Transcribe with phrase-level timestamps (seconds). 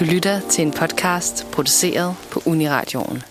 [0.00, 3.22] Du lytter til en podcast produceret på Uniradioen.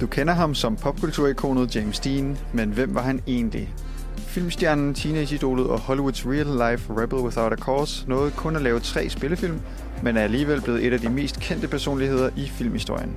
[0.00, 3.74] Du kender ham som popkulturikonet James Dean, men hvem var han egentlig?
[4.16, 9.60] Filmstjernen, teenageidolet og Hollywoods real-life Rebel Without a Cause nåede kun at lave tre spillefilm,
[10.02, 13.16] men er alligevel blevet et af de mest kendte personligheder i filmhistorien.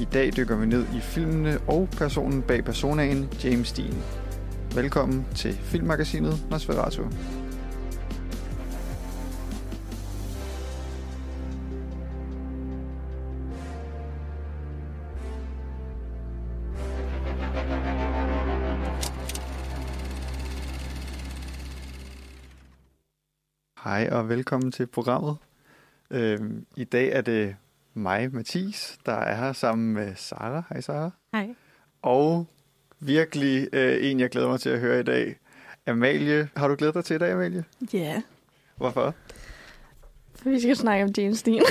[0.00, 4.02] I dag dykker vi ned i filmene og personen bag personaen, James Dean.
[4.74, 7.02] Velkommen til filmmagasinet Nosferatu.
[23.84, 25.36] Hej og velkommen til programmet.
[26.10, 27.56] Øhm, I dag er det
[27.96, 30.62] mig, Mathis, der er her sammen med Sara.
[30.68, 31.10] Hej Sara.
[31.32, 31.54] Hej.
[32.02, 32.46] Og
[33.00, 35.36] virkelig øh, en, jeg glæder mig til at høre i dag.
[35.86, 37.64] Amalie, har du glædet dig til i dag, Amalie?
[37.92, 38.22] Ja, yeah.
[38.76, 39.14] Hvorfor?
[40.46, 41.62] for vi skal snakke om James Dean.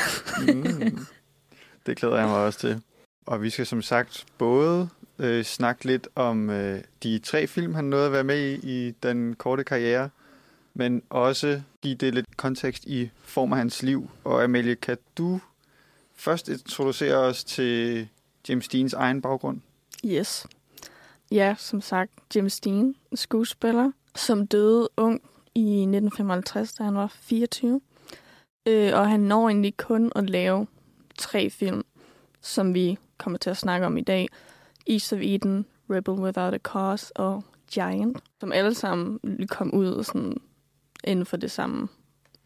[0.47, 0.97] Mm,
[1.85, 2.81] det glæder jeg mig også til.
[3.25, 4.89] Og vi skal som sagt både
[5.19, 8.91] øh, snakke lidt om øh, de tre film, han nåede at være med i i
[9.03, 10.09] den korte karriere,
[10.73, 14.09] men også give det lidt kontekst i form af hans liv.
[14.23, 15.39] Og Amalie, kan du
[16.15, 18.07] først introducere os til
[18.49, 19.61] James Deans egen baggrund?
[20.05, 20.47] Yes.
[21.31, 25.21] Ja, som sagt, James Dean, skuespiller, som døde ung
[25.55, 27.81] i 1955, da han var 24.
[28.65, 30.67] Øh, og han når egentlig kun at lave
[31.17, 31.83] tre film,
[32.41, 34.27] som vi kommer til at snakke om i dag.
[34.87, 40.37] East of Eden, Rebel Without a Cause og Giant, som alle sammen kom ud sådan
[41.03, 41.87] inden for det samme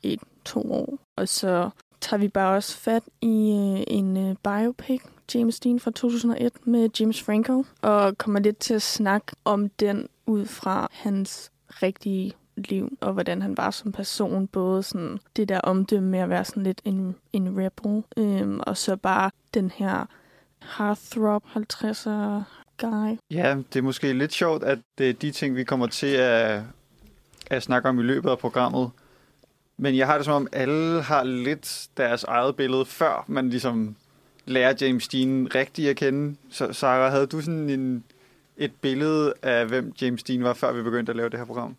[0.03, 0.99] et, to år.
[1.17, 1.69] Og så
[2.01, 5.01] tager vi bare også fat i øh, en øh, biopic,
[5.35, 10.07] James Dean fra 2001 med James Franco, og kommer lidt til at snakke om den
[10.25, 15.59] ud fra hans rigtige liv, og hvordan han var som person, både sådan det der
[15.59, 20.05] omdømme med at være sådan lidt en, en rebel, øhm, og så bare den her
[20.77, 22.43] heartthrob 50'er
[22.77, 23.17] guy.
[23.31, 26.61] Ja, det er måske lidt sjovt, at det er de ting, vi kommer til at,
[27.49, 28.91] at snakke om i løbet af programmet.
[29.81, 33.95] Men jeg har det som om, alle har lidt deres eget billede, før man ligesom
[34.45, 36.35] lærer James Dean rigtigt at kende.
[36.51, 38.03] Så Sarah, havde du sådan en,
[38.57, 41.75] et billede af, hvem James Dean var, før vi begyndte at lave det her program?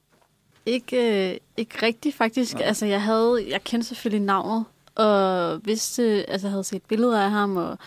[0.67, 2.55] Ikke, øh, ikke rigtigt, faktisk.
[2.55, 2.63] Nej.
[2.63, 7.31] Altså, jeg havde, jeg kendte selvfølgelig navnet, og vidste, altså, jeg havde set billeder af
[7.31, 7.79] ham, og,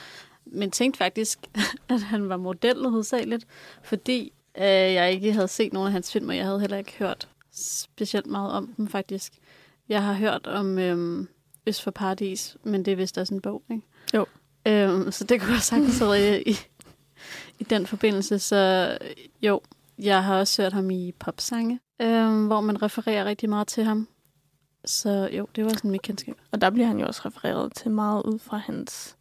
[0.46, 1.40] men tænkte faktisk,
[1.90, 3.48] at han var model hovedsageligt,
[3.84, 6.94] fordi øh, jeg ikke havde set nogen af hans film, og jeg havde heller ikke
[7.00, 9.34] hørt specielt meget om dem, faktisk.
[9.90, 11.28] Jeg har hørt om øhm,
[11.68, 13.84] Øst for Paradis, men det er vist også en bog, ikke?
[14.14, 14.26] Jo.
[14.68, 16.56] Øhm, så det kunne jeg sagtens have i,
[17.60, 18.40] i den forbindelse.
[18.40, 18.98] Så
[19.42, 19.62] jo,
[20.00, 24.08] jeg har også hørt ham i popsange, øhm, hvor man refererer rigtig meget til ham.
[24.86, 26.36] Så jo, det var sådan mit kendskab.
[26.52, 29.16] Og der bliver han jo også refereret til meget ud fra hans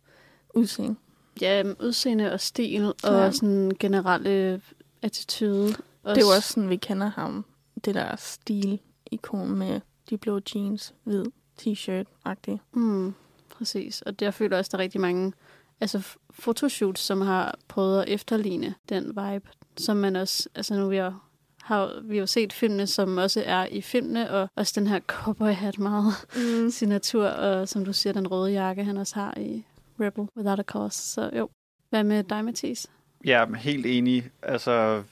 [0.54, 0.96] udseende.
[1.40, 3.30] Ja, øhm, udseende og stil, og Ja.
[3.30, 4.60] sådan generelle
[5.02, 5.68] attitude.
[5.68, 7.44] Det er jo også sådan, vi kender ham.
[7.84, 9.80] Det der stil-ikon med
[10.10, 11.24] de blå jeans, hvid
[11.58, 12.58] t-shirt-agtigt.
[12.72, 13.14] Mm,
[13.50, 14.02] præcis.
[14.02, 15.32] Og der føler også, der er rigtig mange
[15.80, 20.96] altså, fotoshoots, som har prøvet at efterligne den vibe, som man også, altså nu vi
[20.96, 21.28] har,
[21.62, 25.00] har vi har jo set filmene, som også er i filmene, og også den her
[25.00, 26.70] cowboy hat meget Mm.
[26.76, 29.64] signatur, og som du siger, den røde jakke, han også har i
[30.00, 30.98] Rebel Without a Cause.
[30.98, 31.48] Så jo,
[31.90, 32.86] hvad med dig, Mathis?
[33.24, 34.30] Ja, helt enig.
[34.42, 35.02] Altså,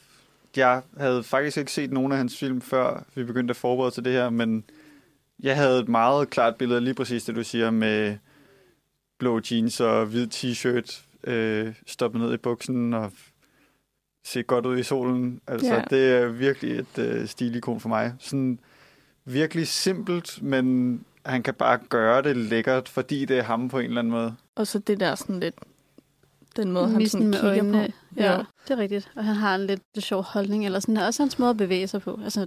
[0.56, 4.04] jeg havde faktisk ikke set nogen af hans film, før vi begyndte at forberede til
[4.04, 4.64] det her, men
[5.42, 8.16] jeg havde et meget klart billede lige præcis det, du siger med
[9.18, 13.12] blå jeans og hvid t-shirt, øh, stoppet ned i buksen og
[14.24, 15.40] se godt ud i solen.
[15.46, 15.82] Altså, Ja.
[15.90, 18.14] det er virkelig et øh, stilikon for mig.
[18.18, 18.58] Sådan
[19.24, 23.84] virkelig simpelt, men han kan bare gøre det lækkert, fordi det er ham på en
[23.84, 24.34] eller anden måde.
[24.54, 25.54] Og så det der sådan lidt,
[26.62, 27.86] den måde, han sådan med kigger øjnene.
[28.14, 28.20] på.
[28.20, 29.10] Ja, det er rigtigt.
[29.16, 30.96] Og han har en lidt, sjov holdning, eller sådan.
[30.96, 32.20] Det er også hans måde at bevæge sig på.
[32.24, 32.46] Altså,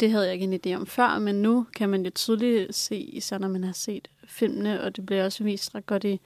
[0.00, 2.96] det havde jeg ikke en idé om før, men nu kan man jo tydeligt se,
[2.96, 6.20] især når man har set filmene, og det bliver også vist ret godt i,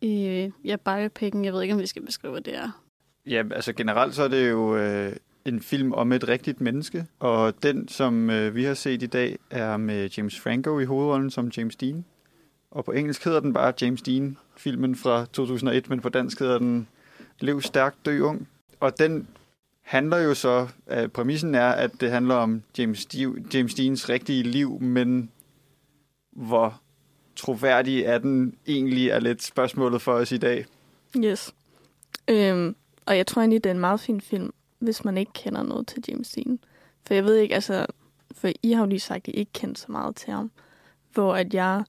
[0.00, 1.44] i ja, biopicen.
[1.44, 2.82] Jeg ved ikke, om vi skal beskrive, hvad det er.
[3.26, 5.12] Ja, altså generelt så er det jo øh,
[5.44, 9.38] en film om et rigtigt menneske, og den, som øh, vi har set i dag,
[9.50, 12.04] er med James Franco i hovedrollen som James Dean.
[12.76, 16.58] Og på engelsk hedder den bare James Dean, filmen fra 2001, men på dansk hedder
[16.58, 16.88] den
[17.40, 18.48] Lev stærkt, dø ung.
[18.80, 19.28] Og den
[19.82, 24.42] handler jo så, øh, præmissen er, at det handler om James, Di- James Deans rigtige
[24.42, 25.30] liv, men
[26.32, 26.80] hvor
[27.36, 30.66] troværdig er den egentlig, er lidt spørgsmålet for os i dag.
[31.16, 31.54] Yes.
[32.28, 32.76] Øhm,
[33.06, 35.86] og jeg tror egentlig, det er en meget fin film hvis man ikke kender noget
[35.86, 36.58] til James Dean.
[37.06, 37.86] For jeg ved ikke, altså,
[38.34, 40.50] for I har jo lige sagt, at I ikke kender så meget til ham.
[41.12, 41.84] Hvor at jeg,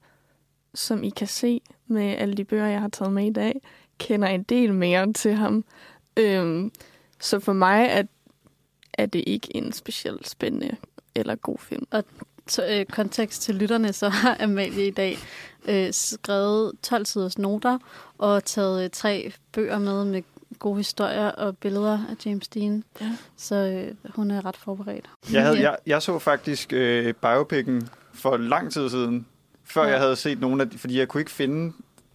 [0.78, 3.60] som I kan se med alle de bøger, jeg har taget med i dag,
[3.98, 5.64] kender en del mere til ham.
[6.16, 6.72] Øhm,
[7.20, 8.02] så for mig er,
[8.92, 10.76] er det ikke en specielt spændende
[11.14, 11.86] eller god film.
[12.46, 15.18] Så, øh, kontekst til lytterne, så har Amalie i dag
[15.68, 17.78] øh, skrevet 12 siders noter
[18.18, 20.22] og taget øh, tre bøger med med
[20.58, 22.84] gode historier og billeder af James Dean.
[23.00, 23.16] Ja.
[23.36, 25.10] Så øh, hun er ret forberedt.
[25.32, 29.26] Jeg, havde, jeg, jeg så faktisk øh, biopicen for lang tid siden,
[29.70, 29.88] før Ja.
[29.90, 31.72] jeg havde set nogle af de, fordi jeg kunne ikke finde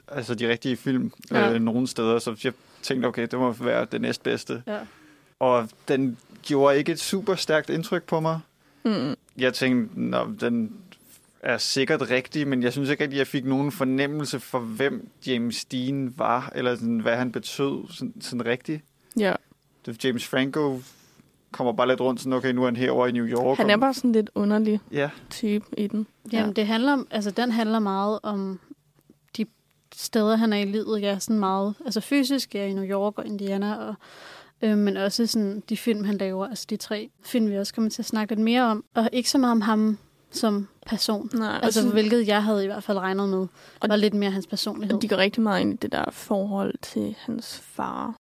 [0.08, 1.54] altså, de rigtige film Ja.
[1.54, 4.64] øh, nogen steder, så jeg tænkte, okay, det må være det næstbedste.
[4.68, 4.80] Ja.
[5.40, 8.40] Og den gjorde ikke et super stærkt indtryk på mig.
[8.86, 9.16] Mm.
[9.38, 10.76] Jeg tænkte, Nå, den
[11.40, 15.66] er sikkert rigtig, men jeg synes ikke, at jeg fik nogen fornemmelse for, hvem James
[15.66, 18.82] Dean var, eller sådan, hvad han betød sådan, sådan rigtigt.
[19.18, 19.34] Ja,
[19.86, 20.82] Det- James Franco
[21.54, 23.58] kommer bare lidt rundt, sådan, okay, nu er han herovre i New York.
[23.58, 26.08] han er og- bare sådan lidt underlig Ja, type i den.
[26.32, 28.60] Jamen, det handler om, altså, den handler meget om
[29.38, 29.46] de
[29.96, 31.02] steder, han er i livet.
[31.02, 33.96] Ja, sådan meget, altså fysisk, ja, i New York og Indiana, og,
[34.62, 36.48] øh, men også sådan de film, han laver.
[36.48, 38.84] Altså de tre film, vi også kommer til at snakke lidt mere om.
[38.96, 39.98] Og ikke så meget om ham
[40.32, 41.30] som person.
[41.34, 43.38] Nej, Altså, altså, hvilket jeg havde i hvert fald regnet med,
[43.80, 45.00] Og- var lidt mere hans personlighed.
[45.00, 48.16] de går rigtig meget ind i det der forhold til hans far.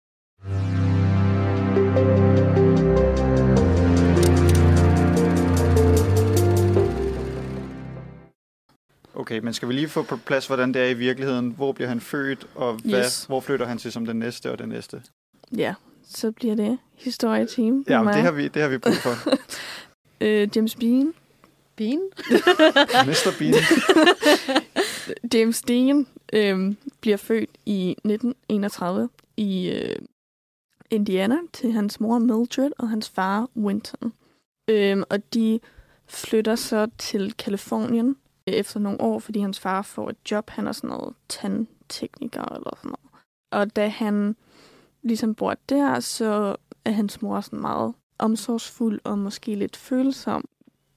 [9.20, 11.50] Okay, men skal vi lige få på plads, hvordan det er i virkeligheden?
[11.50, 13.24] Hvor bliver han født, og hvad, Yes.
[13.24, 15.02] hvor flytter han til som den næste og den næste?
[15.56, 15.74] Ja,
[16.08, 17.84] så bliver det historieteam.
[17.88, 19.14] Ja, men det har vi, det har vi brug for.
[20.24, 21.12] øh, James Bean.
[21.76, 22.00] Bean?
[23.08, 23.34] Mr.
[23.38, 23.54] Bean.
[25.34, 29.96] James Dean øh, bliver født i 1931 i øh,
[30.90, 34.12] Indiana til hans mor Mildred og hans far Winton.
[34.70, 35.60] Øh, og de
[36.06, 38.16] flytter så til Kalifornien
[38.50, 40.50] Øh, efter nogle år, fordi hans far får et job.
[40.50, 43.10] Han er sådan noget tandtekniker eller sådan noget.
[43.50, 44.36] Og da han
[45.02, 50.48] ligesom bor der, så er hans mor sådan meget omsorgsfuld og måske lidt følsom.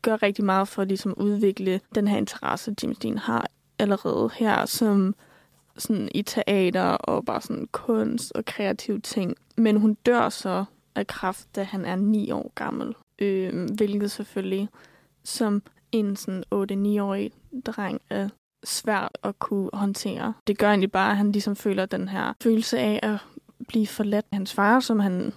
[0.01, 3.47] Gør rigtig meget for ligesom udvikle den her interesse, James Dean har
[3.79, 5.15] allerede her, som
[5.77, 9.35] sådan i teater og bare sådan kunst og kreative ting.
[9.57, 10.65] Men hun dør så
[10.95, 12.95] af kræft, da han er 9 år gammel.
[13.19, 14.69] Øh, hvilket selvfølgelig
[15.23, 15.61] som
[15.93, 17.31] en sådan 8-9-årig
[17.65, 18.29] dreng er
[18.63, 20.33] svært at kunne håndtere.
[20.47, 23.17] Det gør egentlig bare, at han ligesom føler den her følelse af at
[23.67, 25.33] blive forladt af hans far, som han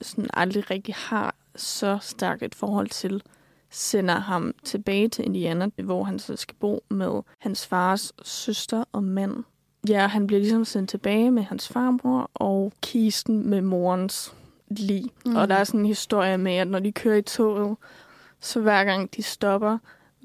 [0.00, 3.22] sådan aldrig rigtig har så stærkt et forhold til,
[3.70, 9.04] sender ham tilbage til Indiana, hvor han så skal bo med hans fars søster og
[9.04, 9.44] mand.
[9.88, 14.34] Ja, han bliver ligesom sendt tilbage med hans farmor og kisten med morens
[14.68, 15.04] lig.
[15.26, 15.36] Mm.
[15.36, 17.76] Og der er sådan en historie med, at når de kører i toget,
[18.40, 19.78] så hver gang de stopper,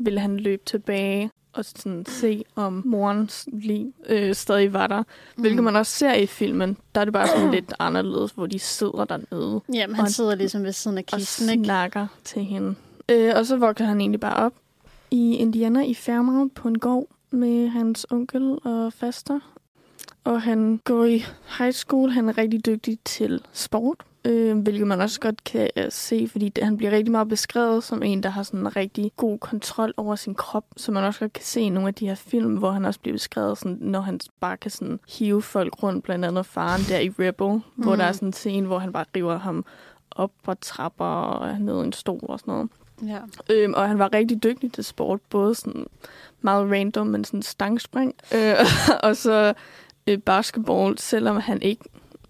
[0.06, 4.98] vil han løbe tilbage og sådan se, om morens lig øh, stadig var der.
[5.00, 5.42] Mm.
[5.42, 6.78] Hvilket man også ser i filmen.
[6.96, 10.36] Der er det bare sådan lidt anderledes, hvor de sidder dernede Jamen, han og- sidder
[10.36, 11.64] ligesom ved siden af og kisten, ikke?
[11.64, 12.76] snakker til hende.
[13.10, 14.54] Øh, og så vokser han egentlig bare op
[15.12, 19.40] i Indiana i Fairmount på en gård med hans onkel og faster.
[20.24, 21.24] Og han går i
[21.58, 22.10] high school.
[22.10, 26.50] Han er rigtig dygtig til sport, øh, hvilket man også godt kan øh, se, fordi
[26.50, 29.94] det, han bliver rigtig meget beskrevet som en, der har sådan en rigtig god kontrol
[29.98, 32.56] over sin krop, så man også godt kan se i nogle af de her film,
[32.56, 36.26] hvor han også bliver beskrevet, sådan, når han bare kan sådan hive folk rundt, blandt
[36.26, 37.84] andet faren der i Rebel, mm.
[37.84, 39.66] hvor der er sådan en scene, hvor han bare river ham
[40.12, 42.70] op og trapper og ned en stol og sådan noget.
[43.08, 43.20] Ja.
[43.50, 45.86] Øhm, og han var rigtig dygtig til sport, både sådan
[46.42, 48.56] meget random, men sådan stangspring, øh,
[49.04, 49.54] og så
[50.08, 51.84] øh, basketball, selvom han ikke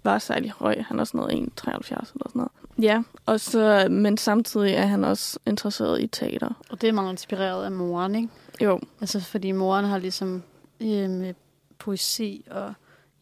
[0.03, 0.81] var særlig høj.
[0.81, 2.51] Han er sådan noget 1,73 eller sådan noget.
[2.81, 6.49] Ja, og så, men samtidig er han også interesseret i teater.
[6.69, 8.29] Og det er meget inspireret af moren, ikke?
[8.61, 10.43] Jo, Altså, fordi moren har ligesom
[10.79, 11.33] øh, med
[11.79, 12.73] poesi og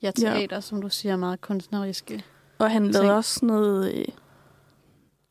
[0.01, 0.62] ja, teater, ja.
[0.62, 2.24] som du siger, meget kunstneriske.
[2.59, 4.05] og han lavede også sådan noget, øh,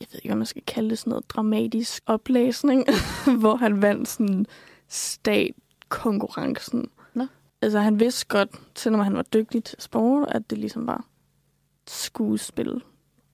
[0.00, 2.85] jeg ved ikke, hvad man skal kalde det, sådan noget dramatisk oplæsning,
[3.40, 4.47] hvor han vandt sådan
[4.88, 6.90] stat-konkurrencen.
[7.14, 7.26] Nå.
[7.62, 11.05] Altså han vidste godt, selvom han var dygtig til sport, at det ligesom var
[11.90, 12.83] skuespil,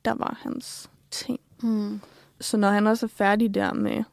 [0.04, 1.40] der var hans ting.
[1.62, 2.00] Mm.
[2.40, 4.04] Så når han også er færdig der med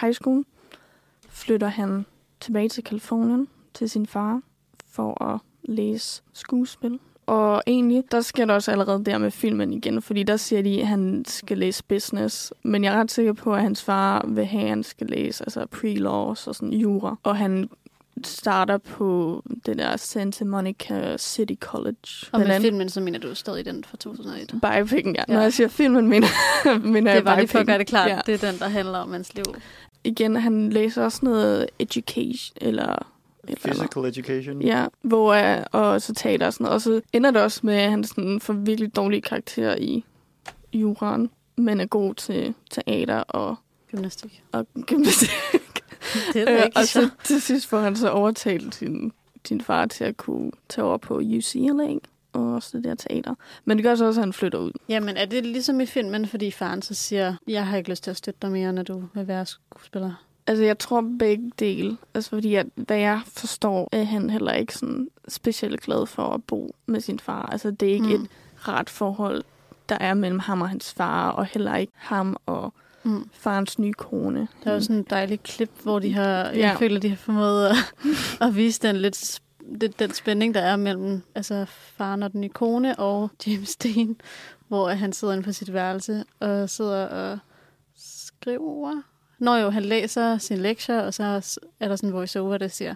[0.00, 0.44] high school,
[1.28, 2.06] flytter han
[2.40, 4.40] tilbage til Kalifornien til sin far
[4.86, 6.98] for at læse skuespil.
[7.26, 10.80] Og egentlig, der sker der også allerede der med filmen igen, fordi der siger de,
[10.80, 12.52] at han skal læse business.
[12.62, 15.44] Men jeg er ret sikker på, at hans far vil have, at han skal læse
[15.44, 17.16] altså pre-laws og sådan jura.
[17.22, 17.70] Og han
[18.26, 21.96] starter på det der Santa Monica City College.
[22.32, 24.54] Og med Blandt andet- filmen, så mener du stadig den fra 2001.
[24.62, 25.22] Biopicken, ja.
[25.28, 25.34] Ja.
[25.34, 26.26] Når jeg siger filmen, mener,
[26.78, 28.10] mener Det jeg er bare lige for at gøre det klart.
[28.10, 28.20] Ja.
[28.26, 29.44] Det er den, der handler om hans liv.
[30.04, 33.06] Igen, han læser også noget education, eller...
[33.64, 34.62] Physical education.
[34.62, 36.74] Ja, hvor øh, og så taler og sådan noget.
[36.74, 40.04] Og så ender det også med, at han sådan får virkelig dårlige karakterer i
[40.72, 43.56] juraen, men er god til teater og,
[43.90, 44.42] Gymnastik.
[44.52, 45.30] og gymnastik.
[46.32, 49.12] Det er Øh, ikke og så til sidst får han så overtalt sin,
[49.44, 51.94] sin far til at kunne tage over på UCLA
[52.32, 53.34] og studere teater.
[53.64, 54.72] Men det gør så også, at han flytter ud.
[54.88, 58.10] Jamen, er det ligesom i filmen, fordi faren så siger, jeg har ikke lyst til
[58.10, 60.24] at støtte dig mere, når du vil være skuespiller?
[60.46, 61.96] Altså, jeg tror begge dele.
[62.14, 66.44] Altså, fordi at, hvad jeg forstår, er han heller ikke sådan specielt glad for at
[66.44, 67.46] bo med sin far.
[67.46, 68.22] Altså, det er ikke mm.
[68.22, 68.28] Et
[68.58, 69.42] ret forhold,
[69.88, 73.28] der er mellem ham og hans far, og heller ikke ham og Mm.
[73.32, 74.48] farens nye kone.
[74.64, 76.74] Der er jo sådan en dejlig klip, hvor de har, jeg Ja.
[76.74, 77.76] føler, de har formået at,
[78.40, 79.40] at vise den lidt
[79.80, 84.16] det, den spænding, der er mellem altså, faren og den nye kone og James Dean,
[84.68, 87.38] hvor han sidder inde på sit værelse og sidder og
[87.96, 89.02] skriver.
[89.42, 91.22] Når jo, han læser sin lektier, og så
[91.80, 92.94] er der sådan en voice-over, der siger,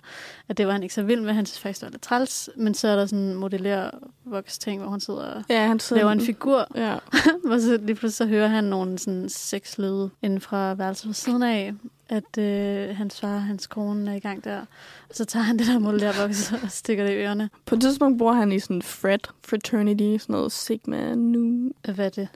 [0.48, 1.32] at det var han ikke så vild med.
[1.32, 2.50] Han synes faktisk, det var lidt træls.
[2.56, 6.02] Men så er der sådan en modellér voks-ting, hvor han sidder og Ja, han sidder
[6.02, 6.94] laver en figur, Ja,
[7.52, 11.42] og så lige pludselig så hører han nogle sådan sexlyde inden fra værelset ved siden
[11.42, 11.74] af,
[12.08, 14.60] at øh, hans far og hans kone er i gang der.
[15.08, 17.50] Og så tager han det der modellervoks og stikker det i ørerne.
[17.66, 21.70] på et tidspunkt bor han i sådan Fred fraternity, sådan noget Sigma Nu.
[21.94, 22.28] Hvad er det?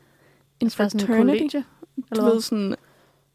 [0.60, 1.56] En sådan en fraternity.
[1.56, 1.62] Du
[2.10, 2.32] Eller hvad?
[2.32, 2.74] ved, sådan,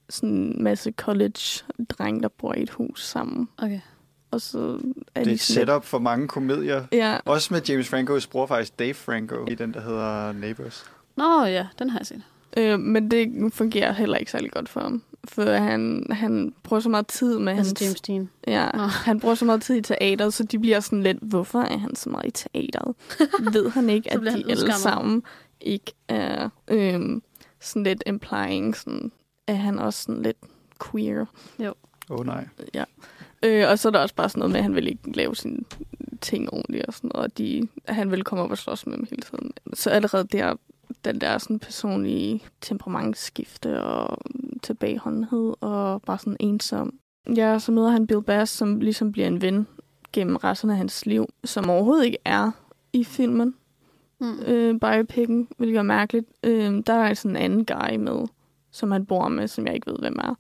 [0.09, 3.49] sådan en masse college-drenge, der bor i et hus sammen.
[3.57, 3.79] Okay.
[4.31, 4.81] Og så er Det
[5.15, 6.85] er de et sådan setup for mange komedier.
[6.91, 10.85] Ja, Også med James Francos bror faktisk, Dave Franco, i den, der hedder Neighbors.
[11.15, 12.21] Nå ja, den har jeg set.
[12.57, 15.01] øh, men det fungerer heller ikke særlig godt for ham.
[15.27, 17.81] For han, han bruger så meget tid med Altså hans...
[17.81, 18.29] James Dean.
[18.47, 18.83] Ja, Nå.
[18.83, 21.95] han bruger så meget tid i teateret, så de bliver sådan lidt, hvorfor er han
[21.95, 22.95] så meget i teateret?
[23.53, 25.23] Ved han ikke, at de alle sammen
[25.61, 27.21] ikke er øhm,
[27.61, 29.11] sådan lidt implying, sådan,
[29.47, 30.37] er han også sådan lidt
[30.91, 31.25] queer?
[32.09, 32.47] Åh oh, nej.
[32.73, 32.83] Ja.
[33.43, 35.35] Øh, og så er der også bare sådan noget med, at han vil ikke lave
[35.35, 35.57] sine
[36.21, 38.97] ting ordentligt og sådan noget, og de, at han vil komme op og slås med
[38.97, 39.51] dem hele tiden.
[39.73, 40.55] Så allerede der,
[41.05, 44.17] den der sådan personlige temperamentsskifte og
[44.63, 46.93] tilbageholdenhed og bare sådan ensom.
[47.35, 49.67] Ja, så møder han Bill Bass, som ligesom bliver en ven
[50.13, 52.51] gennem resten af hans liv, som overhovedet ikke er
[52.93, 53.55] i filmen,
[54.19, 54.39] Mm.
[54.39, 56.25] øh, biopicken, hvilket er mærkeligt.
[56.43, 58.27] Øh, der er sådan en anden guy med,
[58.75, 60.35] som han bor med, som jeg ikke ved, hvem er.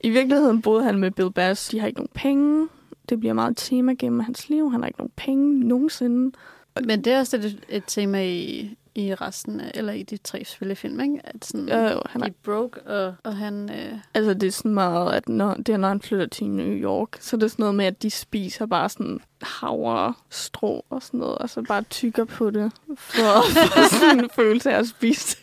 [0.00, 1.68] I virkeligheden boede han med Bill Bass.
[1.68, 2.68] De har ikke nogen penge.
[3.08, 4.70] Det bliver meget et tema gennem hans liv.
[4.70, 6.36] Han har ikke nogen penge nogensinde.
[6.84, 10.44] Men det er også et, et tema i, i resten af, eller i de tre
[10.44, 11.20] selvfølgelig film, ikke?
[11.24, 13.70] At sådan, Øh, han de er, er broke, og, og han...
[13.70, 16.74] Øh, altså, det er sådan meget, at når, det er, når han flytter til New
[16.74, 21.02] York, så er det sådan noget med, at de spiser bare sådan havre, strå og
[21.02, 24.78] sådan noget, og så bare tykker på det, for at få sådan en følelse af
[24.78, 25.38] at spise.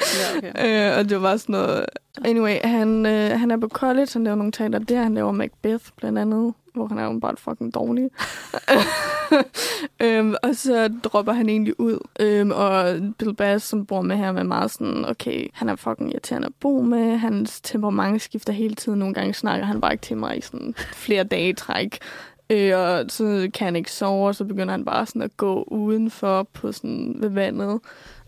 [0.00, 0.52] Ja, okay.
[0.92, 1.84] Øh, og det var sådan noget...
[2.24, 5.84] Anyway, han, øh, han er på college, han laver nogle teater der, han laver Macbeth
[5.96, 8.10] blandt andet, hvor han er bare fucking dårlig.
[10.02, 11.98] øhm, og så dropper han egentlig ud.
[12.20, 16.12] Øhm, og Bill Bass, som bor med ham, er meget sådan, okay, han er fucking
[16.12, 20.02] irriterende at bo med, hans temperament skifter hele tiden, nogle gange snakker han bare ikke
[20.02, 21.98] til mig i sådan flere dage i træk.
[22.50, 25.62] Øh, og så kan han ikke sove, og så begynder han bare sådan at gå
[25.62, 27.80] udenfor på sådan ved vandet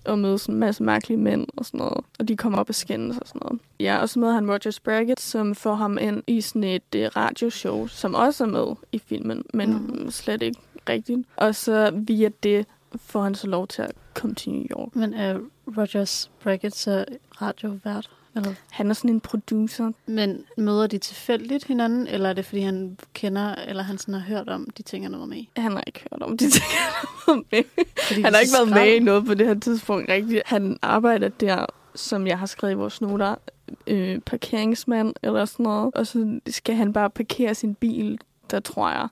[0.09, 2.05] og møde sådan en masse mærkelige mænd og sådan noget.
[2.19, 3.61] Og de kommer op og skændes og sådan noget.
[3.81, 7.17] Ja, og så møder han Roger Spraggett, som får ham ind i sådan et uh,
[7.17, 10.11] radioshow, som også er med i filmen, men mm.
[10.11, 11.29] slet ikke rigtigt.
[11.37, 14.97] Og så via det får han så lov til at komme til New York.
[14.97, 15.39] Men er
[15.79, 17.05] Rogers Brackett så
[17.43, 18.11] radiovært?
[18.37, 18.55] Eller?
[18.71, 19.91] Han er sådan en producer.
[20.07, 24.21] Men møder de tilfældigt hinanden, eller er det, fordi han kender, eller han sådan har
[24.21, 25.51] hørt om de ting, han er med i?
[25.57, 27.85] Han har ikke hørt om de ting, han har været med.
[28.09, 28.87] Fordi Han har ikke været skrald.
[28.87, 30.43] med i noget på det her tidspunkt rigtigt.
[30.47, 33.35] Han arbejder der, som jeg har skrevet i vores noter,
[33.87, 35.95] øh, parkeringsmand eller sådan noget.
[35.95, 38.19] Og så skal han bare parkere sin bil,
[38.51, 39.09] der tror jeg.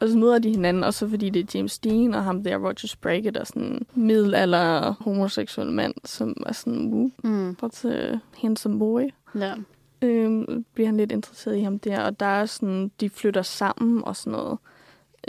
[0.00, 2.56] Og så møder de hinanden, og så fordi det er James Dean og ham der,
[2.56, 7.56] Roger Spraggett, er sådan en middelalder homoseksuel mand, som er sådan, woo, Mm.
[7.84, 9.02] a handsome boy.
[9.34, 9.54] Ja.
[10.02, 14.04] Øhm, bliver han lidt interesseret i ham der, og der er sådan, de flytter sammen
[14.04, 14.58] og sådan noget.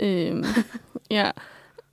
[0.00, 0.44] Øhm,
[1.10, 1.30] ja,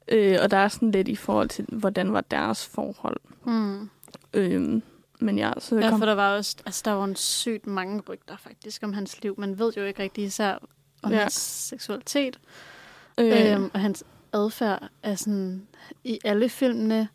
[0.07, 3.17] øh, og der er sådan lidt i forhold til, hvordan var deres forhold.
[3.45, 3.89] Mm.
[4.33, 4.81] Øhm,
[5.19, 8.01] men ja, så Ja, kom, for der var også, altså der var en sygt mange
[8.09, 9.35] rygter faktisk om hans liv.
[9.37, 10.57] Man ved jo ikke rigtig især
[11.03, 11.19] om Ja.
[11.19, 12.39] hans seksualitet.
[13.19, 15.67] øh, Øhm, og hans adfærd er sådan,
[16.03, 17.07] i alle filmene,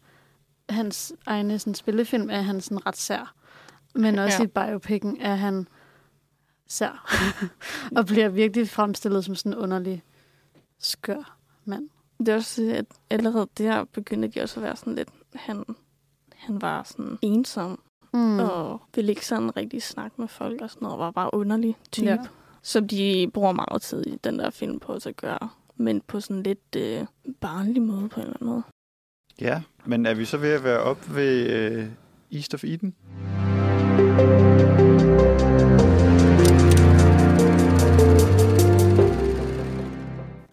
[0.68, 3.34] hans egne sådan, spillefilm, er han sådan ret sær.
[3.94, 4.44] Men også Ja.
[4.44, 5.68] i biopicken er han
[6.68, 7.06] sær.
[7.96, 10.02] og bliver virkelig fremstillet som sådan en underlig
[10.78, 11.88] skør mand.
[12.18, 15.64] Det er også, at allerede der begyndte de også at være sådan lidt, han,
[16.36, 17.80] han var sådan ensom,
[18.14, 18.38] Mm.
[18.38, 22.06] og ville ikke sådan rigtig snakke med folk og sådan noget, var bare underlig type.
[22.06, 22.18] Ja.
[22.62, 26.42] Som de bruger meget tid i den der film på at gøre, men på sådan
[26.42, 27.07] lidt øh,
[27.40, 28.62] barnlig måde på en eller anden måde.
[29.40, 31.87] Ja, men er vi så ved at være op ved øh,
[32.33, 32.95] East of Eden?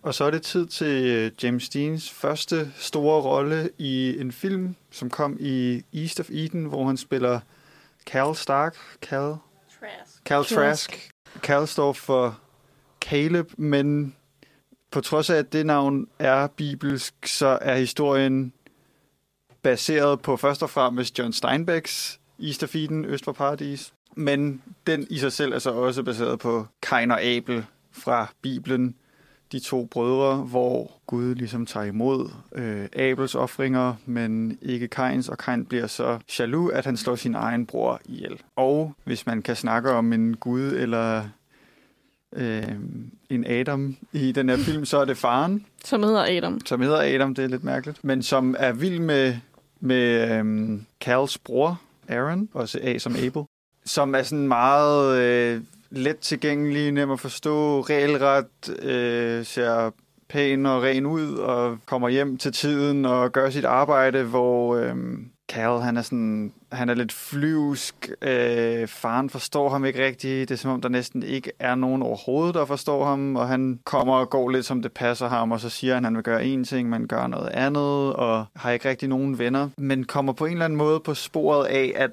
[0.01, 4.75] Og så er det tid til øh, James Deans første store rolle i en film,
[4.92, 7.39] som kom i East of Eden, hvor han spiller
[8.06, 8.78] Cal Stark.
[9.01, 9.36] Cal,
[9.80, 10.25] Trask.
[10.25, 11.12] Cal Trask.
[11.39, 12.39] Cal står for
[13.01, 14.15] Caleb, men
[14.91, 18.53] på trods af, at det navn er bibelsk, så er historien
[19.62, 23.93] baseret på først og fremmest John Steinbecks Easterfiden, Øst for Paradis.
[24.15, 28.96] Men den i sig selv er så også baseret på Kain og Abel fra Bibelen,
[29.51, 35.38] de to brødre, hvor Gud ligesom tager imod øh, Abels offringer, men ikke Kains, og
[35.38, 38.38] Kain bliver så jaloux, at han slår sin egen bror ihjel.
[38.56, 41.24] Og hvis man kan snakke om en Gud eller
[42.36, 42.63] øh,
[43.29, 46.60] en Adam i den her film, så er det faren, Som hedder Adam.
[46.65, 49.36] som hedder Adam, det er lidt mærkeligt, men som er vild med,
[49.79, 53.44] med øhm, Cals bror, Aaron, også A som Abel,
[53.86, 59.91] som er sådan meget øh, let tilgængelig, nem at forstå, regelret, øh, ser
[60.29, 64.96] pæn og ren ud, og kommer hjem til tiden og gør sit arbejde, hvor øh,
[65.50, 70.55] Cal, han er sådan, han er lidt flyvsk, øh, faren forstår ham ikke rigtigt, det
[70.55, 74.13] er som om, der næsten ikke er nogen overhovedet, der forstår ham, og han kommer
[74.13, 76.46] og går lidt, som det passer ham, og så siger han, at han vil gøre
[76.46, 80.46] en ting, men gør noget andet, og har ikke rigtig nogen venner, men kommer på
[80.46, 82.12] en eller anden måde på sporet af, at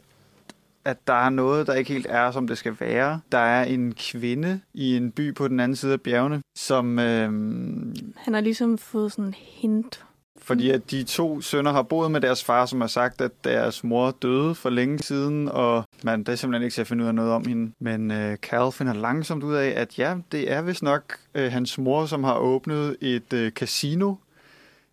[0.87, 3.21] at der er noget, der ikke helt er, som det skal være.
[3.33, 7.95] Der er en kvinde i en by på den anden side af bjergene, som øhm,
[8.17, 10.05] Han har ligesom fået sådan en hint.
[10.43, 13.85] fordi at de to sønner har boet med deres far, som har sagt, at deres
[13.85, 17.09] mor døde for længe siden, og man det er simpelthen ikke til at finde ud
[17.09, 17.73] af noget om hende.
[17.81, 21.03] Men øh, Cal finder langsomt ud af, at ja, det er vist nok
[21.35, 24.15] øh, hans mor, som har åbnet et øh, casino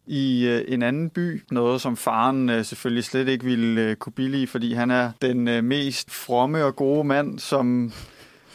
[0.06, 1.44] i øh, en anden by.
[1.52, 5.48] Noget, som faren øh, selvfølgelig slet ikke ville øh, kunne billige, fordi han er den
[5.48, 7.94] øh, mest fromme og gode mand, som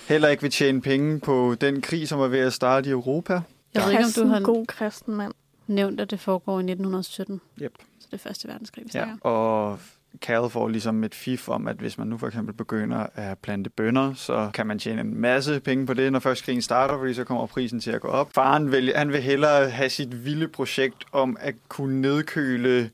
[0.09, 3.41] heller ikke vil tjene penge på den krig, som er ved at starte i Europa.
[3.75, 5.33] Jeg ved ikke, om du har god kristen mand.
[5.67, 7.41] nævnt, at det foregår i 1917.
[7.63, 7.73] Yep.
[8.01, 9.79] Så det er første verdenskrig, vi Ja, og
[10.21, 13.71] Cal får ligesom et fif om, at hvis man nu for eksempel begynder at plante
[13.71, 17.15] bønder, så kan man tjene en masse penge på det, når først krigen starter, fordi
[17.15, 18.31] så kommer prisen til at gå op.
[18.35, 22.91] Faren vil, han vil hellere have sit vilde projekt om at kunne nedkøle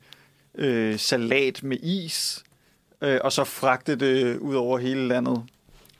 [0.55, 2.43] øh, salat med is,
[3.01, 5.43] øh, og så fragte det ud over hele landet.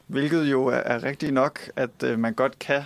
[0.07, 2.81] Hvilket jo er, er rigtigt nok, at øh, man godt kan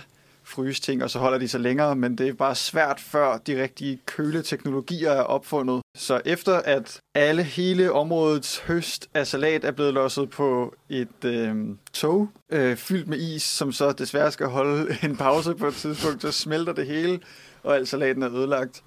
[0.50, 3.62] fryse ting, og så holder de sig længere, men det er bare svært, før de
[3.62, 5.82] rigtige køleteknologier er opfundet.
[5.94, 11.56] Så efter at alle hele områdets høst af salat er blevet losset på et øh,
[11.92, 16.22] tog øh, fyldt med is, som så desværre skal holde en pause på et tidspunkt,
[16.22, 17.20] så smelter det hele,
[17.62, 18.82] og al salaten er ødelagt.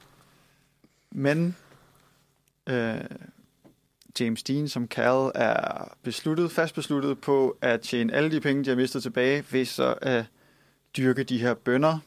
[1.12, 1.56] Men
[2.69, 2.95] øh,
[4.19, 8.69] James Dean som Cal er besluttet, fast besluttet på at tjene alle de penge, de
[8.69, 10.26] har mistet tilbage, ved så at
[10.97, 11.99] dyrke de her bønder,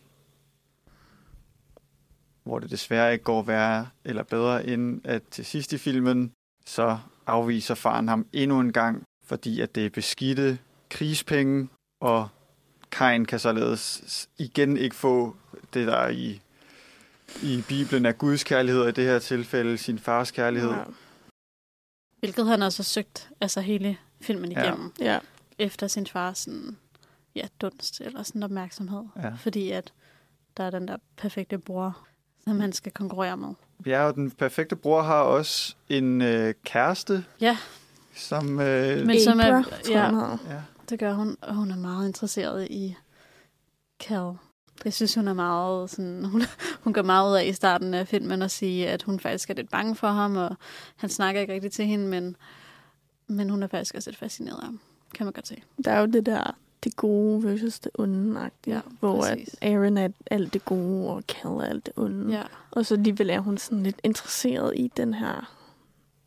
[2.44, 6.32] hvor det desværre ikke går værre eller bedre, end at til sidst i filmen,
[6.66, 10.58] så afviser faren ham endnu en gang, fordi at det er beskidte
[10.90, 11.68] krigspenge,
[12.00, 12.28] og
[12.92, 15.36] Kain kan således igen ikke få
[15.74, 16.40] det, der er i,
[17.42, 20.70] i Bibelen er Guds kærlighed, og i det her tilfælde sin fars kærlighed.
[20.70, 20.84] Ja.
[22.18, 24.62] Hvilket han også har søgt altså hele filmen Ja.
[24.62, 24.92] igennem.
[25.00, 25.18] ja.
[25.58, 26.76] Efter sin fars sådan,
[27.36, 29.02] ja, dunst eller sådan opmærksomhed.
[29.16, 29.28] Ja.
[29.38, 29.92] Fordi at
[30.56, 31.98] der er den der perfekte bror,
[32.44, 33.48] som han skal konkurrere med.
[33.86, 37.56] Ja, og den perfekte bror har også en øh, kæreste, Ja.
[38.16, 38.60] som...
[38.60, 40.10] Øh, Men som er- ja.
[40.54, 40.62] ja.
[40.88, 42.96] Det gør hun, og hun er meget interesseret i
[44.02, 44.32] Cal.
[44.84, 46.42] Jeg synes, hun er meget sådan, hun,
[46.80, 49.54] hun gør meget ud af i starten af filmen at sige, at hun faktisk er
[49.54, 50.56] lidt bange for ham, og
[50.96, 52.36] han snakker ikke rigtig til hende, men,
[53.26, 54.80] men hun er faktisk også lidt fascineret af ham.
[55.14, 55.62] Kan man godt se.
[55.84, 59.56] Der er jo det der, det gode versus det onde Ja, ja, hvor at præcis.
[59.62, 62.36] Aaron er alt det gode, og Cal er alt det onde.
[62.36, 62.42] Ja.
[62.70, 65.52] Og så alligevel er hun sådan lidt interesseret i den her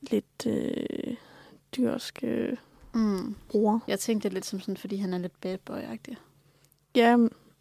[0.01, 1.15] lidt øh,
[1.77, 2.57] dyrske
[2.93, 3.35] Mm.
[3.49, 3.83] bror.
[3.87, 6.15] Jeg tænkte det lidt som sådan, fordi han er lidt bad boy-agtig.
[6.95, 7.17] Ja,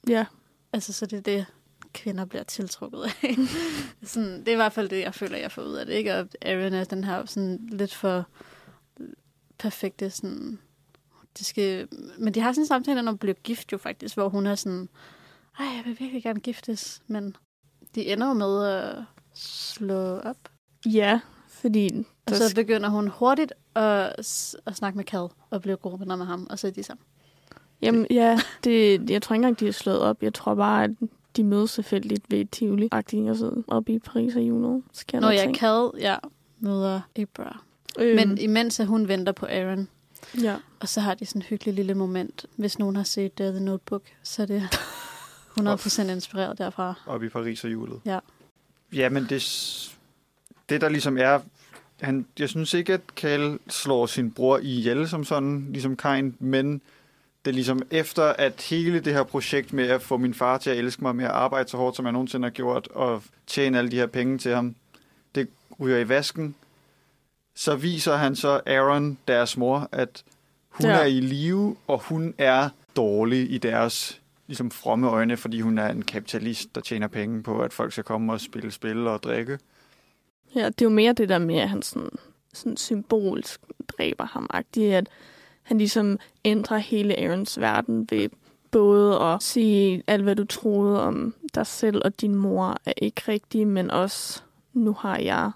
[0.09, 0.27] ja.
[0.72, 1.46] Altså, så det er det,
[1.92, 3.37] kvinder bliver tiltrukket af.
[4.09, 5.92] sådan, det er i hvert fald det, jeg føler, jeg får ud af det.
[5.92, 6.14] Ikke?
[6.14, 8.27] Og Aaron er den her sådan lidt for
[9.59, 10.59] perfekte sådan...
[11.44, 14.46] Skal, men de har sådan en samtale, når de bliver gift jo faktisk, hvor hun
[14.46, 14.88] er sådan,
[15.59, 17.37] ej, jeg vil virkelig gerne giftes, men
[17.94, 18.94] De ender jo med at
[19.35, 20.37] slå op.
[20.87, 22.07] Ja, fordi...
[22.27, 24.14] Og så begynder hun hurtigt at,
[24.66, 27.05] at snakke med Cal og blive gode venner med ham, og så er de sammen.
[27.83, 30.22] Jamen, ja, det, jeg tror ikke engang, de er slået op.
[30.22, 30.90] Jeg tror bare, at
[31.37, 34.81] de mødes selvfølgelig ved tivoli og så op i Paris og Juno.
[34.92, 36.16] Skal Når jeg Cal, ja,
[36.59, 37.62] møder Ibra.
[37.98, 39.88] øhm, Men imens at hun venter på Aaron,
[40.42, 40.56] ja.
[40.80, 42.46] og så har de sådan en hyggelig lille moment.
[42.56, 44.62] Hvis nogen har set uh, The Notebook, så er det
[45.60, 46.94] 100% inspireret derfra.
[47.06, 48.00] Op i Paris og julet.
[48.04, 48.18] Ja.
[48.92, 49.42] Ja, men det,
[50.68, 51.40] det der ligesom er...
[52.00, 56.82] Han, jeg synes ikke, at Kal slår sin bror ihjel som sådan, ligesom Kain, men
[57.44, 60.70] det er ligesom efter, at hele det her projekt med at få min far til
[60.70, 63.78] at elske mig, med at arbejde så hårdt, som jeg nogensinde har gjort, og tjene
[63.78, 64.74] alle de her penge til ham,
[65.34, 65.48] det
[65.80, 66.54] ryger i vasken.
[67.61, 70.25] Så viser han så Aaron, deres mor, at
[70.68, 70.92] hun Ja.
[70.97, 75.88] er i live, og hun er dårlig i deres ligesom fromme øjne, fordi hun er
[75.88, 79.59] en kapitalist, der tjener penge på, at folk skal komme og spille spil og drikke.
[80.55, 82.11] Ja, det er jo mere det der med, at han sådan,
[82.55, 85.09] sådan symbolsk dræber ham agtigt, at
[85.62, 88.29] han ligesom ændrer hele Aarons verden ved
[88.71, 93.23] både at sige alt, hvad du troede om dig selv og din mor er ikke
[93.29, 94.42] rigtigt, men også
[94.73, 95.51] nu har jeg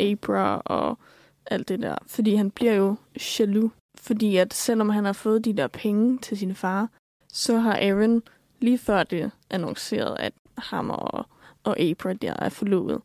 [0.00, 0.98] Abra og
[1.46, 1.96] alt det der.
[2.06, 2.96] Fordi han bliver jo
[3.38, 6.88] jaloux, fordi at selvom han har fået de der penge til sin far,
[7.32, 8.22] så har Aaron
[8.60, 11.26] lige før det annonceret, at ham og,
[11.64, 13.00] og Abra der er forlovet.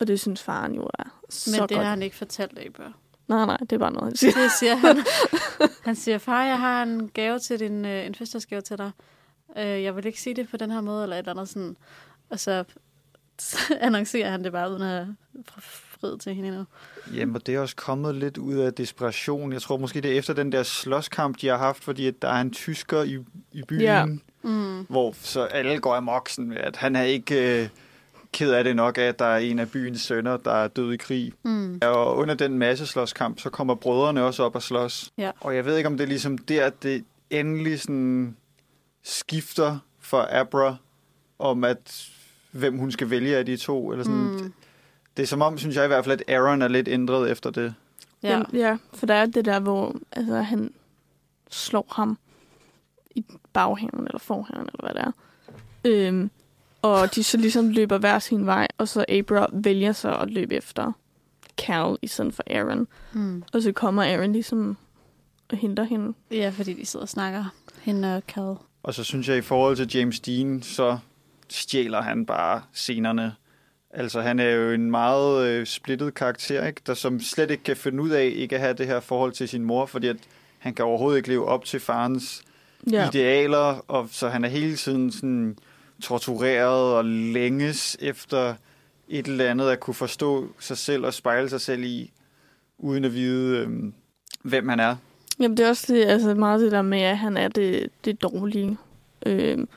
[0.00, 1.84] Og det synes faren jo er så Men det godt.
[1.84, 2.92] har han ikke fortalt Abra.
[3.28, 4.32] Nej, nej, det er bare noget, han siger.
[4.32, 4.96] Det siger han.
[5.84, 8.90] Han siger, far, jeg har en gave til din, øh, en fødselsdagsgave til dig.
[9.56, 11.76] Øh, jeg vil ikke sige det på den her måde, eller et eller andet sådan.
[12.30, 12.64] Og så,
[13.38, 15.06] så annoncerer han det bare, uden at
[16.02, 16.64] friet til hende endnu.
[17.14, 19.52] Jamen, og det er også kommet lidt ud af desperation.
[19.52, 22.28] Jeg tror måske, det er efter den der slåskamp, de har haft, fordi at der
[22.28, 23.18] er en tysker i,
[23.52, 24.04] i byen, Ja.
[24.42, 24.82] Mm.
[24.88, 27.68] hvor så alle går amok, sådan, at han er ikke øh,
[28.32, 30.96] ked af det nok, at der er en af byens sønner, der er død i
[30.96, 31.32] krig.
[31.42, 31.78] Mm.
[31.82, 35.10] Og under den masse slåskamp, så kommer brødrene også op og slås.
[35.18, 35.30] Ja.
[35.40, 38.36] Og jeg ved ikke, om det er ligesom der, det endelig sådan
[39.02, 40.76] skifter for Abra,
[41.38, 42.08] om at
[42.50, 43.90] hvem hun skal vælge af de to.
[43.92, 44.20] Eller sådan.
[44.20, 44.52] Mm.
[45.16, 47.50] Det er som om, synes jeg i hvert fald, at Aaron er lidt ændret efter
[47.50, 47.74] det.
[48.22, 48.30] Ja.
[48.30, 50.72] Jamen, ja, for der er det der, hvor altså, han
[51.50, 52.18] slår ham
[53.14, 55.12] i baghaven eller forhaven, eller hvad det er.
[55.84, 56.30] Øhm,
[56.82, 60.54] og de så ligesom løber hver sin vej, og så Abra vælger så at løbe
[60.54, 60.92] efter
[61.58, 62.86] Cal i stedet for Aaron.
[63.12, 63.44] Mm.
[63.52, 64.76] Og så kommer Aaron ligesom
[65.50, 66.14] og henter hende.
[66.30, 67.44] ja, fordi de sidder og snakker.
[67.80, 68.54] Hende og Cal.
[68.82, 70.98] Og så synes jeg, i forhold til James Dean, så
[71.48, 73.34] stjæler han bare scenerne.
[73.92, 76.80] Altså, han er jo en meget øh, splittet karakter, ikke?
[76.86, 79.48] der som slet ikke kan finde ud af ikke at have det her forhold til
[79.48, 80.16] sin mor, fordi at
[80.58, 82.42] han kan overhovedet ikke leve op til farens
[82.90, 83.08] ja.
[83.08, 85.58] idealer, og så han er hele tiden sådan
[86.02, 88.54] tortureret og længes efter
[89.08, 92.12] et eller andet at kunne forstå sig selv og spejle sig selv i,
[92.78, 93.92] uden at vide, øh,
[94.42, 94.96] hvem han er.
[95.40, 98.22] Jamen, det er også det, altså meget det der med, at han er det, det
[98.22, 98.76] dårlige.
[99.26, 99.68] Øhm,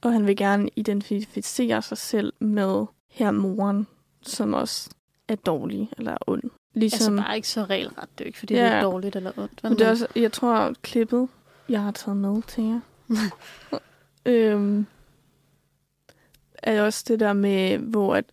[0.00, 3.86] og han vil gerne identificere sig selv med her moren,
[4.22, 4.90] som også
[5.28, 6.42] er dårlig eller er ond.
[6.74, 8.08] Ligesom, Altså bare ikke så regelret.
[8.18, 8.64] Det er ikke, fordi Ja.
[8.64, 9.60] det er dårligt eller ondt.
[9.62, 11.28] men det er også, jeg tror, klippet,
[11.68, 12.80] jeg har taget med til jer,
[14.26, 14.86] øhm,
[16.62, 18.24] er også det der med, hvor at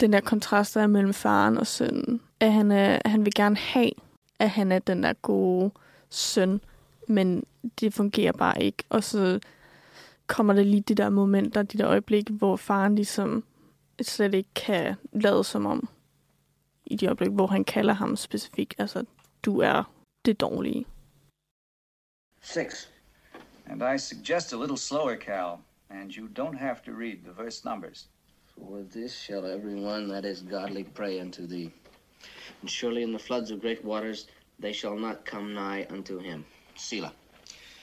[0.00, 3.32] den der kontrast der er mellem faren og sønnen, at han, er, at han vil
[3.34, 3.90] gerne have,
[4.38, 5.70] at han er den der gode
[6.10, 6.60] søn,
[7.08, 7.44] men
[7.80, 8.84] det fungerer bare ikke.
[8.88, 9.40] Og så
[10.26, 13.44] kommer der lige de der momenter, de der øjeblik, hvor faren ligesom
[14.06, 15.88] slet ikke kan lade som om,
[16.86, 19.04] i de øjeblik, hvor han kalder ham specifikt, altså,
[19.44, 19.92] du er
[20.24, 20.84] det dårlige.
[22.42, 22.86] Six.
[23.66, 25.60] And I suggest a little slower, Cal.
[25.90, 28.08] And you don't have to read the verse numbers.
[28.54, 31.70] For this shall everyone that is godly pray unto thee.
[32.60, 34.26] And surely in the floods of great waters
[34.58, 36.44] they shall not come nigh unto him.
[36.76, 37.12] Selah.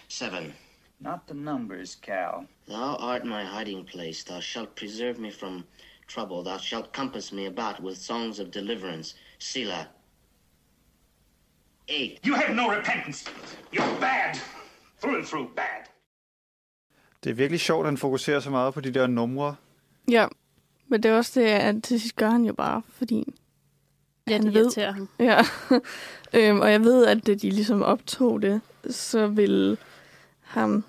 [0.08, 0.54] Seven.
[1.00, 2.48] Not the numbers, Cal.
[2.68, 4.24] Thou art my hiding place.
[4.24, 5.66] Thou shalt preserve me from
[6.08, 6.44] trouble.
[6.44, 9.16] Thou shalt compass me about with songs of deliverance.
[9.40, 9.86] Selah.
[11.88, 12.20] Eight.
[12.28, 13.26] You have no repentance.
[13.74, 14.36] You're bad.
[15.02, 15.84] Through and through bad.
[17.24, 19.56] Det er virkelig sjovt, at han fokuserer så meget på de der numre.
[20.12, 20.28] Ja,
[20.88, 23.34] men det er også det, at til sidst gør han jo bare, fordi
[24.28, 25.10] Ja, han det ved- irriterer ham.
[25.20, 25.40] Ja,
[26.50, 29.78] øhm, og jeg ved, at da de ligesom optog det, så vil
[30.42, 30.84] ham,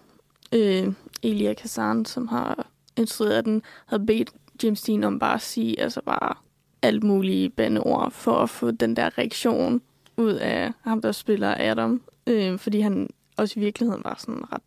[0.52, 4.30] øh, Elia Kazan, som har instrueret den, havde bedt
[4.62, 6.34] James Dean om bare at sige altså bare
[6.82, 9.82] alt mulige bandeord for at få den der reaktion
[10.16, 12.02] ud af ham, der spiller Adam.
[12.26, 14.62] Øh, fordi han også i virkeligheden var sådan ret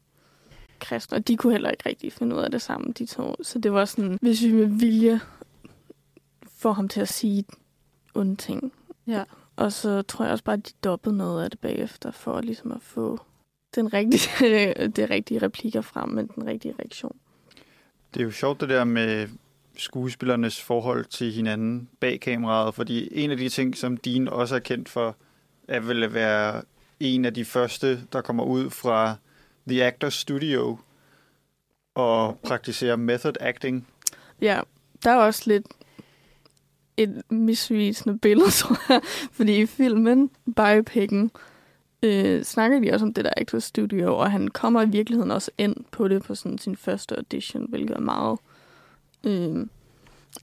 [0.79, 3.35] kristne, og de kunne heller ikke rigtig finde ud af det sammen, de to.
[3.43, 5.19] Så det var sådan, hvis vi med vilje
[6.57, 7.45] får ham til at sige
[8.15, 8.73] onde ting.
[9.07, 9.23] Ja.
[9.55, 12.71] Og så tror jeg også bare, at de dobbede noget af det bagefter, for ligesom
[12.71, 13.19] at få
[13.75, 17.15] den rigtige, det rigtige replikker frem med den rigtige reaktion.
[18.13, 19.27] Det er jo sjovt det der med
[19.81, 24.59] skuespillernes forhold til hinanden bag kameraet, fordi en af de ting, som Dean også er
[24.59, 25.15] kendt for,
[25.67, 26.61] er vel at være
[26.99, 29.15] en af de første, der kommer ud fra
[29.67, 30.77] The Actors Studio
[31.95, 33.87] og praktiserer method acting.
[34.41, 34.59] Ja,
[35.03, 35.65] der er også lidt
[36.97, 39.01] et misvisende billede, tror jeg.
[39.31, 41.31] Fordi i filmen, Biopicken,
[42.03, 45.51] øh, snakker de også om det der Actors Studio, og han kommer i virkeligheden også
[45.57, 48.39] ind på det på sådan sin første audition, hvilket er meget...
[49.23, 49.67] Øh,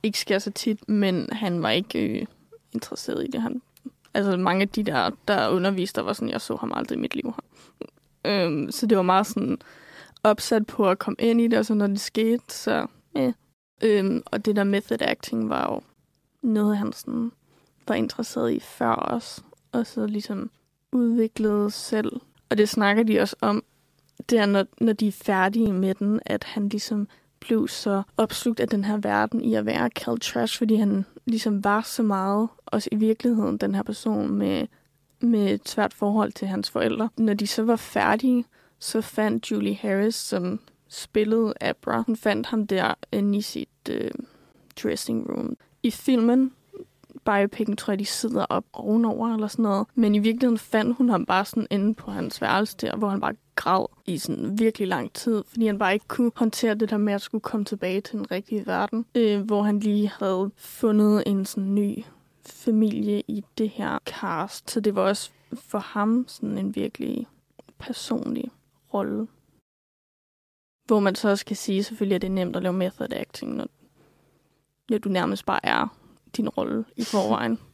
[0.02, 2.26] ikke sker så tit, men han var ikke øh,
[2.72, 3.42] interesseret i det.
[3.42, 3.62] Han,
[4.14, 7.00] altså mange af de der, der underviste, der var sådan, jeg så ham aldrig i
[7.00, 7.34] mit liv.
[8.24, 9.58] Øh, så det var meget sådan
[10.22, 13.32] opsat på at komme ind i det, og så når det skete, så eh.
[13.82, 15.80] øh, og det der method acting var jo
[16.42, 17.32] noget, han sådan
[17.88, 20.50] var interesseret i før os, og så ligesom
[20.92, 22.20] udviklede selv.
[22.50, 23.64] Og det snakker de også om,
[24.30, 27.08] det er, når, når de er færdige med den, at han ligesom
[27.40, 31.64] blev så opslugt af den her verden i at være kaldt Trash, fordi han ligesom
[31.64, 34.66] var så meget, også i virkeligheden, den her person med,
[35.20, 37.08] med et svært forhold til hans forældre.
[37.16, 38.44] Når de så var færdige,
[38.78, 44.10] så fandt Julie Harris, som spillede Abra, hun fandt ham der inde i sit øh,
[44.82, 45.56] dressing room.
[45.82, 46.52] I filmen,
[47.28, 49.86] biopicen, tror jeg, de sidder op ovenover eller sådan noget.
[49.94, 53.20] Men i virkeligheden fandt hun ham bare sådan inde på hans værelse der, hvor han
[53.20, 56.96] bare græd i sådan virkelig lang tid, fordi han bare ikke kunne håndtere det der
[56.96, 61.22] med at skulle komme tilbage til den rigtige verden, øh, hvor han lige havde fundet
[61.26, 62.04] en sådan ny
[62.46, 64.70] familie i det her cast.
[64.70, 67.26] Så det var også for ham sådan en virkelig
[67.78, 68.50] personlig
[68.94, 69.26] rolle.
[70.86, 73.56] Hvor man så også kan sige, selvfølgelig at det er nemt at lave method acting,
[73.56, 73.66] når
[74.90, 75.97] ja, du nærmest bare er
[76.36, 77.58] din rolle i forvejen.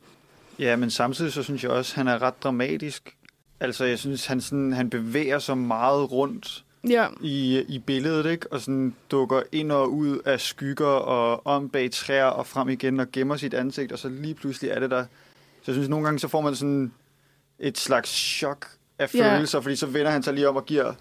[0.59, 3.17] Ja, men samtidig så synes jeg også, at han er ret dramatisk.
[3.61, 8.53] Altså, jeg synes, han, sådan, han bevæger sig meget rundt Ja, i, i billedet, ikke?
[8.53, 13.01] Og sådan dukker ind og ud af skygger og om bag træer og frem igen
[13.01, 15.03] og gemmer sit ansigt, og så lige pludselig er det der.
[15.63, 16.93] Så jeg synes, nogle gange så får man sådan
[17.59, 18.67] et slags chok
[18.99, 19.37] af Ja.
[19.37, 20.93] følelser, fordi så vender han sig lige om og giver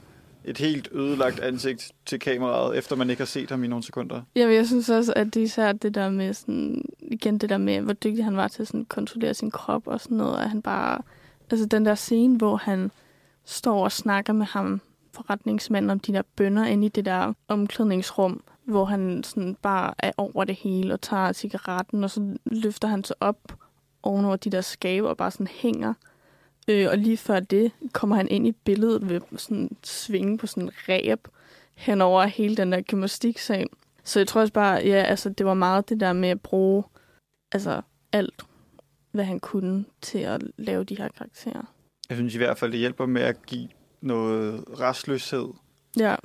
[0.46, 4.22] et helt ødelagt ansigt til kameraet, efter man ikke har set ham i nogle sekunder.
[4.36, 7.50] Ja, men jeg synes også, at det er især det der med sådan, igen det
[7.50, 10.38] der med, hvor dygtig han var til at sådan kontrollere sin krop og sådan noget,
[10.38, 11.02] at han bare,
[11.52, 12.92] altså den der scene, hvor han
[13.46, 14.82] står og snakker med ham,
[15.14, 20.12] forretningsmanden, om de der bønder inde i det der omklædningsrum, hvor han sådan bare er
[20.18, 23.54] over det hele og tager cigaretten, og så løfter han sig op
[24.04, 25.94] ovenover de der skabe og bare sådan hænger.
[26.68, 30.64] Øh, og lige før det kommer han ind i billedet ved sådan svinge på sådan
[30.64, 31.28] en ræb
[31.76, 33.68] hen over hele den der gymnastiksal.
[34.04, 36.84] Så jeg tror også bare, ja, altså det var meget det der med at bruge
[37.52, 38.42] altså alt,
[39.12, 41.74] hvad han kunne til at lave de her karakterer.
[42.10, 43.70] Jeg synes i hvert fald, det hjælper med at give
[44.02, 45.48] noget restløshed
[45.98, 46.16] Ja,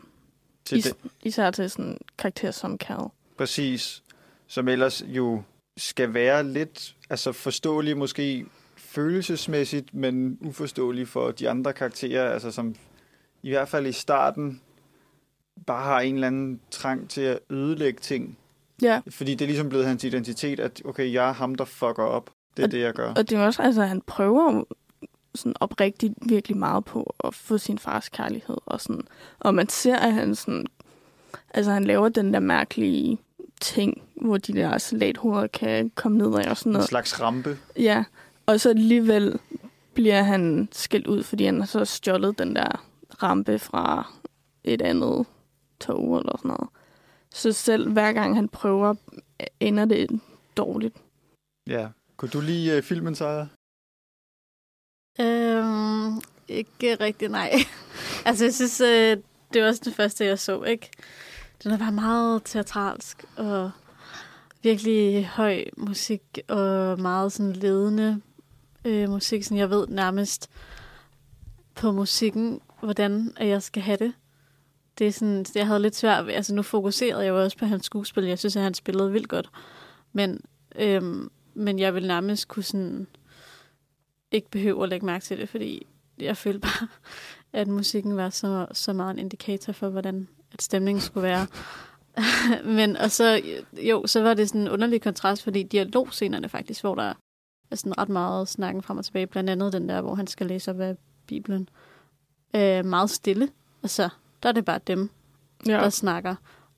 [0.65, 0.97] til Is- det.
[1.23, 2.97] især til sådan en karakter som Cal.
[3.39, 4.03] Præcis.
[4.47, 5.43] Som ellers jo
[5.77, 8.47] skal være lidt altså forståelig måske
[9.03, 12.75] følelsesmæssigt, men uforståelig for de andre karakterer, altså som
[13.43, 14.61] i hvert fald i starten
[15.67, 18.39] bare har en eller anden trang til at ødelægge ting.
[18.83, 22.03] Ja, Fordi det er ligesom blevet hans identitet, at okay, jeg er ham, der fucker
[22.03, 22.31] op.
[22.57, 23.13] Det er Og- det, jeg gør.
[23.15, 24.65] og det er også, altså han prøver
[25.35, 29.03] sådan oprigtigt virkelig meget på at få sin fars kærlighed og sådan.
[29.39, 30.67] Og man ser, at han sådan,
[31.55, 33.19] altså han laver den der mærkelige
[33.61, 36.89] ting, hvor de der salathoveder kan komme ned af og sådan En noget.
[36.89, 37.59] slags rampe.
[37.77, 38.05] Ja,
[38.49, 39.39] og så alligevel
[39.95, 42.87] bliver han skældt ud, fordi han har så stjålet den der
[43.23, 44.13] rampe fra
[44.65, 45.27] et andet
[45.81, 46.69] tog eller sådan noget.
[47.31, 48.95] Så selv hver gang han prøver,
[49.61, 50.21] ender det
[50.57, 50.97] dårligt.
[51.67, 51.89] Ja.
[52.17, 53.47] Kunne du lide uh, filmen, Sarah?
[55.21, 57.51] Øhm, ikke rigtig, nej.
[58.27, 59.17] altså, jeg synes, øh,
[59.53, 60.91] det var også den første, jeg så, ikke?
[61.63, 63.71] Den er bare meget teatralsk, og
[64.63, 68.23] virkelig høj musik, og meget sådan ledende
[68.85, 69.45] øh, musik.
[69.45, 70.51] Sådan, jeg ved nærmest
[71.75, 74.13] på musikken, hvordan at jeg skal have det.
[74.99, 77.67] Det er sådan, jeg havde lidt svært ved, altså nu fokuserede jeg jo også på
[77.67, 78.25] hans skuespil.
[78.25, 79.51] Jeg synes, at han spillede vildt godt.
[80.13, 80.41] Men,
[80.77, 83.07] øhm, men jeg vil nærmest kunne sådan
[84.31, 85.87] ikke behøve at lægge mærke til det, fordi
[86.19, 86.89] jeg følte bare,
[87.53, 91.47] at musikken var så, så meget en indikator for, hvordan at stemningen skulle være.
[92.77, 96.95] Men og så, jo, så var det sådan en underlig kontrast, fordi dialogscenerne faktisk, hvor
[96.95, 97.15] der
[97.71, 100.47] er sådan ret meget snakken frem og tilbage, blandt andet den der, hvor han skal
[100.47, 101.69] læse op af Bibelen,
[102.55, 103.49] øh, meget stille.
[103.83, 104.09] Altså,
[104.43, 105.11] der er det bare dem.
[105.67, 105.73] Ja.
[105.73, 106.35] der snakker.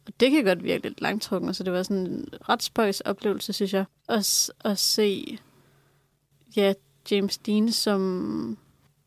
[0.07, 3.53] Og det kan godt virke lidt langtrukken, så det var sådan en ret spøjs oplevelse,
[3.53, 3.85] synes jeg.
[4.09, 5.39] At, at se
[6.57, 6.73] ja,
[7.11, 8.59] James Dean som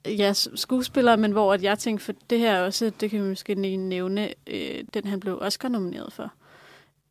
[0.05, 3.55] ja, skuespiller, men hvor at jeg tænkte, for det her også, det kan vi måske
[3.55, 6.33] lige nævne, øh, den han blev Oscar-nomineret for.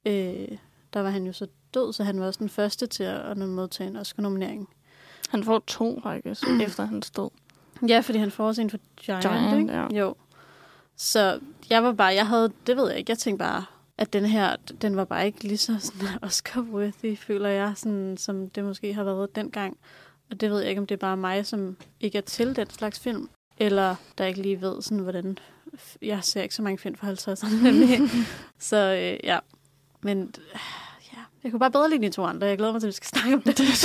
[0.07, 0.59] Øh,
[0.93, 3.91] der var han jo så død, så han var også den første til at, modtage
[3.91, 4.69] en Oscar-nominering.
[5.29, 7.31] Han får to, faktisk, efter han stod.
[7.89, 9.73] Ja, fordi han får også en for Giant, Giant, ikke?
[9.73, 9.87] ja.
[10.01, 10.15] Jo.
[10.97, 13.65] Så jeg var bare, jeg havde, det ved jeg ikke, jeg tænkte bare,
[13.99, 18.51] at den her, den var bare ikke lige så sådan Oscar-worthy, føler jeg, sådan, som
[18.51, 19.77] det måske har været dengang.
[20.31, 22.71] Og det ved jeg ikke, om det er bare mig, som ikke er til den
[22.71, 23.29] slags film,
[23.59, 25.39] eller der ikke lige ved, sådan, hvordan...
[26.03, 28.01] Jeg ser ikke så mange film fra 50'erne, nemlig.
[28.59, 29.39] så øh, ja,
[30.03, 30.35] men
[31.13, 32.47] ja, jeg kunne bare bedre lide de to andre.
[32.47, 33.85] Jeg glæder mig til, at vi skal snakke om det.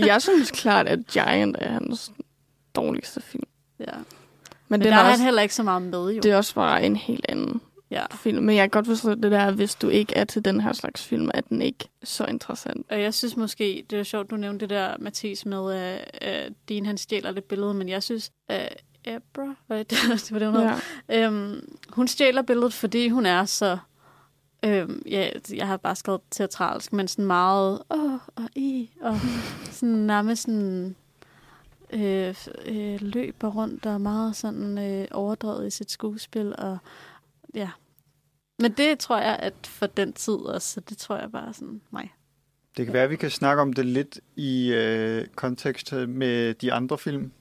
[0.06, 2.12] Jeg synes klart, at Giant er hans
[2.74, 3.44] dårligste film.
[3.80, 3.84] ja.
[4.68, 6.20] Men, Men den der er, han også, heller ikke så meget med, jo.
[6.20, 8.04] det er også bare en helt anden Ja.
[8.16, 8.42] film.
[8.44, 11.04] Men jeg kan godt forstå det der, hvis du ikke er til den her slags
[11.04, 12.86] film, er den ikke så interessant.
[12.90, 16.54] Og jeg synes måske, det er sjovt, du nævnte det der, Mathis, med, at uh,
[16.68, 19.98] Dean han stjæler lidt billede, men jeg synes, at uh, Abra, hvad er det,
[20.28, 20.60] det var det, hun?
[21.08, 21.24] Ja.
[21.26, 23.78] Øhm, hun stjæler billedet, fordi hun er så...
[24.64, 27.82] Øhm, ja, jeg har bare skrevet teatralsk, men sådan meget...
[27.90, 29.16] Åh, og i, og
[29.70, 30.96] sådan nærmest sådan...
[31.92, 32.34] Øh,
[32.66, 36.78] øh, løber rundt og meget sådan øh, overdrevet i sit skuespil, og
[37.54, 37.70] ja.
[38.58, 41.80] Men det tror jeg, at for den tid også, så det tror jeg bare sådan
[41.90, 42.14] mig.
[42.76, 46.72] Det kan være, at vi kan snakke om det lidt i øh, kontekst med de
[46.72, 47.32] andre film.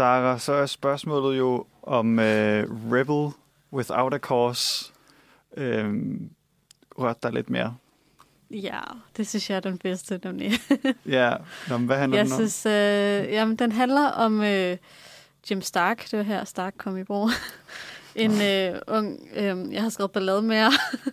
[0.00, 3.32] Sarah, så er spørgsmålet jo om øh, Rebel
[3.72, 4.92] Without a Cause
[5.56, 5.94] øh,
[6.98, 7.76] rørte dig lidt mere.
[8.50, 8.80] Ja,
[9.16, 10.52] det synes jeg er den bedste, nemlig.
[11.06, 11.34] Ja,
[11.68, 12.38] Nå, hvad handler jeg den om?
[12.38, 14.76] synes, øh, jamen, den handler om øh,
[15.50, 16.10] Jim Stark.
[16.10, 17.30] Det var her, Stark kom i brug.
[18.14, 20.70] En øh, ung, øh, jeg har skrevet ballade med jer,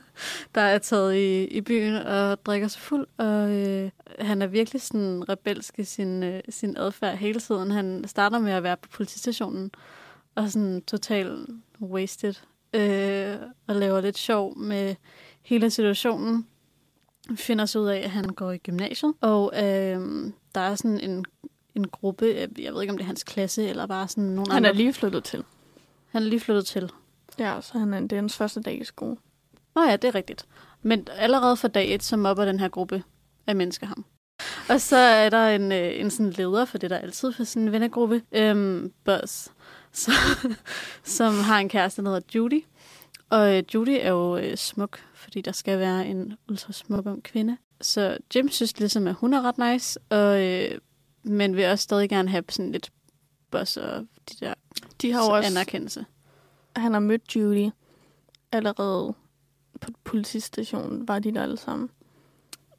[0.56, 3.08] der er taget i, i byen og drikker sig fuld.
[3.18, 7.72] Og øh, han er virkelig sådan rebelsk i sin, øh, sin adfærd hele tiden.
[7.72, 9.72] Han starter med at være på politistationen
[10.36, 11.50] og sådan totalt
[11.82, 12.34] wasted.
[12.74, 13.36] Øh,
[13.68, 14.96] og laver lidt sjov med
[15.42, 16.48] hele situationen
[17.36, 21.26] finder sig ud af, at han går i gymnasiet, og øh, der er sådan en,
[21.76, 22.26] en gruppe,
[22.58, 24.70] jeg ved ikke, om det er hans klasse, eller bare sådan nogle Han andre.
[24.70, 25.44] er lige flyttet til.
[26.18, 26.92] Han er lige flyttet til.
[27.40, 29.18] Ja, så han er, det er hans første dag i skole.
[29.76, 30.46] Nå ja, det er rigtigt.
[30.82, 33.04] Men allerede fra dag et, så mobber den her gruppe
[33.48, 34.06] af mennesker ham.
[34.70, 37.44] Og så er der en, øh, en sådan leder, for det er der altid for
[37.44, 39.48] sådan en vennegruppe, øhm, Buzz,
[40.04, 40.12] så,
[41.04, 42.64] som har en kæreste, der hedder Judy.
[43.30, 47.24] Og øh, Judy er jo øh, smuk, fordi der skal være en ultra smuk ung
[47.24, 47.58] kvinde.
[47.82, 50.80] Så Jim synes ligesom, at hun er ret nice, og, øh,
[51.24, 52.92] men vil også stadig gerne have sådan lidt
[53.52, 54.54] Buzz og de der
[55.02, 56.06] De har jo også, anerkendelse.
[56.76, 57.70] han har mødt Judy
[58.52, 59.14] allerede
[59.82, 61.90] på politistationen, var de der alle sammen.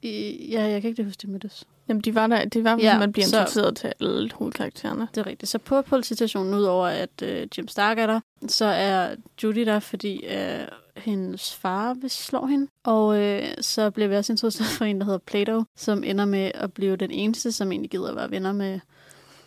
[0.01, 1.67] I, ja, jeg kan ikke huske, de mødtes.
[1.87, 5.07] Jamen, de var der, det var, Ja, ja, man bliver så- introduceret til alle hovedkaraktererne.
[5.15, 5.49] Det er rigtigt.
[5.51, 10.25] Så på politistationen, udover at øh, Jim Stark er der, så er Judy der, fordi
[10.25, 10.59] øh,
[10.97, 12.67] hendes far slå hende.
[12.83, 16.51] Og øh, så bliver vi også introduceret for en, der hedder Plato, som ender med
[16.55, 18.79] at blive den eneste, som egentlig gider at være venner med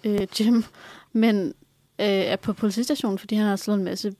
[0.04, 0.64] øh, Jim.
[1.12, 1.54] Men
[2.02, 4.14] øh, er på politistationen, fordi han har slået en masse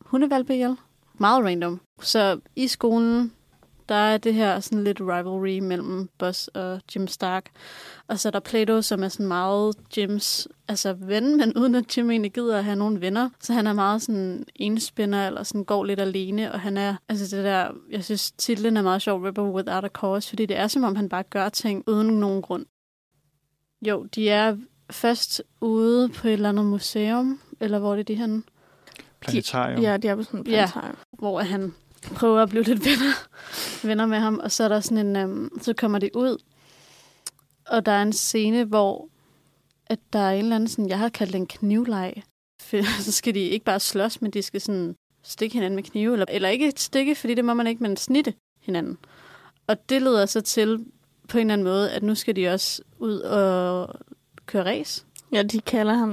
[0.00, 0.76] hundevalpe ihjel.
[1.18, 1.80] Meget random.
[2.00, 3.32] Så i skolen,
[3.88, 7.50] der er det her sådan lidt rivalry mellem Buzz og Jim Stark.
[8.08, 11.96] Og så er der Plato, som er sådan meget Jims altså ven, men uden at
[11.96, 13.30] Jim egentlig gider at have nogen venner.
[13.40, 17.36] Så han er meget sådan enspænder, eller sådan går lidt alene, og han er, altså
[17.36, 20.66] det der, jeg synes titlen er meget sjov, Rebel Without a Cause, fordi det er
[20.66, 22.66] som om han bare gør ting uden nogen grund.
[23.86, 24.56] Jo, de er
[24.90, 28.42] først ude på et eller andet museum, eller hvor er det de henne?
[29.20, 29.82] Planetarium.
[29.82, 30.52] Ja, de er på sådan en Ja.
[30.52, 30.96] planetarium.
[31.12, 31.74] hvor han
[32.14, 33.12] prøver at blive lidt venner,
[33.88, 36.36] venner med ham, og så er der sådan en, øhm, så kommer de ud,
[37.66, 39.08] og der er en scene, hvor
[39.86, 42.22] at der er en eller anden sådan, jeg har kaldt det en knivleg.
[42.62, 46.12] For så skal de ikke bare slås, men de skal sådan stikke hinanden med knive,
[46.12, 48.98] eller, eller ikke stikke, fordi det må man ikke, men snitte hinanden.
[49.66, 50.84] Og det leder så til
[51.28, 53.94] på en eller anden måde, at nu skal de også ud og
[54.46, 55.04] køre race.
[55.32, 56.10] Ja, de kalder ham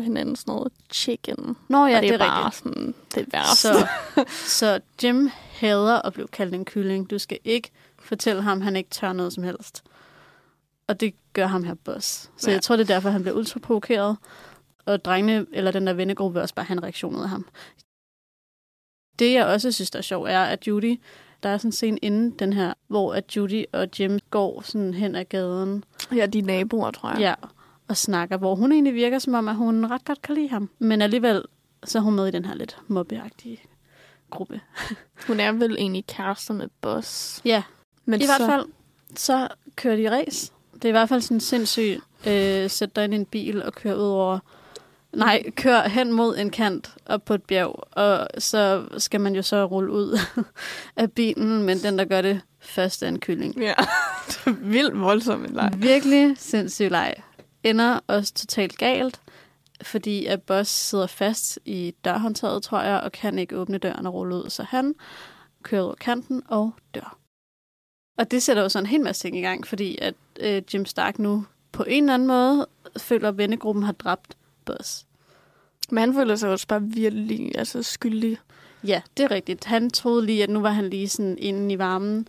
[0.00, 1.56] hinanden sådan noget chicken.
[1.68, 2.62] Nå ja, og det, det er er bare rigtigt.
[2.64, 3.68] sådan det værste.
[3.68, 3.86] Så,
[4.58, 7.10] så Jim hader at blive kaldt en kylling.
[7.10, 9.82] Du skal ikke fortælle ham, at han ikke tør noget som helst.
[10.88, 12.30] Og det gør ham her boss.
[12.36, 12.54] Så Ja.
[12.54, 14.16] jeg tror, det er derfor, han bliver ultra provokeret.
[14.86, 17.46] Og drengene, eller den der vennegruppe, vil også bare have en reaktion ud af ham.
[19.18, 21.00] Det, jeg også synes, der er sjovt, er, at Judy
[21.42, 24.94] Der er sådan en scene inden den her, hvor at Judy og Jim går sådan
[24.94, 25.84] hen ad gaden.
[26.14, 27.18] Ja, de er naboer, tror jeg.
[27.20, 27.34] Ja,
[27.90, 30.70] og snakker, hvor hun egentlig virker som om, at hun ret godt kan lide ham.
[30.78, 31.42] Men alligevel,
[31.84, 33.60] så er hun med i den her lidt mobbeagtige
[34.30, 34.60] gruppe.
[35.26, 37.40] Hun er vel egentlig kærester med Boss.
[37.44, 37.62] Ja,
[38.04, 38.66] Men i så, hvert fald,
[39.16, 40.52] så kører de race.
[40.74, 43.72] Det er i hvert fald sådan sindssygt, øh, sæt dig ind i en bil og
[43.72, 44.38] køre ud over...
[45.12, 49.42] Nej, kør hen mod en kant op på et bjerg, og så skal man jo
[49.42, 50.18] så rulle ud
[50.96, 53.60] af bilen, men den, der gør det først, er en kylling.
[53.60, 53.74] Ja,
[54.28, 55.72] det er vildt voldsomt en leg.
[55.76, 57.14] Virkelig sindssyg leg.
[57.64, 59.20] Ender også totalt galt,
[59.82, 64.14] fordi at Boss sidder fast i dørhåndtaget, tror jeg, og kan ikke åbne døren og
[64.14, 64.94] rulle ud, så han
[65.62, 67.18] kører ud over kanten og dør.
[68.18, 70.84] Og det sætter jo sådan en hel masse ting i gang, fordi at øh, Jim
[70.84, 72.66] Stark nu på en eller anden måde
[72.98, 75.06] føler, at vennegruppen har dræbt Boss.
[75.90, 78.38] Men han føler sig også bare virkelig altså, skyldig.
[78.84, 79.64] Ja, det er rigtigt.
[79.64, 82.28] Han troede lige, at nu var han lige sådan inde i varmen,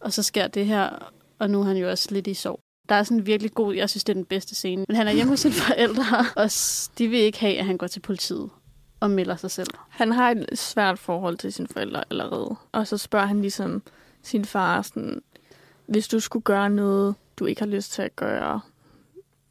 [0.00, 2.60] og så sker det her, og nu er han jo også lidt i sorg.
[2.92, 4.84] Der er sådan en virkelig god, jeg synes, det er den bedste scene.
[4.88, 6.04] Men han er hjemme hos sine forældre,
[6.42, 6.50] og
[6.98, 8.50] de vil ikke have, at han går til politiet
[9.00, 9.68] og melder sig selv.
[9.88, 12.56] Han har et svært forhold til sine forældre allerede.
[12.72, 13.82] Og så spørger han ligesom
[14.22, 15.22] sin far sådan,
[15.86, 18.60] hvis du skulle gøre noget, du ikke har lyst til at gøre,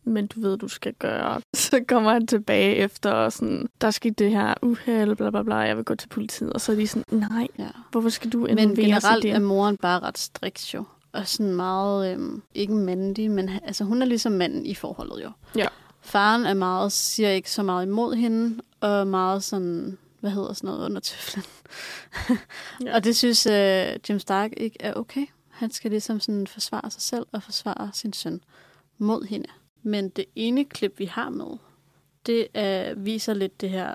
[0.03, 1.41] men du ved, du skal gøre.
[1.53, 5.55] Så kommer han tilbage efter og sådan, der skete det her uheld, bla bla bla,
[5.55, 6.53] jeg vil gå til politiet.
[6.53, 7.67] Og så er de sådan, nej, Ja.
[7.91, 9.31] hvorfor skal du Men os i generelt det?
[9.31, 10.83] er moren bare ret striks jo.
[11.13, 15.31] Og sådan meget, øhm, ikke mandig, men altså, hun er ligesom manden i forholdet jo.
[15.55, 15.67] Ja.
[16.01, 20.67] Faren er meget, siger ikke så meget imod hende, og meget sådan, hvad hedder sådan
[20.67, 21.43] noget, under tøflen.
[22.85, 22.95] Ja.
[22.95, 25.25] Og det synes øh, Jim Stark ikke er okay.
[25.49, 28.41] Han skal ligesom sådan forsvare sig selv og forsvare sin søn
[28.97, 29.47] mod hende.
[29.83, 31.57] Men det ene klip, vi har med,
[32.25, 33.93] det er, viser lidt det her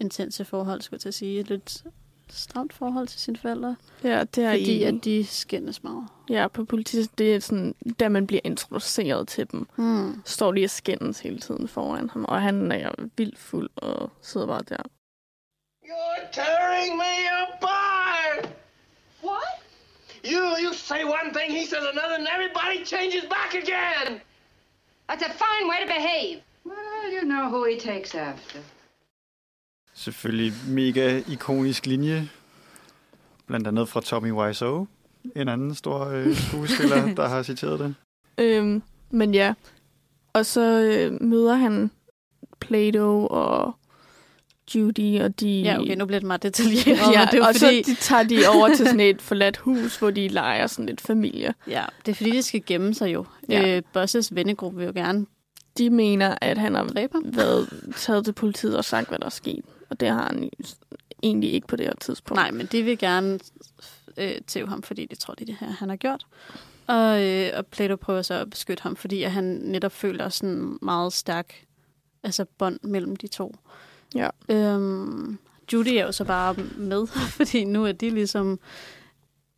[0.00, 1.42] intense forhold, skulle jeg til at sige.
[1.42, 1.84] Lidt
[2.30, 3.76] stramt forhold til sine forældre.
[4.04, 6.06] Ja, det er Fordi i, at de skændes meget.
[6.30, 10.22] ja, på politiet, det er sådan, da man bliver introduceret til dem, Mm.
[10.24, 14.46] står de og skændes hele tiden foran ham, og han er vildt fuld og sidder
[14.46, 14.82] bare der.
[15.84, 18.48] You're tearing me apart!
[19.22, 19.54] What?
[20.32, 24.20] You you say one thing, he says another, and everybody changes back again!
[25.08, 26.36] That's a fine way to behave.
[26.64, 28.58] Well, you know who he takes after.
[29.94, 32.28] Selvfølgelig mega ikonisk linje.
[33.46, 34.86] Blandt andet fra Tommy Wiseau,
[35.36, 37.94] en anden stor øh, skuespiller, der har citeret det.
[38.38, 39.54] Øhm, men ja,
[40.32, 41.90] og så øh, møder han
[42.60, 43.76] Plato og
[44.74, 45.60] Judy, og de...
[45.60, 46.98] Ja, okay, nu bliver det meget detaljeret.
[47.16, 49.96] ja, det er og fordi, så de tager de over til sådan et forladt hus,
[49.96, 51.54] hvor de leger sådan lidt familie.
[51.68, 53.24] ja, det er fordi, de skal gemme sig jo.
[53.48, 53.76] Ja.
[53.76, 55.26] Øh, Bosses vennegruppe vil jo gerne
[55.78, 56.90] De mener, at han har
[57.24, 59.64] været taget til politiet og sagt, hvad der er sket.
[59.94, 60.50] Og det har han
[61.22, 62.36] egentlig ikke på det her tidspunkt.
[62.36, 63.38] Nej, men de vil gerne
[64.16, 66.26] øh, tæve ham, fordi de tror, det er det her, han har gjort.
[66.86, 70.78] Og, øh, og Plato prøver så at beskytte ham, fordi at han netop føler sådan
[70.82, 71.64] meget stærk
[72.22, 73.54] altså bånd mellem de to.
[74.14, 74.28] Ja.
[74.48, 75.38] Øhm,
[75.72, 77.06] Judy er jo så bare med,
[77.38, 78.58] fordi nu er de ligesom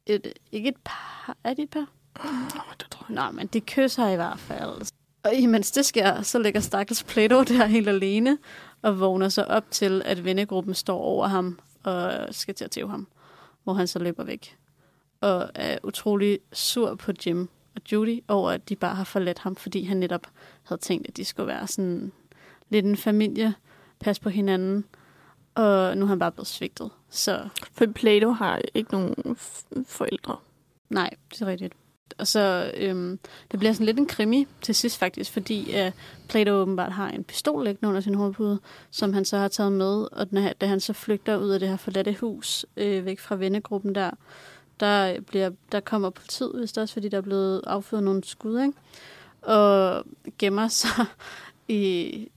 [0.06, 1.86] et, ikke et par, er de et par?
[2.78, 3.14] det tror jeg.
[3.14, 4.92] Nej, men de kysser i hvert fald.
[5.22, 8.38] Og imens det sker, så ligger Stakkels Plato der helt alene,
[8.82, 12.90] og vågner så op til, at vennegruppen står over ham og skal til at tæve
[12.90, 13.08] ham,
[13.64, 14.56] hvor han så løber væk.
[15.20, 19.56] Og er utrolig sur på Jim og Judy over, at de bare har forladt ham,
[19.56, 20.26] fordi han netop
[20.62, 22.12] havde tænkt, at de skulle være sådan
[22.68, 23.54] lidt en familie,
[24.00, 24.84] passe på hinanden,
[25.54, 26.90] og nu er han bare blevet svigtet.
[27.10, 29.36] Så For Plato har ikke nogen
[29.86, 30.36] forældre.
[30.88, 31.72] Nej, det er rigtigt.
[32.18, 33.18] Og så øhm,
[33.50, 35.92] det bliver sådan lidt en krimi til sidst faktisk, fordi øh,
[36.28, 40.06] Plato åbenbart har en pistol liggende under sin hovedpude, som han så har taget med,
[40.12, 43.18] og den her, da han så flygter ud af det her forladte hus, øh, væk
[43.18, 44.10] fra vennegruppen der,
[44.80, 48.60] der, bliver, der kommer politiet, hvis det også, fordi der er blevet affyret nogle skud,
[48.60, 48.72] ikke?
[49.42, 50.04] og
[50.38, 51.06] gemmer sig
[51.68, 52.28] i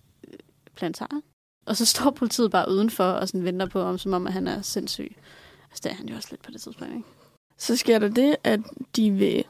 [0.76, 1.22] plantaret.
[1.66, 4.48] Og så står politiet bare udenfor og sådan venter på ham, som om at han
[4.48, 5.16] er sindssyg.
[5.70, 7.08] Altså, det er han jo også lidt på det tidspunkt, ikke?
[7.58, 8.60] Så sker der det, at
[8.96, 9.46] de vil...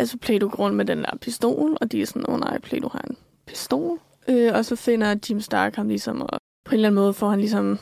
[0.00, 2.58] Altså, Plato går rundt med den der pistol, og de er sådan, åh oh, nej,
[2.58, 3.98] Plato har en pistol.
[4.28, 7.30] Øh, og så finder Jim Stark ham ligesom, og på en eller anden måde får
[7.30, 7.78] han ligesom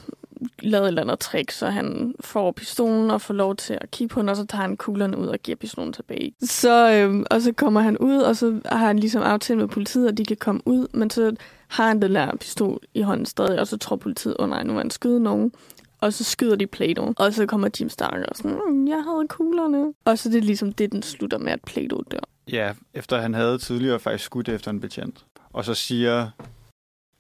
[0.63, 4.15] lavet et eller andet trick, så han får pistolen og får lov til at kigge
[4.15, 6.35] på den, og så tager han kuglerne ud og giver pistolen tilbage.
[6.43, 10.09] Så, øhm, og så kommer han ud, og så har han ligesom aftalt med politiet,
[10.09, 11.35] at de kan komme ud, men så
[11.69, 14.63] har han den der pistol i hånden stadig, og så tror politiet, åh oh, nej,
[14.63, 15.53] nu er han skyde nogen.
[16.01, 17.13] Og så skyder de Plato.
[17.17, 19.95] Og så kommer Jim Stark og sådan, mm, jeg havde kuglerne.
[20.05, 22.21] Og så det er ligesom det, den slutter med, at Plato dør.
[22.53, 25.27] Ja, efter han havde tidligere faktisk skudt efter en betjent.
[25.51, 26.31] Og så siger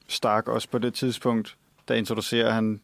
[0.08, 1.56] Stark også på det tidspunkt,
[1.88, 2.80] der introducerer han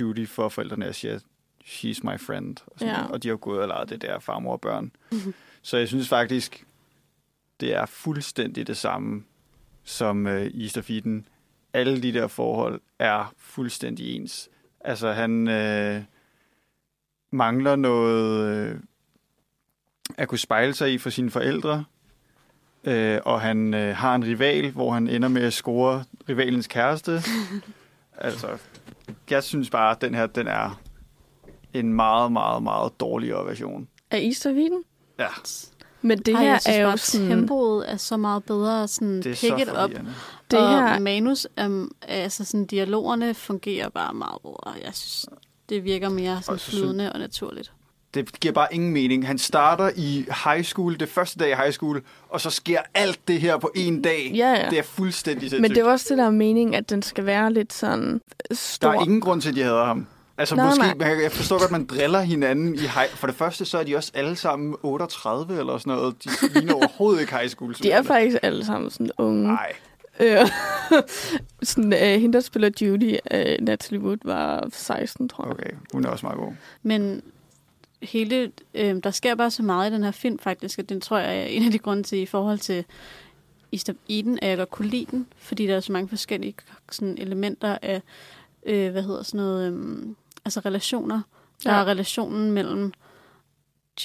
[0.00, 1.18] Judy for forældrene og siger,
[1.64, 2.56] she's my friend.
[2.66, 3.04] Og, sådan, Ja.
[3.06, 4.92] og de har gået og leget det der farmor og børn.
[5.62, 6.66] Så jeg synes faktisk,
[7.60, 9.24] det er fuldstændig det samme
[9.84, 11.26] som øh, Easter Feeden.
[11.72, 14.48] Alle de der forhold er fuldstændig ens.
[14.84, 16.02] Altså han øh,
[17.30, 18.76] mangler noget øh,
[20.16, 21.84] at kunne spejle sig i for sine forældre.
[22.84, 27.22] Øh, og han øh, har en rival, hvor han ender med at score rivalens kæreste.
[28.18, 28.48] altså,
[29.30, 30.80] jeg synes bare, at den her, den er
[31.74, 33.88] en meget, meget, meget dårligere version.
[34.10, 34.84] Af Easter Weekend?
[35.18, 35.28] Ja,
[36.02, 37.28] Men det Ej, her jeg synes er jo sådan...
[37.28, 38.88] tempoet er så meget bedre.
[38.88, 40.06] Sådan det er pick så it up.
[40.52, 44.74] Det og her- manus, um, altså sådan, dialogerne fungerer bare meget bedre.
[44.84, 45.26] Jeg synes,
[45.68, 47.72] det virker mere sådan Og så synes- flydende og naturligt.
[48.14, 49.26] Det giver bare ingen mening.
[49.26, 53.28] Han starter i high school, det første dag i high school, og så sker alt
[53.28, 54.32] det her på en dag.
[54.34, 54.70] Ja, ja.
[54.70, 55.60] Det er fuldstændig sindssygt.
[55.62, 58.20] Men det er også det, der er meningen, at den skal være lidt sådan
[58.52, 58.90] stor.
[58.92, 60.06] Der er ingen grund til, at de hader ham.
[60.38, 61.22] Altså Nej, måske, nej.
[61.22, 63.08] jeg forstår godt, at man driller hinanden i high...
[63.14, 66.24] For det første, så er de også alle sammen 38 eller sådan noget.
[66.24, 67.74] De ligner overhovedet ikke high school.
[67.82, 69.42] De er faktisk alle sammen sådan unge.
[69.48, 69.72] Nej.
[70.20, 70.36] Øh,
[71.62, 75.52] sådan, øh, hende, der spiller Judy, øh, Natalie Wood, var 16, tror jeg.
[75.52, 76.52] Okay, hun er også meget god.
[76.82, 77.22] Men
[78.02, 81.18] hele, øh, der sker bare så meget i den her film faktisk, og den tror
[81.18, 82.84] jeg er en af de grunde til i forhold til
[83.72, 86.54] Easter Eden, at jeg godt kunne lide den, fordi der er så mange forskellige
[86.90, 88.02] sådan, elementer af,
[88.66, 90.06] øh, hvad hedder sådan noget, øh,
[90.44, 91.20] altså relationer.
[91.64, 91.80] Der Ja.
[91.80, 92.92] er relationen mellem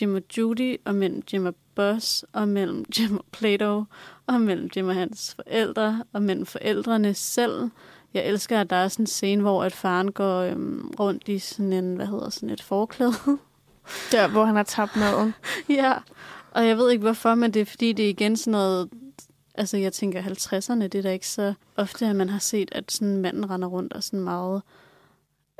[0.02, 3.84] Jim og Judy, og mellem Jim og Buzz, og mellem Jim og Plato,
[4.28, 7.70] og mellem Jim og hans forældre, og mellem forældrene selv.
[8.14, 11.40] Jeg elsker, at der er sådan en scene, hvor at faren går øhm, rundt i
[11.40, 13.14] sådan en, hvad hedder sådan et forklæde.
[14.12, 15.34] Der, hvor han har tabt maden.
[15.70, 15.94] ja,
[16.52, 18.90] og jeg ved ikke hvorfor, men det er fordi, det er igen sådan noget...
[19.56, 22.92] Altså, jeg tænker 50'erne, det er da ikke så ofte, at man har set, at
[22.92, 24.62] sådan manden render rundt og sådan meget...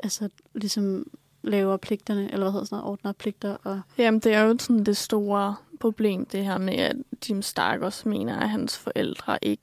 [0.02, 1.06] Altså, ligesom
[1.42, 3.56] laver pligterne, eller hvad hedder sådan noget, ordner pligter.
[3.64, 6.96] Og, Jamen, det er jo sådan det store problem, det her med, at
[7.28, 9.62] Jim Stark også mener, at hans forældre ikke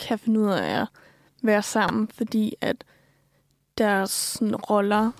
[0.00, 0.88] kan finde ud af at
[1.42, 2.84] være sammen, fordi at
[3.78, 5.10] deres sådan, roller,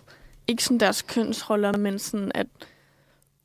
[0.46, 2.46] ikke sådan deres kønsroller, men sådan, at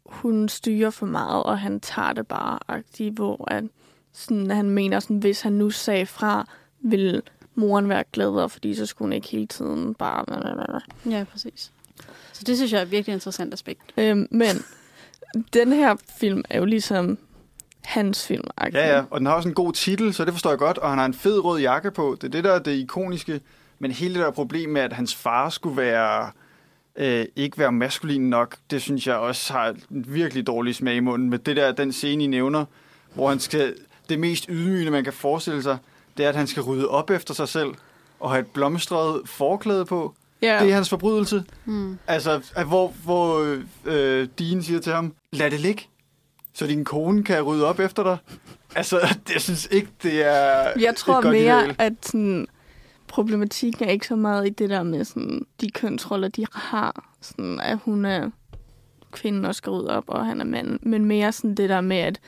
[0.05, 3.63] hun styrer for meget, og han tager det bare agtigt, hvor at,
[4.11, 6.47] sådan, han mener, sådan, hvis han nu sagde fra,
[6.79, 7.21] vil
[7.55, 10.25] moren være gladere, fordi så skulle hun ikke hele tiden bare...
[11.05, 11.71] ja, præcis.
[12.33, 13.81] Så det synes jeg er et virkelig interessant aspekt.
[13.97, 14.65] Øhm, men
[15.53, 17.17] den her film er jo ligesom
[17.81, 18.43] hans film.
[18.73, 20.89] Ja, ja, og den har også en god titel, så det forstår jeg godt, og
[20.89, 22.17] han har en fed rød jakke på.
[22.21, 23.41] Det er det, der er det ikoniske.
[23.79, 26.31] Men hele det der problem med, at hans far skulle være
[26.95, 30.99] øh, ikke være maskulin nok, det synes jeg også har en virkelig dårlig smag i
[30.99, 31.29] munden.
[31.29, 32.65] Med det der, den scene, I nævner,
[33.13, 33.75] hvor han skal,
[34.09, 35.77] det mest ydmygende, man kan forestille sig,
[36.17, 37.73] det er, at han skal rydde op efter sig selv
[38.19, 40.15] og have et blomstret forklæde på.
[40.43, 40.59] Ja.
[40.63, 41.43] Det er hans forbrydelse.
[41.65, 41.97] Mm.
[42.07, 45.87] Altså, at hvor, hvor øh, Dean siger til ham, lad det ligge,
[46.53, 48.17] så din kone kan rydde op efter dig.
[48.75, 48.99] Altså,
[49.33, 51.75] jeg synes ikke, det er Jeg tror et godt mere, ideal.
[51.79, 52.47] at sådan,
[53.07, 57.11] problematikken er ikke så meget i det der med sådan, de kønsroller, de har.
[57.21, 58.29] Sådan, at hun er
[59.11, 60.79] kvinden og skal rydde op, og han er mand.
[60.81, 62.19] Men mere sådan det der med, at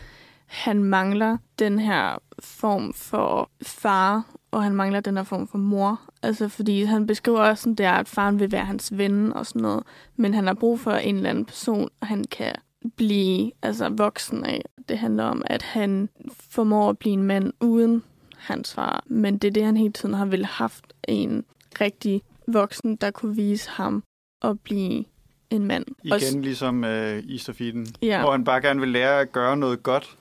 [0.46, 4.24] han mangler den her form for far,
[4.56, 6.02] og han mangler den her form for mor.
[6.24, 9.62] Altså, fordi han beskriver også sådan der, at faren vil være hans ven og sådan
[9.62, 9.84] noget.
[10.16, 12.56] Men han har brug for en eller anden person, han kan
[12.96, 14.62] blive altså, voksen af.
[14.90, 16.10] Det handler om, at han
[16.50, 18.04] formår at blive en mand uden
[18.38, 19.04] hans far.
[19.06, 21.46] Men det er det, han hele tiden har vel haft en
[21.82, 24.04] rigtig voksen, der kunne vise ham
[24.42, 25.04] at blive
[25.50, 25.86] en mand.
[26.04, 28.22] Igen ligesom øh, Easter Feeden, Ja.
[28.22, 30.18] hvor han bare gerne vil lære at gøre noget godt.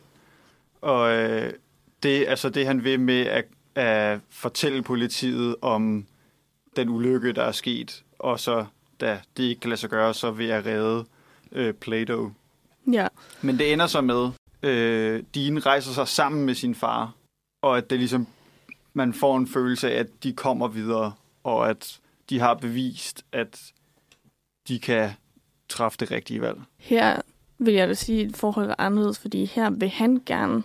[0.81, 1.53] Og øh,
[2.03, 3.45] det, altså det, han vil med at,
[3.75, 6.07] at fortælle politiet om
[6.77, 8.67] den ulykke, der er sket, og så,
[9.01, 11.05] da det ikke kan lade sig gøre, så vil jeg redde
[11.53, 12.31] øh, Plato.
[12.93, 13.09] Ja.
[13.43, 14.31] Men det ender så med,
[14.63, 17.13] øh, Dean rejser sig sammen med sin far,
[17.63, 18.27] og at det ligesom,
[18.95, 21.13] man får en følelse af, at de kommer videre,
[21.45, 22.01] og at
[22.31, 23.73] de har bevist, at
[24.69, 25.11] de kan
[25.69, 26.59] træffe det rigtige valg.
[26.79, 27.21] Her
[27.59, 30.63] vil jeg da sige, at forholdet er anderledes, fordi her vil han gerne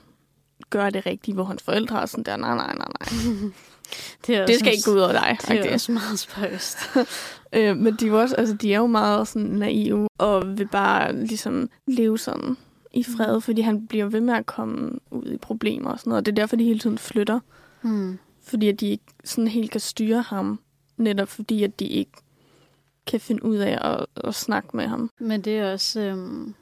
[0.70, 3.52] gøre det rigtige, hvor hans forældre er sådan der, nej, nej, nej, nej.
[4.28, 5.38] Det, er det skal ikke gå ud over dig.
[5.42, 5.74] Det er agtigt.
[5.74, 6.78] også meget spøjst.
[7.54, 11.26] øh, men de er, også, altså, de er jo meget sådan naive, og vil bare
[11.26, 12.58] ligesom leve sådan
[12.94, 16.22] i fred, fordi han bliver ved med at komme ud i problemer og sådan noget.
[16.22, 17.40] Og det er derfor, de hele tiden flytter.
[17.82, 18.20] Hmm.
[18.44, 20.60] Fordi at de ikke sådan helt kan styre ham.
[20.98, 22.12] Netop fordi, at de ikke
[23.08, 25.12] kan finde ud af at, at snakke med ham.
[25.20, 26.00] Men det er også...
[26.00, 26.54] Øhm,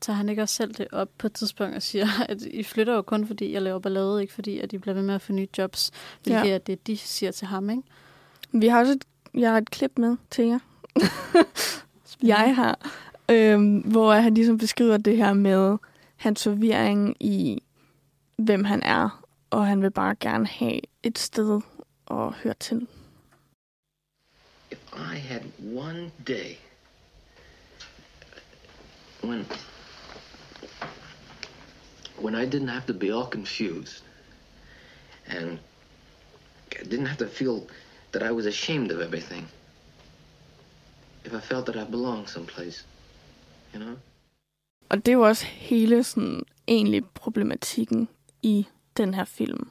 [0.00, 2.94] tager han ikke også selv det op på et tidspunkt og siger, at I flytter
[2.94, 5.32] jo kun, fordi jeg laver ballade, ikke fordi, at I bliver ved med at få
[5.32, 5.90] nye jobs.
[6.22, 6.46] Hvilket Ja.
[6.48, 6.54] ja.
[6.54, 7.82] er det, de siger til ham, ikke?
[8.52, 10.58] Vi har også et, jeg har et klip med til jer.
[12.22, 12.78] jeg har,
[13.30, 15.76] øhm, hvor han ligesom beskriver det her med
[16.16, 17.62] hans forvirring i,
[18.36, 21.60] hvem han er, og han vil bare gerne have et sted
[22.10, 22.86] at høre til.
[24.70, 24.78] If
[25.14, 25.42] I had
[25.76, 26.56] one day
[29.24, 29.46] when
[32.20, 34.02] when I didn't have to be all confused
[35.26, 35.58] and
[36.80, 37.62] I didn't have to feel
[38.12, 39.48] that I was ashamed of everything.
[41.24, 42.86] If I felt that I belonged someplace,
[43.74, 43.96] you know?
[44.88, 48.08] Og det er jo også hele sådan egentlig problematikken
[48.42, 48.66] i
[48.96, 49.70] den her film.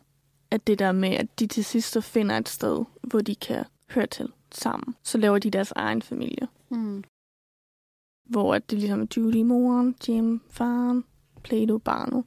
[0.51, 3.65] At det der med, at de til sidst så finder et sted, hvor de kan
[3.89, 4.95] høre til sammen.
[5.03, 6.47] Så laver de deres egen familie.
[6.69, 7.03] Mm.
[8.29, 11.03] Hvor at det ligesom er Judy moren, Jim faren,
[11.43, 12.23] Plato barnet.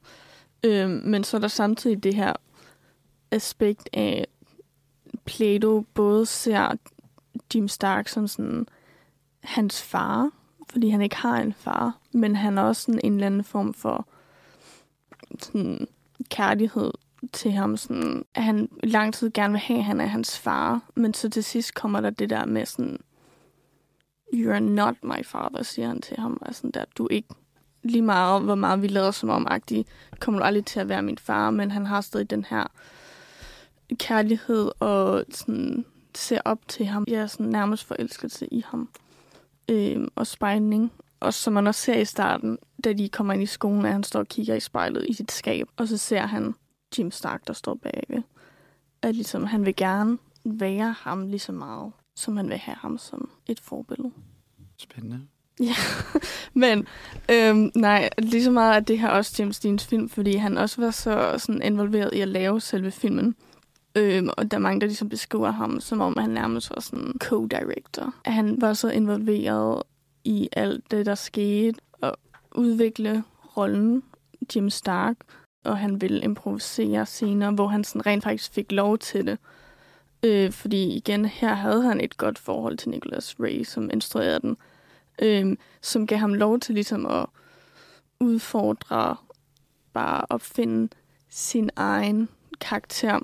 [0.63, 2.33] Øhm, men så er der samtidig det her
[3.31, 4.27] aspekt af,
[5.25, 6.71] Plato både ser
[7.55, 8.67] Jim Stark som sådan
[9.43, 10.29] hans far,
[10.69, 13.73] fordi han ikke har en far, men han er også sådan en eller anden form
[13.73, 14.07] for
[15.39, 15.87] sådan
[16.29, 16.91] kærlighed
[17.33, 17.77] til ham.
[17.77, 21.29] Sådan, at han lang tid gerne vil have, at han er hans far, men så
[21.29, 22.99] til sidst kommer der det der med sådan,
[24.33, 26.41] you're not my father, siger han til ham.
[26.45, 27.33] Altså, der, du er ikke
[27.83, 29.85] lige meget, hvor meget vi lader som om, agtig,
[30.19, 32.67] kommer du aldrig til at være min far, men han har stadig den her
[33.99, 37.05] kærlighed og sådan, ser op til ham.
[37.07, 38.89] Jeg er sådan nærmest forelskelse i ham.
[39.69, 40.91] Øhm, og spejling.
[41.19, 44.03] Og som man også ser i starten, da de kommer ind i skolen, at han
[44.03, 46.55] står og kigger i spejlet i sit skab, og så ser han
[46.97, 48.23] Jim Stark, der står bagved.
[49.01, 52.97] At ligesom, han vil gerne være ham lige så meget, som han vil have ham
[52.97, 54.11] som et forbillede.
[54.77, 55.21] Spændende.
[55.61, 55.75] Ja,
[56.53, 56.87] men
[57.31, 60.81] øhm, nej, lige så meget at det her også James Deans film, fordi han også
[60.81, 63.35] var så sådan involveret i at lave selve filmen.
[63.95, 67.13] Øhm, og der er mange, der ligesom beskriver ham, som om han nærmest var sådan
[67.23, 68.13] co-director.
[68.25, 69.83] At han var så involveret
[70.23, 72.17] i alt det, der skete, og
[72.55, 73.23] udvikle
[73.57, 74.03] rollen
[74.55, 75.15] Jim Stark,
[75.65, 79.37] og han ville improvisere scener, hvor han sådan rent faktisk fik lov til det.
[80.23, 84.57] Øh, fordi igen, her havde han et godt forhold til Nicholas Ray, som instruerede den,
[85.21, 87.25] øh, som gav ham lov til ligesom at
[88.19, 89.15] udfordre,
[89.93, 90.89] bare opfinde
[91.29, 92.29] sin egen
[92.61, 93.19] karakter.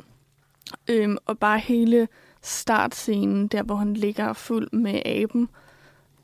[0.87, 2.07] Øhm, og bare hele
[2.41, 5.49] startscenen, der hvor han ligger fuld med aben,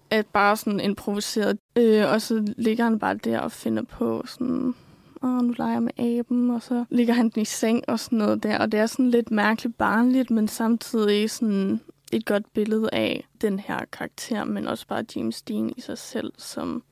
[0.09, 1.57] er bare sådan improviseret.
[1.75, 4.75] Øh, og så ligger han bare der og finder på sådan,
[5.23, 8.17] åh, nu leger jeg med aben, og så ligger han den i seng og sådan
[8.17, 8.59] noget der.
[8.59, 11.81] Og det er sådan lidt mærkeligt barnligt, men samtidig sådan
[12.15, 16.33] et godt billede af den her karakter, men også bare James Dean i sig selv,
[16.37, 16.83] som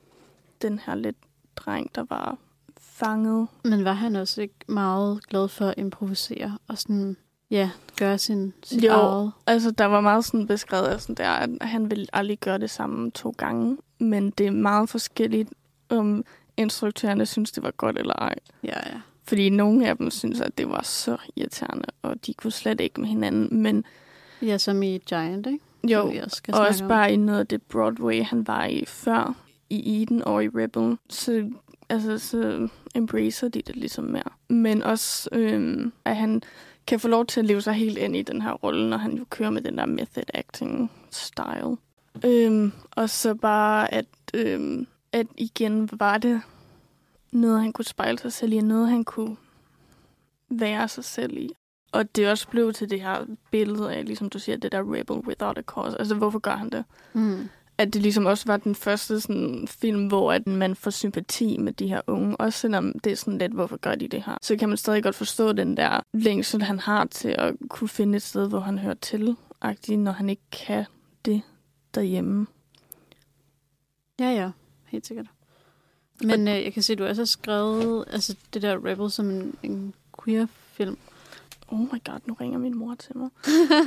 [0.61, 1.17] den her lidt
[1.55, 2.37] dreng, der var
[2.79, 3.47] fanget.
[3.63, 7.17] Men var han også ikke meget glad for at improvisere og sådan,
[7.51, 9.31] ja, gøre sin, sit Jo, eget?
[9.47, 12.69] altså der var meget sådan beskrevet, af sådan der, at han ville aldrig gøre det
[12.69, 15.49] samme to gange, men det er meget forskelligt,
[15.89, 16.25] om
[16.57, 18.35] instruktørerne synes, det var godt eller ej.
[18.63, 19.01] Ja, ja.
[19.23, 23.01] Fordi nogle af dem synes, at det var så irriterende, og de kunne slet ikke
[23.01, 23.61] med hinanden.
[23.61, 23.85] Men
[24.41, 25.59] Ja, som i Giant, ikke?
[25.83, 26.87] jo, Som vi også skal og også om.
[26.87, 29.35] bare i noget af det Broadway, han var i før,
[29.69, 31.49] i Eden og i Rebel, så,
[31.89, 34.23] altså, så embracer de det ligesom mere.
[34.49, 36.41] Men også, øhm, at han
[36.87, 39.13] kan få lov til at leve sig helt ind i den her rolle, når han
[39.17, 41.77] jo kører med den der method acting style.
[42.25, 46.41] Øhm, og så bare, at, øhm, at igen var det
[47.31, 49.35] noget, han kunne spejle sig selv i, noget, han kunne
[50.49, 51.49] være sig selv i.
[51.91, 55.15] Og det også blev til det her billede af, ligesom du siger, det der rebel
[55.27, 55.99] without a cause.
[55.99, 56.85] Altså, hvorfor gør han det?
[57.13, 57.49] Mm.
[57.77, 61.73] At det ligesom også var den første sådan, film, hvor at man får sympati med
[61.73, 62.37] de her unge.
[62.37, 64.37] Også selvom det er sådan lidt, hvorfor gør de det her?
[64.41, 68.15] Så kan man stadig godt forstå den der længsel, han har til at kunne finde
[68.15, 69.35] et sted, hvor han hører til.
[69.89, 70.85] når han ikke kan
[71.25, 71.41] det
[71.95, 72.47] derhjemme.
[74.19, 74.51] Ja, ja.
[74.85, 75.25] Helt sikkert.
[76.23, 79.29] Men øh, jeg kan se, at du også har skrevet altså, det der Rebel som
[79.29, 80.97] en, en queer-film.
[81.71, 83.29] Oh my god, nu ringer min mor til mig.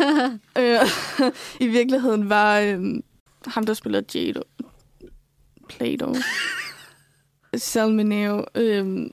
[0.59, 0.81] øh,
[1.67, 3.01] I virkeligheden var øh,
[3.47, 4.43] ham, der spiller Jado,
[5.69, 6.15] Plato,
[7.57, 9.11] Salmineo, øh,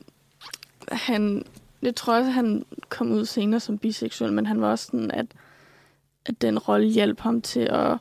[0.92, 1.46] han,
[1.82, 5.26] jeg tror også, han kom ud senere som biseksuel, men han var også sådan, at,
[6.26, 7.98] at den rolle hjalp ham til at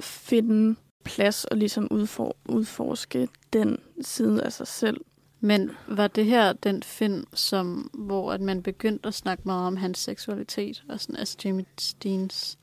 [0.00, 5.00] finde plads og ligesom udfor, udforske den side af sig selv.
[5.40, 9.76] Men var det her den film, som, hvor at man begyndte at snakke meget om
[9.76, 10.84] hans seksualitet?
[10.88, 12.58] Og sådan, altså Jamie Steens...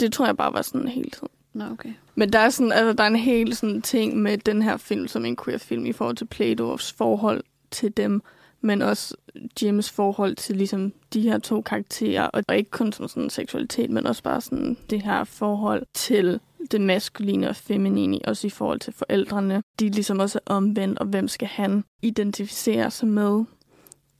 [0.00, 1.28] Det tror jeg bare var sådan hele tiden.
[1.52, 1.92] Nå, okay.
[2.14, 5.08] Men der er, sådan, altså, der er en hel sådan, ting med den her film
[5.08, 8.22] som en queer-film i forhold til Platos forhold til dem,
[8.60, 9.16] men også
[9.62, 13.90] Jims forhold til ligesom de her to karakterer, og, og ikke kun som sådan seksualitet,
[13.90, 16.40] men også bare sådan det her forhold til
[16.70, 19.62] det maskuline og feminine, også i forhold til forældrene.
[19.80, 23.44] De er ligesom også omvendt, og hvem skal han identificere sig med?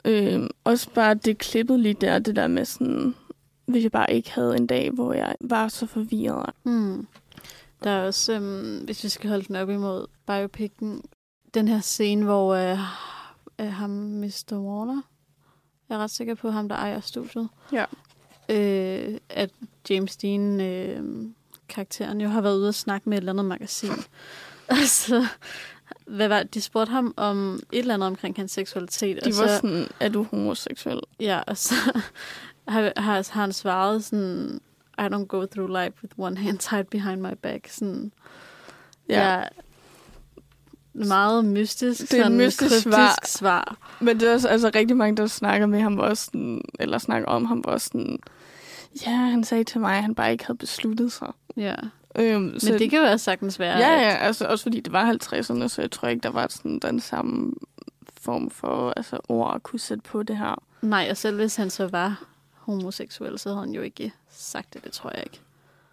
[0.05, 3.14] Øh, også bare det klippet lige der, det der med sådan,
[3.66, 6.51] hvis jeg bare ikke havde en dag, hvor jeg var så forvirret.
[6.62, 7.07] Hmm.
[7.84, 11.03] Der er også, øhm, hvis vi skal holde den op imod biopicen,
[11.55, 12.78] den her scene, hvor øh,
[13.61, 14.53] øh, ham, Mr.
[14.53, 15.03] Warner,
[15.88, 17.84] jeg er ret sikker på ham, der ejer studiet, Ja.
[18.49, 19.51] øh, at
[19.90, 21.24] James Dean, øh,
[21.74, 23.90] karakteren, jo har været ude og snakke med et eller andet magasin.
[24.68, 25.26] Og så,
[26.06, 26.54] hvad var det?
[26.54, 29.24] De spurgte ham om et eller andet omkring hans seksualitet.
[29.24, 31.00] De og var så, sådan, er du homoseksuel?
[31.20, 31.74] Ja, og så
[32.68, 34.60] har, har, har han svaret sådan,
[34.98, 37.68] I don't go through life with one hand tied behind my back.
[37.68, 38.12] Sådan,
[39.08, 39.38] Ja.
[39.38, 39.44] ja.
[40.94, 43.18] Meget mystisk, Det er sådan mystisk svar.
[43.26, 43.76] svar.
[44.00, 47.28] Men det er også altså, rigtig mange, der snakker med ham, også sådan, eller snakker
[47.28, 48.18] om ham, også sådan,
[49.07, 51.32] ja, han sagde til mig, at han bare ikke havde besluttet sig.
[51.57, 51.74] Ja.
[52.18, 55.12] Øhm, Men det kan jo også sagtens være, Ja, ja, altså også fordi det var
[55.12, 57.53] 50'erne, så jeg tror ikke, der var sådan den samme
[58.20, 60.62] form for altså, ord at kunne sætte på det her.
[60.82, 62.24] Nej, og selv hvis han så var
[62.55, 65.40] homoseksuel, så havde han jo ikke sagt det, det tror jeg ikke.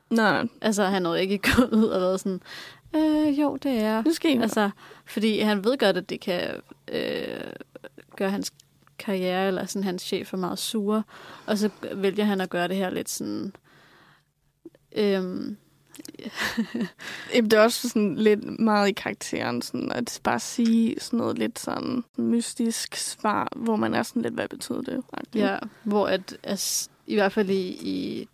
[0.09, 0.47] Nej.
[0.61, 2.41] Altså, han havde ikke gået ud og været sådan,
[2.95, 4.03] øh, jo, det er.
[4.03, 4.69] Nu skal Altså,
[5.05, 6.41] fordi han ved godt, at det kan
[6.91, 7.53] øh,
[8.15, 8.53] gøre hans
[8.99, 11.05] karriere, eller sådan hans chef er meget sur,
[11.45, 13.53] og så vælger han at gøre det her lidt sådan...
[14.95, 15.57] Øhm,
[17.35, 21.37] Jamen, det er også sådan lidt meget i karakteren, sådan at bare sige sådan noget
[21.37, 25.03] lidt sådan mystisk svar, hvor man er sådan lidt, hvad betyder det?
[25.35, 28.27] Ja, hvor at, altså, i hvert fald i, i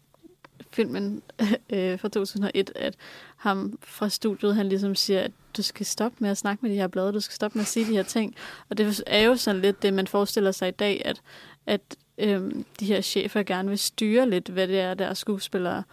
[0.76, 1.21] filmen
[1.73, 2.95] øh, fra 2001, at
[3.36, 6.76] ham fra studiet, han ligesom siger, at du skal stoppe med at snakke med de
[6.76, 8.36] her blade, du skal stoppe med at sige de her ting.
[8.69, 11.21] Og det er jo sådan lidt det, man forestiller sig i dag, at,
[11.65, 11.82] at
[12.17, 15.84] øhm, de her chefer gerne vil styre lidt, hvad det er, deres skuespillere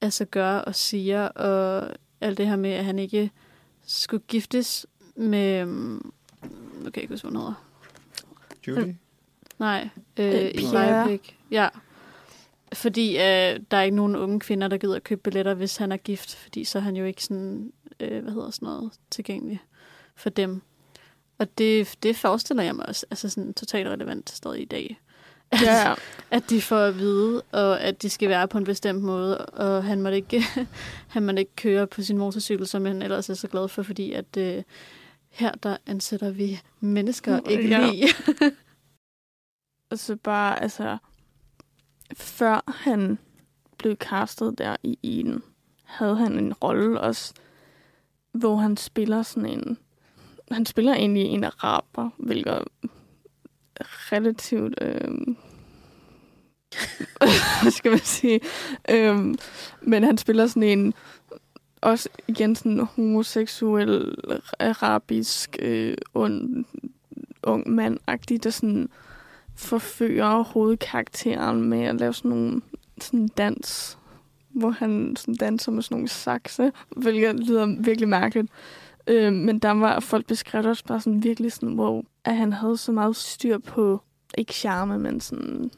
[0.00, 1.90] altså gør og siger, og
[2.20, 3.30] alt det her med, at han ikke
[3.86, 4.86] skulle giftes
[5.16, 5.60] med...
[5.60, 6.12] øhm,
[6.78, 7.64] Nu kan jeg ikke huske, hvad hun hedder.
[8.68, 8.94] Judy?
[9.58, 11.18] Nej, Øh, øh, i Pierre.
[11.50, 11.68] Ja.
[12.74, 15.92] Fordi øh, der er ikke nogen unge kvinder, der gider at købe billetter, hvis han
[15.92, 19.60] er gift, fordi så er han jo ikke sådan, øh, hvad hedder sådan noget, tilgængelig
[20.16, 20.62] for dem.
[21.38, 25.00] Og det, det forestiller jeg mig også, altså sådan totalt relevant stadig i dag.
[25.50, 25.94] At, Ja.
[26.36, 29.84] at de får at vide, og at de skal være på en bestemt måde, og
[29.84, 30.42] han må ikke,
[31.14, 34.12] han må ikke køre på sin motorcykel, som han ellers er så glad for, fordi
[34.12, 34.62] at øh,
[35.30, 37.90] her der ansætter vi mennesker, ikke Ja.
[37.90, 38.08] lige.
[39.90, 40.96] Altså bare, altså,
[42.12, 43.18] før han
[43.78, 45.42] blev castet der i Eden,
[45.84, 47.34] havde han en rolle også,
[48.32, 49.78] hvor han spiller sådan en,
[50.50, 52.52] han spiller egentlig en araber, hvilket
[53.76, 55.36] er relativt, øhm,
[57.62, 58.40] hvad skal man sige,
[58.90, 59.34] Øh,
[59.82, 60.94] men han spiller sådan en,
[61.80, 64.14] også igen sådan homoseksuel,
[64.58, 66.64] arabisk, øh, ond,
[67.42, 68.88] ung mand-agtig, der sådan
[69.56, 72.60] forfører hovedkarakteren med at lave sådan nogle
[73.00, 73.98] sådan dans,
[74.50, 78.48] hvor han sådan danser med sådan nogle sakse, hvilket lyder virkelig mærkeligt.
[79.06, 82.76] Øh, men der var folk beskrevet også bare sådan virkelig sådan, wow, at han havde
[82.76, 84.02] så meget styr på,
[84.38, 85.70] ikke charme, men sådan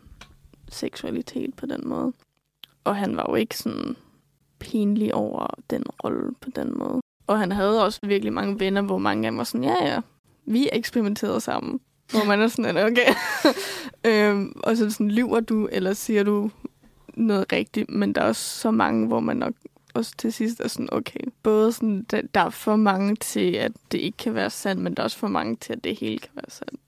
[0.69, 2.13] seksualitet på den måde.
[2.85, 3.97] Og han var jo ikke sådan
[4.59, 7.01] pinlig over den rolle på den måde.
[7.27, 10.01] Og han havde også virkelig mange venner, hvor mange af dem var sådan, ja ja,
[10.47, 11.81] vi eksperimenterede sammen.
[12.11, 13.15] Hvor man er sådan, okay.
[14.11, 16.51] øhm, og så sådan, lyver du, eller siger du
[17.15, 19.55] noget rigtigt, men der er også så mange, hvor man nok
[19.95, 23.73] også til sidst er sådan, okay, både sådan, der, der er for mange til, at
[23.93, 26.19] det ikke kan være sandt, men der er også for mange til, at det hele
[26.19, 26.81] kan være sandt.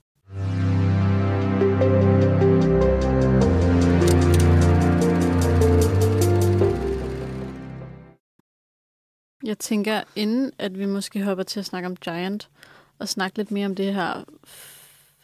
[9.44, 12.48] Jeg tænker, inden at vi måske hopper til at snakke om Giant,
[12.98, 14.24] og snakke lidt mere om det her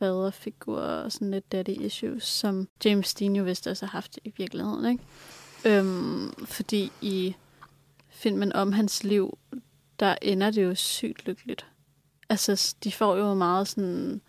[0.05, 4.33] faderfigur og sådan lidt daddy issues, som James Dean jo vist også har haft i
[4.37, 5.05] virkeligheden, ikke?
[5.79, 7.35] Øhm, fordi i
[8.09, 9.39] filmen om hans liv,
[10.01, 11.67] der ender det jo sygt lykkeligt.
[12.29, 14.21] Altså, de får jo meget sådan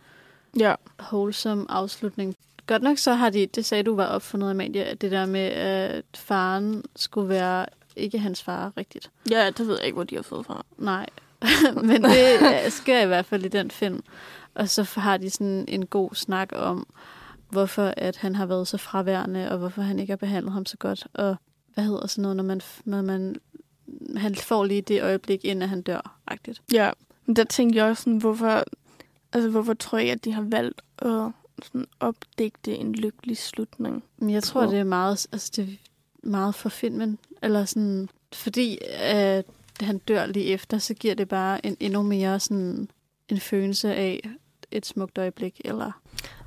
[0.59, 0.75] ja.
[1.01, 2.35] wholesome afslutning.
[2.67, 5.41] Godt nok så har de, det sagde du var opfundet, Amalie, at det der med,
[5.49, 7.65] at faren skulle være
[7.95, 9.11] ikke hans far rigtigt.
[9.29, 10.65] Ja, det ved jeg ikke, hvor de har fået fra.
[10.77, 11.05] Nej,
[11.89, 14.03] men det sker i hvert fald i den film.
[14.53, 16.87] Og så har de sådan en god snak om,
[17.49, 20.77] hvorfor at han har været så fraværende, og hvorfor han ikke har behandlet ham så
[20.77, 21.07] godt.
[21.13, 21.35] Og
[21.73, 23.35] hvad hedder sådan noget, når man, når man
[24.17, 26.61] han får lige det øjeblik, inden han dør, agtigt.
[26.73, 26.91] Ja,
[27.25, 28.63] men der tænkte jeg også sådan, hvorfor,
[29.33, 31.31] altså, hvorfor tror jeg, at de har valgt at
[31.63, 34.03] sådan opdigte en lykkelig slutning?
[34.17, 35.77] Men jeg tror, det er meget, altså det er
[36.27, 37.17] meget for filmen.
[37.41, 38.77] Eller sådan, fordi
[39.13, 39.43] øh,
[39.81, 42.89] han dør lige efter, så giver det bare en endnu mere sådan
[43.29, 44.29] en følelse af
[44.71, 45.91] et smukt øjeblik, eller...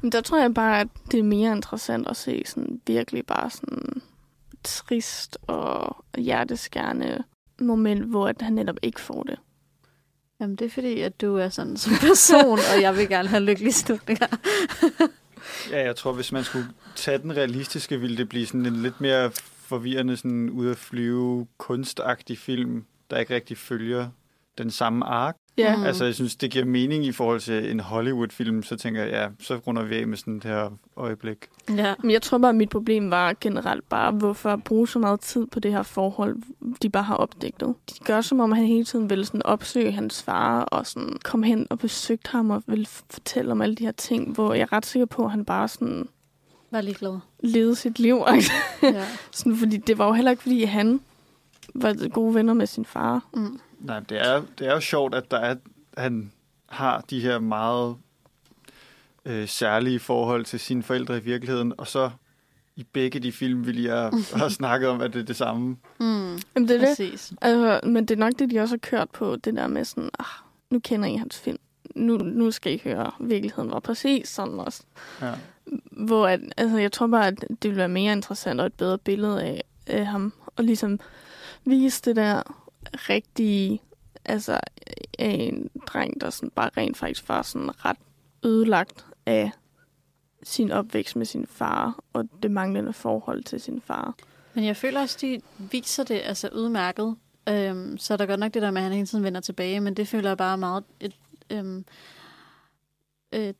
[0.00, 3.50] Men der tror jeg bare, at det er mere interessant at se sådan virkelig bare
[3.50, 4.02] sådan
[4.64, 7.24] trist og hjerteskærende
[7.60, 9.38] moment, hvor at han netop ikke får det.
[10.40, 13.42] Jamen, det er fordi, at du er sådan som person, og jeg vil gerne have
[13.42, 14.26] lykkelige slutninger.
[15.70, 16.66] Ja, jeg tror, hvis man skulle
[16.96, 19.30] tage den realistiske, ville det blive sådan en lidt mere
[19.68, 24.08] forvirrende, sådan ud at flyve kunstagtig film, der ikke rigtig følger
[24.58, 25.36] den samme ark.
[25.58, 25.76] Ja.
[25.76, 25.82] Mm.
[25.84, 29.28] Altså, jeg synes, det giver mening i forhold til en Hollywood-film, så tænker jeg, ja,
[29.40, 31.36] så runder vi af med sådan det her øjeblik.
[31.76, 31.94] Ja.
[32.02, 35.46] Men jeg tror bare, at mit problem var generelt bare, hvorfor bruge så meget tid
[35.46, 36.36] på det her forhold,
[36.82, 37.74] de bare har opdigtet.
[37.90, 41.46] De gør som om, han hele tiden ville sådan opsøge hans far, og sådan komme
[41.46, 44.72] hen og besøgte ham, og ville fortælle om alle de her ting, hvor jeg er
[44.72, 46.08] ret sikker på, at han bare sådan
[46.70, 47.18] Var ligeglad.
[47.40, 48.18] levede sit liv.
[48.82, 49.04] Ja.
[49.30, 51.00] sådan, fordi det var jo heller ikke, fordi han
[51.74, 53.24] var gode venner med sin far.
[53.34, 53.60] Mm.
[53.80, 55.56] Nej, det er, det er jo sjovt, at der er,
[55.96, 56.32] han
[56.66, 57.96] har de her meget
[59.24, 62.10] øh, særlige forhold til sine forældre i virkeligheden, og så
[62.76, 65.76] i begge de film vil jeg have snakket om, at det er det samme.
[66.00, 66.38] Mm.
[66.54, 66.88] Jamen, det er det.
[66.88, 67.32] Præcis.
[67.40, 70.10] Altså, men det er nok det, de også har kørt på, det der med sådan,
[70.18, 70.26] ah,
[70.70, 71.58] nu kender I hans film.
[71.94, 74.82] Nu, nu skal I høre, virkeligheden var præcis sådan også.
[75.22, 75.32] Ja.
[75.90, 78.98] Hvor at, altså, jeg tror bare, at det ville være mere interessant og et bedre
[78.98, 80.32] billede af, af ham.
[80.56, 81.00] Og ligesom
[81.70, 82.42] vise det der
[82.92, 83.82] rigtige,
[84.24, 84.60] altså
[85.18, 87.96] af en dreng, der sådan bare rent faktisk var sådan ret
[88.44, 89.50] ødelagt af
[90.42, 94.14] sin opvækst med sin far, og det manglende forhold til sin far.
[94.54, 97.16] Men jeg føler også, de viser det altså udmærket.
[97.48, 99.80] Øhm, så er der godt nok det der med, at han hele tiden vender tilbage,
[99.80, 101.16] men det føler jeg bare meget et,
[101.50, 101.84] øhm,
[103.32, 103.56] et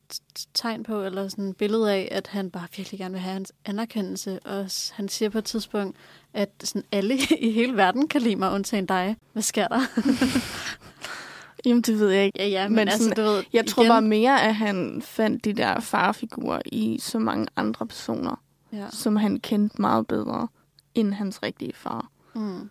[0.53, 3.51] tegn på, eller sådan et billede af, at han bare virkelig gerne vil have hans
[3.65, 4.39] anerkendelse.
[4.45, 5.97] Og han siger på et tidspunkt,
[6.33, 9.15] at sådan alle i hele verden kan lide mig, undtagen dig.
[9.33, 9.79] Hvad sker der?
[11.65, 12.39] Jamen, det ved jeg ikke.
[12.41, 13.43] Ja, ja, men, Men men altså, sådan, du ved...
[13.53, 17.87] Jeg tror igen- bare mere, at han fandt de der farfigurer i så mange andre
[17.87, 18.41] personer,
[18.73, 18.85] Ja.
[18.91, 20.47] som han kendte meget bedre
[20.95, 22.07] end hans rigtige far.
[22.33, 22.69] Mm.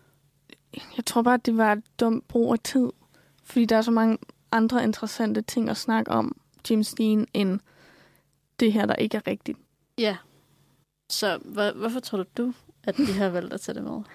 [0.97, 2.89] Jeg tror bare, at det var et dumt brug af tid,
[3.45, 4.19] fordi der er så mange
[4.53, 6.37] andre interessante ting at snakke om
[6.71, 7.61] James Dean, end
[8.61, 9.59] det her, der ikke er rigtigt.
[9.99, 10.17] Ja.
[11.11, 12.53] Så hvor, hvorfor tror du, du,
[12.85, 14.01] at de har valgt at tage det med?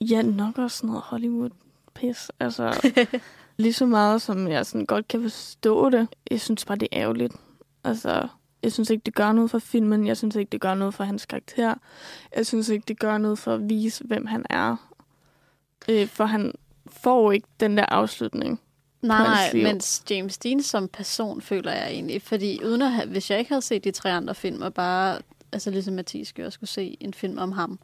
[0.00, 2.30] Ja, nok også noget Hollywood-pis.
[2.40, 2.90] Altså,
[3.56, 6.08] lige så meget, som jeg sådan godt kan forstå det.
[6.30, 7.34] Jeg synes bare, det er ærgerligt.
[7.84, 8.28] Altså,
[8.62, 10.06] jeg synes ikke, det gør noget for filmen.
[10.06, 11.74] Jeg synes ikke, det gør noget for hans karakter.
[12.36, 14.76] Jeg synes ikke, det gør noget for at vise, hvem han er.
[15.88, 16.52] Øh, for han
[16.86, 18.60] får ikke den der afslutning.
[19.06, 19.62] Nej, nej, liv.
[19.62, 23.48] mens James Dean som person føler jeg egentlig, fordi uden at have, hvis jeg ikke
[23.48, 25.18] havde set de tre andre film, og bare,
[25.52, 27.78] altså ligesom Mathias gjorde, skulle se en film om ham,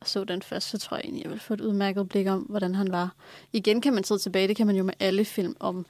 [0.00, 2.40] og så den først, så tror jeg egentlig, jeg ville få et udmærket blik om,
[2.40, 3.12] hvordan han var.
[3.52, 5.86] Igen kan man sidde tilbage, det kan man jo med alle film om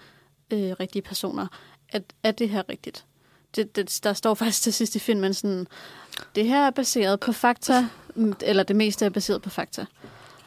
[0.50, 1.46] øh, rigtige personer.
[1.88, 3.04] At, er det her rigtigt?
[3.56, 5.66] Det, det, der står faktisk til sidst i filmen sådan,
[6.34, 7.86] det her er baseret på fakta,
[8.42, 9.86] eller det meste er baseret på fakta.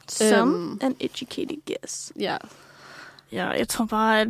[0.07, 0.79] Som Øhm.
[0.81, 2.11] an educated guess.
[2.19, 2.37] Ja,
[3.33, 4.27] Ja, jeg tror bare, at,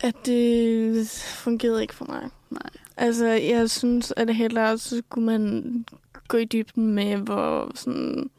[0.00, 2.28] at det fungerede ikke for mig.
[2.50, 2.70] Nej.
[2.96, 5.84] Altså, jeg synes, at hellere så skulle man
[6.28, 8.30] gå i dybden med, hvor sådan...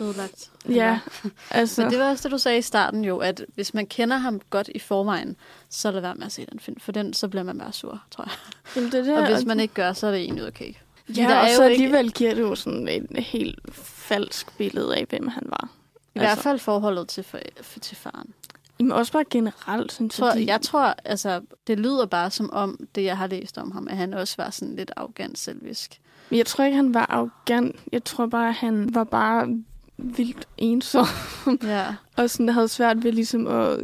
[0.00, 0.50] ødelagt.
[0.68, 0.98] Ja,
[1.50, 1.82] altså...
[1.82, 4.40] Men det var også det, du sagde i starten jo, at hvis man kender ham
[4.50, 5.36] godt i forvejen,
[5.68, 6.80] så lad være med at se den film.
[6.80, 8.32] For den, så bliver man bare sur, tror jeg.
[8.76, 10.72] Jamen, det er det, Og hvis man ikke gør, så er det egentlig okay.
[11.16, 14.96] Ja, der og så jo ikke- alligevel giver det jo sådan et helt falsk billede
[14.96, 15.68] af, hvem han var.
[16.14, 18.34] I hvert fald forholdet til, for, for, til faren.
[18.78, 20.44] Jamen også bare generelt, synes jeg.
[20.46, 23.96] jeg tror, altså, det lyder bare som om, det jeg har læst om ham, at
[23.96, 26.00] han også var sådan lidt arrogant selvisk.
[26.30, 27.76] Men jeg tror ikke, han var arrogant.
[27.92, 29.48] Jeg tror bare, han var bare
[29.96, 31.06] vildt ensom.
[31.62, 31.94] Ja.
[32.16, 33.78] og sådan havde svært ved ligesom at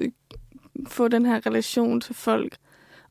[0.86, 2.56] få den her relation til folk.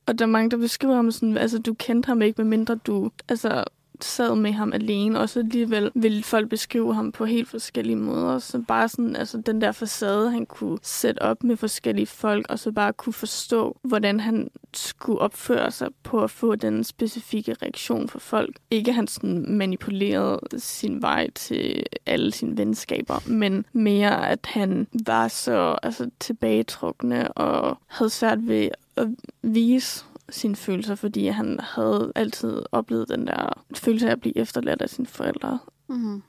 [0.05, 3.11] Og der er mange, der beskriver ham sådan, altså du kendte ham ikke, medmindre du
[3.29, 3.63] altså,
[4.03, 8.39] sad med ham alene, og så alligevel ville folk beskrive ham på helt forskellige måder.
[8.39, 12.59] Så bare sådan, altså den der facade, han kunne sætte op med forskellige folk, og
[12.59, 18.09] så bare kunne forstå, hvordan han skulle opføre sig på at få den specifikke reaktion
[18.09, 18.55] fra folk.
[18.71, 25.27] Ikke han sådan manipulerede sin vej til alle sine venskaber, men mere at han var
[25.27, 29.07] så altså, tilbagetrukne og havde svært ved at
[29.41, 34.81] vise sine følelser, fordi han havde altid oplevet den der følelse af at blive efterladt
[34.81, 35.59] af sine forældre.
[35.89, 36.21] Mm-hmm.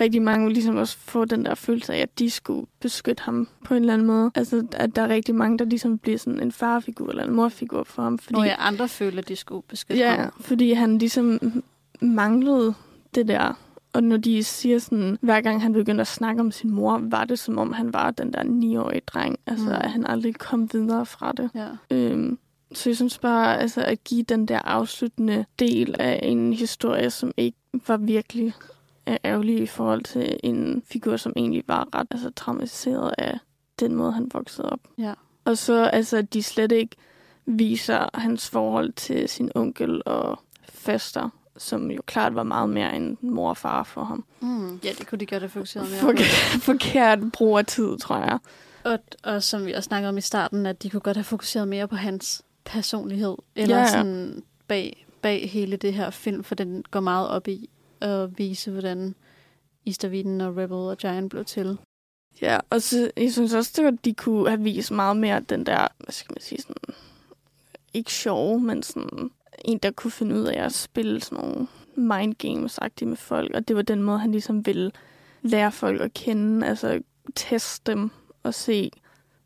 [0.00, 3.48] Rigtig mange vil ligesom også få den der følelse af, at de skulle beskytte ham
[3.64, 4.30] på en eller anden måde.
[4.34, 7.82] Altså, at der er rigtig mange, der ligesom bliver sådan en farfigur eller en morfigur
[7.84, 8.18] for ham.
[8.18, 10.32] Fordi, Når jeg andre føler, at de skulle beskytte ja, ham.
[10.40, 11.40] fordi han ligesom
[12.00, 12.74] manglede
[13.14, 13.58] det der
[13.92, 17.24] Og når de siger sådan, hver gang han begyndte at snakke om sin mor, var
[17.24, 19.38] det som om han var den der 9-årige dreng.
[19.46, 19.72] Altså, Mm.
[19.72, 21.50] at han aldrig kom videre fra det.
[21.54, 21.68] Ja.
[21.90, 22.38] Øhm,
[22.74, 27.32] så jeg synes bare, altså, at give den der afsluttende del af en historie, som
[27.36, 28.52] ikke var virkelig
[29.08, 33.38] øh, ærgerlig i forhold til en figur, som egentlig var ret altså, traumatiseret af
[33.80, 34.80] den måde, han voksede op.
[34.98, 35.12] Ja.
[35.44, 36.96] Og så altså, at de slet ikke
[37.46, 43.16] viser hans forhold til sin onkel og faster, som jo klart var meget mere end
[43.20, 44.24] mor og far for ham.
[44.40, 44.80] Mm.
[44.84, 46.62] Ja, det kunne de godt have fokuseret mere For, på.
[46.72, 48.38] forkert brug af tid, tror jeg.
[48.84, 51.68] Og, og som vi også snakkede om i starten, at de kunne godt have fokuseret
[51.68, 53.36] mere på hans personlighed.
[53.56, 57.70] Eller Ja, sådan bag, bag hele det her film, for den går meget op i
[58.00, 59.14] at vise, hvordan
[59.86, 61.78] Easterviden og Rebel og Giant blev til.
[62.42, 65.40] Ja, og så, jeg synes også, det var, at de kunne have vist meget mere
[65.40, 66.94] den der, hvad skal man sige, sådan,
[67.94, 69.30] ikke sjov, men sådan
[69.64, 73.68] en, der kunne finde ud af at spille sådan nogle mind games med folk, og
[73.68, 74.92] det var den måde, han ligesom ville
[75.42, 77.00] lære folk at kende, altså
[77.34, 78.10] teste dem
[78.42, 78.90] og se,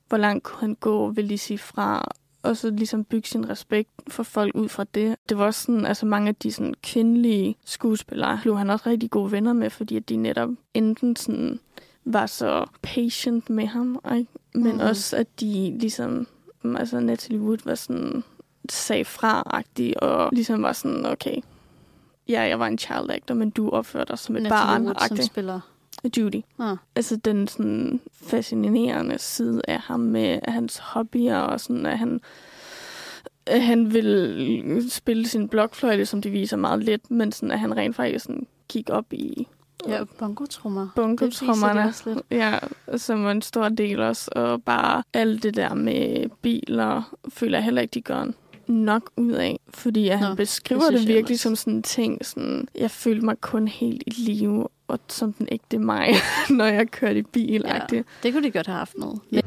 [0.08, 2.10] hvor langt kunne han gå, vil de sige fra,
[2.42, 5.16] og så ligesom bygge sin respekt for folk ud fra det.
[5.28, 9.10] Det var også sådan, altså mange af de sådan kvindelige skuespillere blev han også rigtig
[9.10, 11.60] gode venner med, fordi at de netop enten sådan
[12.04, 14.32] var så patient med ham, ikke?
[14.54, 14.80] men mm.
[14.80, 16.26] også at de ligesom,
[16.64, 18.24] altså Natalie Wood var sådan,
[18.68, 21.36] sagde fra-agtig, og ligesom var sådan, okay,
[22.28, 24.84] ja, jeg var en child actor, men du opfører dig som et Natalie barn.
[24.86, 25.60] Wood, som spiller.
[26.16, 26.42] Judy.
[26.58, 26.76] Ah.
[26.96, 32.20] Altså den sådan fascinerende side af ham med hans hobbyer og sådan, at han,
[33.46, 37.76] at han vil spille sin blokfløjte, som de viser meget let, men sådan, at han
[37.76, 39.46] rent faktisk sådan gik op i
[39.88, 40.88] Ja, bongotrummer.
[42.06, 42.22] lidt.
[42.30, 42.58] Ja,
[42.96, 44.30] som var en stor del også.
[44.36, 48.24] Og bare alt det der med biler, føler jeg heller ikke, de gør
[48.68, 49.60] nok ud af.
[49.68, 52.26] Fordi at han Nå, beskriver det det, virkelig som sådan en ting.
[52.26, 56.08] Sådan, jeg følte mig kun helt i live, og som den ægte mig,
[56.58, 57.62] når jeg kørte i bil.
[57.66, 58.02] Ja, Ja.
[58.22, 59.12] det kunne de godt have haft med.
[59.30, 59.42] Men,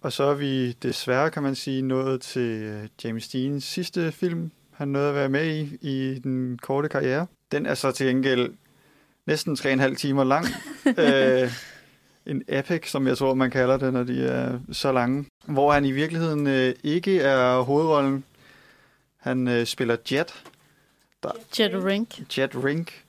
[0.00, 4.50] Og så er vi desværre, kan man sige, nået til øh, James Deans sidste film,
[4.72, 7.26] han nåede at være med i, i den korte karriere.
[7.52, 8.54] Den er så til gengæld
[9.26, 10.46] næsten 3,5 timer lang.
[10.98, 11.52] øh,
[12.26, 15.26] en epic, som jeg tror, man kalder det, når de er så lange.
[15.44, 18.24] Hvor han i virkeligheden øh, ikke er hovedrollen.
[19.20, 20.34] Han øh, spiller Jet,
[21.58, 22.38] Jet Rink.
[22.38, 23.02] Jet Rink,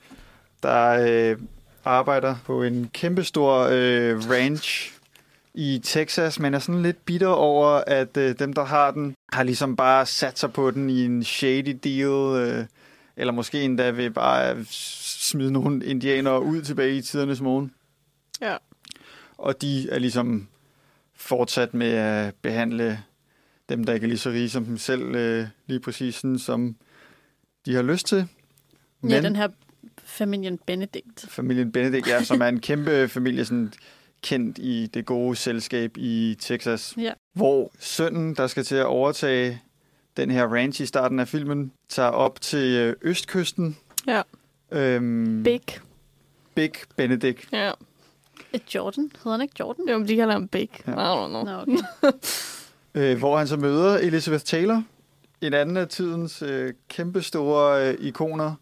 [0.63, 1.37] der øh,
[1.85, 4.93] arbejder på en kæmpestor øh, ranch
[5.53, 9.43] i Texas, men er sådan lidt bitter over, at øh, dem, der har den, har
[9.43, 12.65] ligesom bare sat sig på den i en shady deal, øh,
[13.17, 17.71] eller måske endda ved bare at smide nogle indianere ud tilbage i tidernes morgen.
[18.41, 18.57] Ja.
[19.37, 20.47] Og de er ligesom
[21.15, 23.03] fortsat med at behandle
[23.69, 26.75] dem, der ikke er lige så rige som dem selv, øh, lige præcis sådan, som
[27.65, 28.27] de har lyst til.
[29.01, 29.11] Men...
[29.11, 29.47] Ja, den her
[30.03, 31.25] familien Benedict.
[31.29, 33.73] Familien Benedict, ja, som er en kæmpe familie, sådan
[34.21, 36.93] kendt i det gode selskab i Texas.
[36.97, 37.11] Ja.
[37.33, 39.61] Hvor sønnen, der skal til at overtage
[40.17, 43.77] den her ranch i starten af filmen, tager op til øh, østkysten.
[44.07, 44.21] Ja.
[44.71, 45.61] Øhm, Big.
[46.55, 47.47] Big Benedict.
[47.53, 47.71] Ja.
[48.75, 49.11] Jordan?
[49.23, 49.89] Hedder han ikke Jordan?
[49.89, 50.69] Jo, men de kalder ham Big.
[50.87, 50.91] Ja.
[50.91, 51.43] I don't know.
[51.43, 51.77] Nå, okay.
[53.11, 54.83] øh, hvor han så møder Elizabeth Taylor,
[55.41, 58.53] en anden af tidens øh, kæmpe store øh, ikoner,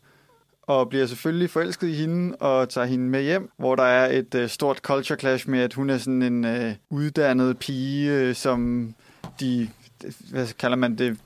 [0.62, 4.36] og bliver selvfølgelig forelsket i hende og tager hende med hjem, hvor der er et
[4.36, 8.94] øh, stort culture clash med, at hun er sådan en øh, uddannet pige, øh, som
[9.40, 9.70] de,
[10.32, 11.18] hvad kalder man det,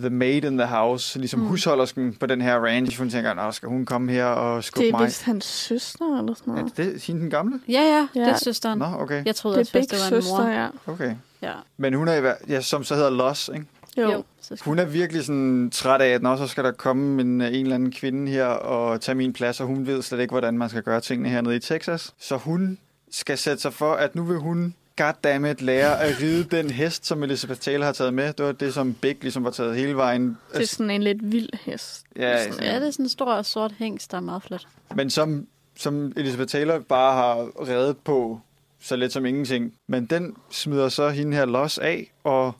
[0.00, 1.46] the maid in the house, ligesom Mm.
[1.46, 2.98] husholdersken på den her ranch.
[2.98, 5.06] Hun tænker, Nå, skal hun komme her og skubbe Det er mig?
[5.06, 6.76] vist hans søster eller sådan Er noget.
[6.76, 7.60] det, det hende den gamle?
[7.68, 8.30] Ja, ja, det Ja.
[8.32, 8.78] er søsteren.
[8.78, 9.24] Nå, okay.
[9.26, 10.50] Jeg troede Det er Big det var en søster, mor.
[10.50, 10.68] ja.
[10.86, 11.14] okay.
[11.42, 11.52] Ja.
[11.76, 13.66] Men hun er i hver- ja, som så hedder Loss, ikke?
[13.98, 14.24] Jo.
[14.64, 17.74] Hun er virkelig sådan træt af, at nå, så skal der komme en, en eller
[17.74, 20.82] anden kvinde her og tage min plads, og hun ved slet ikke, hvordan man skal
[20.82, 22.12] gøre tingene hernede i Texas.
[22.20, 22.78] Så hun
[23.10, 27.22] skal sætte sig for, at nu vil hun goddammit lære at ride den hest, som
[27.22, 28.32] Elizabeth Taylor har taget med.
[28.32, 30.36] Det var det, som Big ligesom var taget hele vejen.
[30.52, 32.04] Det er sådan en lidt vild hest.
[32.16, 34.66] Ja, sådan- Ja, det er sådan en stor sort hængst, der er meget flot.
[34.94, 38.40] Men som, som Elizabeth Taylor bare har reddet på
[38.80, 39.72] så let som ingenting.
[39.88, 42.52] Men den smider så hende her los af, og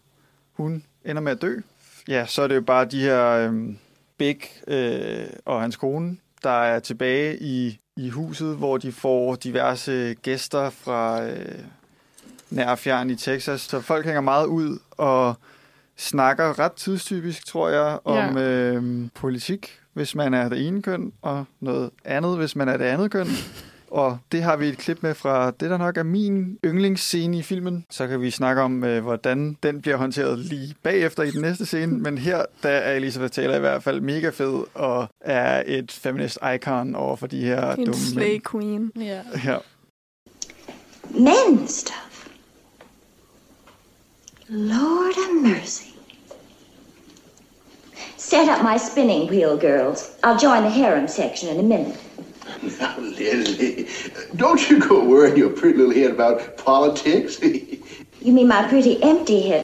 [0.52, 1.56] hun ender med at dø.
[2.08, 3.78] Ja, så er det jo bare de her øhm,
[4.18, 10.14] Big øh, og hans kone, der er tilbage i, i huset, hvor de får diverse
[10.22, 11.58] gæster fra øh,
[12.50, 13.60] nær og fjern i Texas.
[13.60, 15.34] Så folk hænger meget ud og
[15.96, 21.44] snakker ret tidstypisk, tror jeg, om øh, politik, hvis man er det ene køn, og
[21.60, 23.26] noget andet, hvis man er det andet køn.
[23.90, 27.42] Og det har vi et klip med fra det, der nok er min yndlingsscene i
[27.42, 27.86] filmen.
[27.90, 31.66] Så kan vi snakke om, øh, hvordan den bliver håndteret lige bagefter i den næste
[31.66, 31.98] scene.
[32.04, 36.38] Men her der er Elisabeth Taylor i hvert fald mega fed og er et feminist
[36.54, 38.42] icon over for de her En dumme slay mænd.
[38.50, 38.92] queen.
[38.96, 39.20] Ja.
[39.44, 39.56] Ja.
[41.10, 42.05] Men stuff.
[44.48, 45.92] Lord of mercy.
[48.16, 50.16] Set up my spinning wheel, girls.
[50.22, 51.96] I'll join the harem section in a minute.
[52.80, 53.86] Now, Lily,
[54.36, 57.40] don't you go worrying your pretty little head about politics.
[58.20, 59.62] You mean my pretty empty head?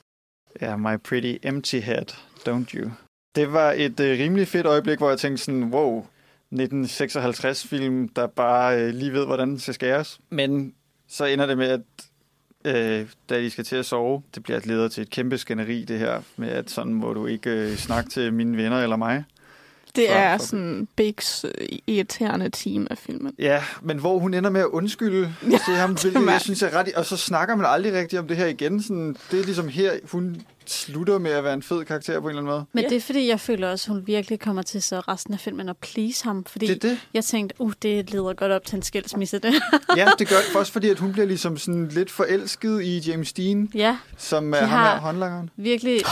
[0.60, 2.14] Ja, My Pretty Empty Head,
[2.48, 2.90] Don't You.
[3.34, 6.06] Det var et øh, rimelig fedt øjeblik, hvor jeg tænkte sådan, wow,
[6.54, 10.20] 1956-film, der bare øh, lige ved, hvordan den skal skæres.
[10.30, 10.74] Men
[11.08, 11.80] så ender det med, at
[12.64, 15.84] øh, da de skal til at sove, det bliver et leder til et kæmpe skænderi,
[15.84, 19.24] det her, med at sådan må du ikke øh, snakke til mine venner eller mig.
[19.96, 23.34] Det For- er for- sådan Bigs øh, irriterende team af filmen.
[23.38, 26.62] Ja, men hvor hun ender med at undskylde ja, til ham, hvilket det jeg synes
[26.62, 26.92] er ret...
[26.94, 28.82] Og så snakker man aldrig rigtigt om det her igen.
[28.82, 32.30] Sådan, det er ligesom her, hun slutter med at være en fed karakter på en
[32.30, 32.64] eller anden måde.
[32.72, 35.40] Men det er fordi, jeg føler også, at hun virkelig kommer til så resten af
[35.40, 36.44] filmen at please ham.
[36.44, 36.98] Fordi Det det.
[37.14, 39.54] jeg tænkte, uh, det leder godt op til en skilsmisse, det.
[39.96, 43.32] Ja, det gør det også fordi, at hun bliver ligesom sådan lidt forelsket i James
[43.32, 45.50] Dean, ja, som er De ham har- her håndlangeren.
[45.56, 46.00] virkelig.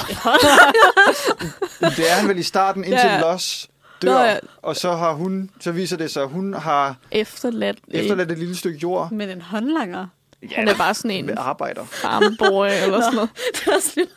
[1.97, 3.21] Det er han vel i starten, indtil Ja.
[3.21, 3.69] Loss
[4.03, 4.39] dør, Nå, ja.
[4.63, 7.79] og så har hun, så viser det sig, at hun har Efterladt.
[7.91, 10.07] efterladt et lille stykke jord Men en håndlanger.
[10.53, 11.85] Han er bare sådan en arbejder.
[11.85, 13.31] farmboy eller sådan noget.
[13.55, 14.11] det er også lidt.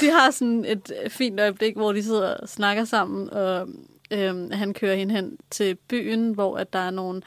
[0.00, 3.68] De har sådan et fint øjeblik, hvor de sidder og snakker sammen, og
[4.10, 7.22] øhm, han kører hende hen til byen, hvor at der er nogle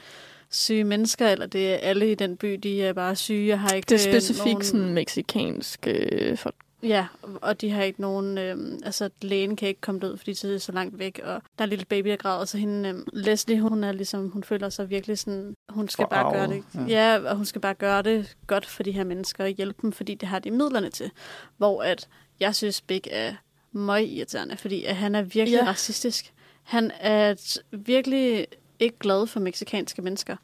[0.51, 3.69] syge mennesker, eller det er alle i den by, de er bare syge og har
[3.69, 4.63] ikke Det er øh, specifikt nogen...
[4.63, 6.55] sådan meksikansk øh, folk.
[6.87, 7.07] Ja,
[7.41, 8.37] og de har ikke nogen...
[8.37, 11.39] Øhm, altså, lægen kan ikke komme ud, fordi det er så langt væk, og der
[11.57, 14.69] er en lille baby, der græder, så hende, øhm, Leslie, hun er ligesom, hun føler
[14.69, 16.63] sig virkelig sådan, hun skal bare gøre det.
[16.75, 17.13] Ja.
[17.15, 19.91] ja, og hun skal bare gøre det godt for de her mennesker og hjælpe dem,
[19.91, 21.11] fordi det har de midlerne til.
[21.57, 22.07] Hvor at,
[22.39, 23.33] jeg synes, Big er
[23.71, 25.65] møg irriterende, fordi at han er virkelig Ja.
[25.67, 26.33] racistisk.
[26.63, 27.35] Han er
[27.71, 28.47] virkelig
[28.79, 30.35] ikke glad for meksikanske mennesker,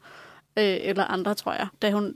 [0.56, 1.66] øh, eller andre, tror jeg.
[1.82, 2.14] Da hun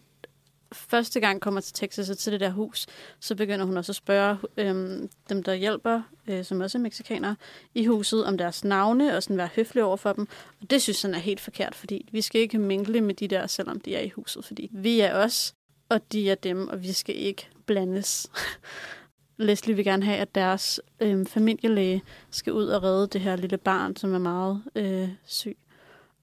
[0.76, 2.86] første gang kommer til Texas og til det der hus,
[3.20, 7.36] så begynder hun også at spørge øhm, dem, der hjælper, øh, som også er meksikanere,
[7.74, 10.28] i huset om deres navne og sådan være høflig over for dem.
[10.62, 13.46] Og det synes han er helt forkert, fordi vi skal ikke mingle med de der,
[13.46, 15.54] selvom de er i huset, fordi vi er os,
[15.88, 18.26] og de er dem, og vi skal ikke blandes.
[19.36, 23.58] Leslie vil gerne have, at deres øh, familielæge skal ud og redde det her lille
[23.58, 25.58] barn, som er meget øh, syg.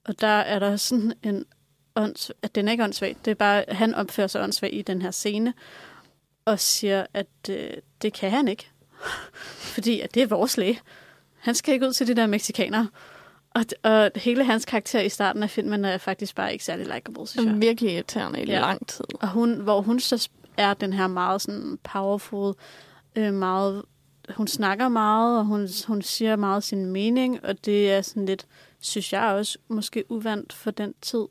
[0.06, 1.46] Og der er der sådan en
[1.96, 2.32] ånds...
[2.42, 3.26] at den er ikke åndssvagt.
[3.26, 5.54] Det er bare, at han opfører sig åndssvagt i den her scene,
[6.46, 7.70] og siger, at øh,
[8.02, 8.70] det kan han ikke.
[9.76, 10.80] Fordi at det er vores læge.
[11.40, 12.88] Han skal ikke ud til de der meksikanere.
[13.56, 17.28] Og, og hele hans karakter i starten af filmen er faktisk bare ikke særlig likable,
[17.28, 17.62] synes jeg.
[17.62, 18.60] virkelig irriterende i Ja.
[18.60, 19.06] lang tid.
[19.22, 22.54] Og hun, hvor hun så er den her meget sådan powerful,
[23.16, 23.84] øh, meget,
[24.30, 28.46] hun snakker meget, og hun, hun siger meget sin mening, og det er sådan lidt,
[28.80, 31.26] synes jeg også, måske uvandt for den tid.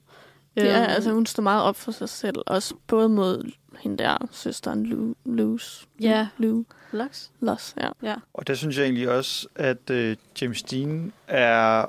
[0.55, 3.50] Det er, Øhm, altså, hun står meget op for sig selv, også både mod
[3.80, 5.84] hende der, søsteren Lu, Luz.
[6.00, 6.28] Ja.
[6.38, 7.28] Lu, Lux?
[7.40, 7.88] Luz, ja.
[8.03, 8.14] Ja.
[8.34, 11.84] Og der synes jeg egentlig også, at øh, James Dean er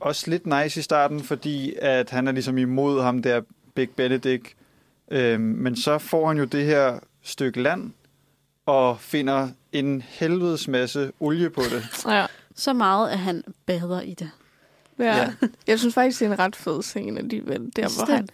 [0.00, 3.40] også lidt nice i starten, fordi at han er ligesom imod ham der,
[3.74, 4.46] Big Benedict.
[5.10, 7.92] Øhm, men så får han jo det her stykke land,
[8.66, 12.04] og finder en helvedes masse olie på det.
[12.12, 12.26] ja.
[12.54, 14.30] Så meget, at han bader i det.
[15.00, 15.16] Ja.
[15.16, 15.32] Ja.
[15.66, 17.70] Jeg synes faktisk, det er en ret fed scene alligevel.
[17.76, 18.28] Der, hvor, det han,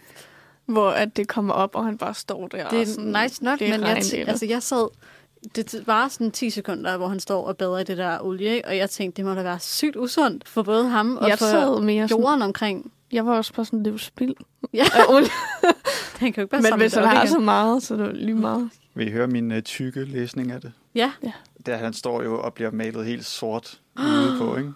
[0.65, 2.57] hvor at det kommer op, og han bare står der.
[2.57, 4.89] Det og er sådan, nice nok, men jeg, altså, jeg sad...
[5.55, 8.67] Det var sådan 10 sekunder, hvor han står og bader i det der olie, ikke?
[8.67, 11.45] og jeg tænkte, det må da være sygt usundt for både ham og jeg for
[11.45, 12.91] sad mere sådan, jorden omkring.
[13.11, 14.35] jeg var også bare sådan, det var spild
[14.73, 14.83] Ja.
[14.93, 15.27] af olie.
[16.19, 18.35] Han kan jo ikke bare Men hvis han har så meget, så er det lige
[18.35, 18.69] meget.
[18.95, 20.71] Vil I høre min øh, tykke læsning af det?
[20.95, 21.11] Ja.
[21.23, 21.31] Ja.
[21.65, 24.73] Der han står jo og bliver malet helt sort ude på, ikke?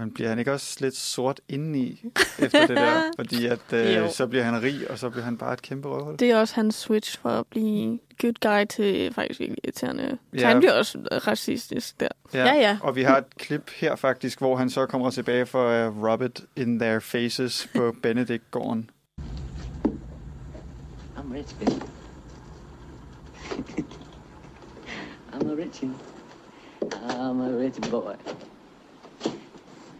[0.00, 2.02] Men bliver han ikke også lidt sort indeni
[2.38, 3.02] efter det der?
[3.18, 6.16] Fordi at, øh, så bliver han rig, og så bliver han bare et kæmpe røvhul.
[6.18, 10.18] Det er også hans switch for at blive good guy til faktisk ikke irriterende.
[10.34, 10.48] Så Ja.
[10.48, 12.08] han bliver også racistisk der.
[12.34, 12.78] Ja, ja.
[12.82, 16.04] Og vi har et klip her faktisk, hvor han så kommer tilbage for at uh,
[16.04, 18.90] rub it in their faces på Benedict-gården.
[21.16, 21.70] I'm rich, baby.
[25.32, 25.84] I'm a rich.
[26.82, 28.14] I'm a rich boy.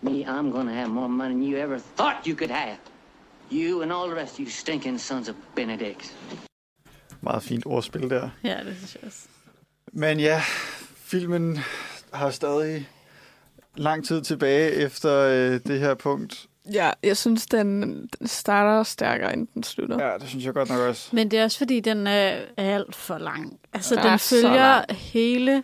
[0.02, 2.76] Me, I'm gonna have more money than you ever thought you could have.
[3.52, 6.16] You and all the rest of you stinking sons of Benedicts.
[7.20, 8.30] Meget fint ordspil der.
[8.44, 9.28] Ja, det synes jeg også.
[9.92, 10.42] Men ja,
[10.96, 11.58] filmen
[12.12, 12.88] har stadig
[13.76, 16.46] lang tid tilbage efter øh, det her punkt.
[16.72, 20.06] Ja, jeg synes, den, starter stærkere, end den slutter.
[20.06, 21.08] Ja, det synes jeg godt nok også.
[21.12, 23.60] Men det er også, fordi den er alt for lang.
[23.72, 25.62] Altså, Den den, er følger hele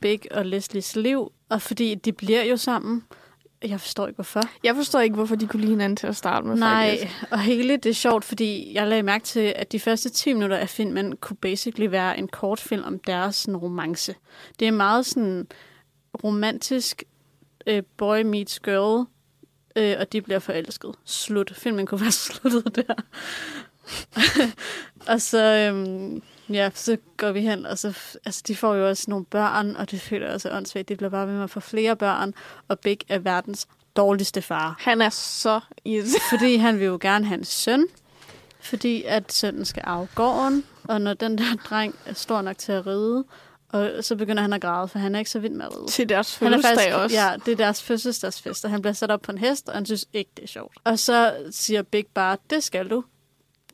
[0.00, 3.04] Big og Leslies liv, og fordi de bliver jo sammen.
[3.68, 4.40] Jeg forstår ikke, hvorfor.
[4.64, 7.24] Jeg forstår ikke, hvorfor de kunne lide hinanden til at starte med, Nej, faktisk.
[7.30, 10.56] og hele det er sjovt, fordi jeg lagde mærke til, at de første 10 minutter
[10.56, 14.14] af filmen kunne basically være en kortfilm om deres sådan, romance.
[14.58, 15.46] Det er meget sådan
[16.24, 17.04] romantisk
[17.66, 19.06] øh, boy meets girl,
[19.76, 20.94] øh, og de bliver forelsket.
[21.04, 21.52] Slut.
[21.56, 22.94] Filmen kunne være sluttet der.
[25.12, 26.22] og så, øhm,
[26.54, 29.90] ja, så går vi hen, og så, altså, de får jo også nogle børn, og
[29.90, 30.88] det føler jeg også åndssvagt.
[30.88, 32.34] De bliver bare ved med at få flere børn,
[32.68, 33.66] og Big er verdens
[33.96, 34.76] dårligste far.
[34.80, 36.20] Han er så irriterende.
[36.38, 37.86] Fordi han vil jo gerne have en søn,
[38.60, 42.72] fordi at sønnen skal af gården, og når den der dreng er stor nok til
[42.72, 43.24] at ride,
[43.72, 45.86] og så begynder han at græde, for han er ikke så vild med at ride.
[45.86, 47.16] Til deres Han er fødselsdag også.
[47.16, 49.86] Ja, det er deres fødselsdagsfest, og han bliver sat op på en hest, og han
[49.86, 50.76] synes ikke, det er sjovt.
[50.84, 53.04] Og så siger Big bare, det skal du.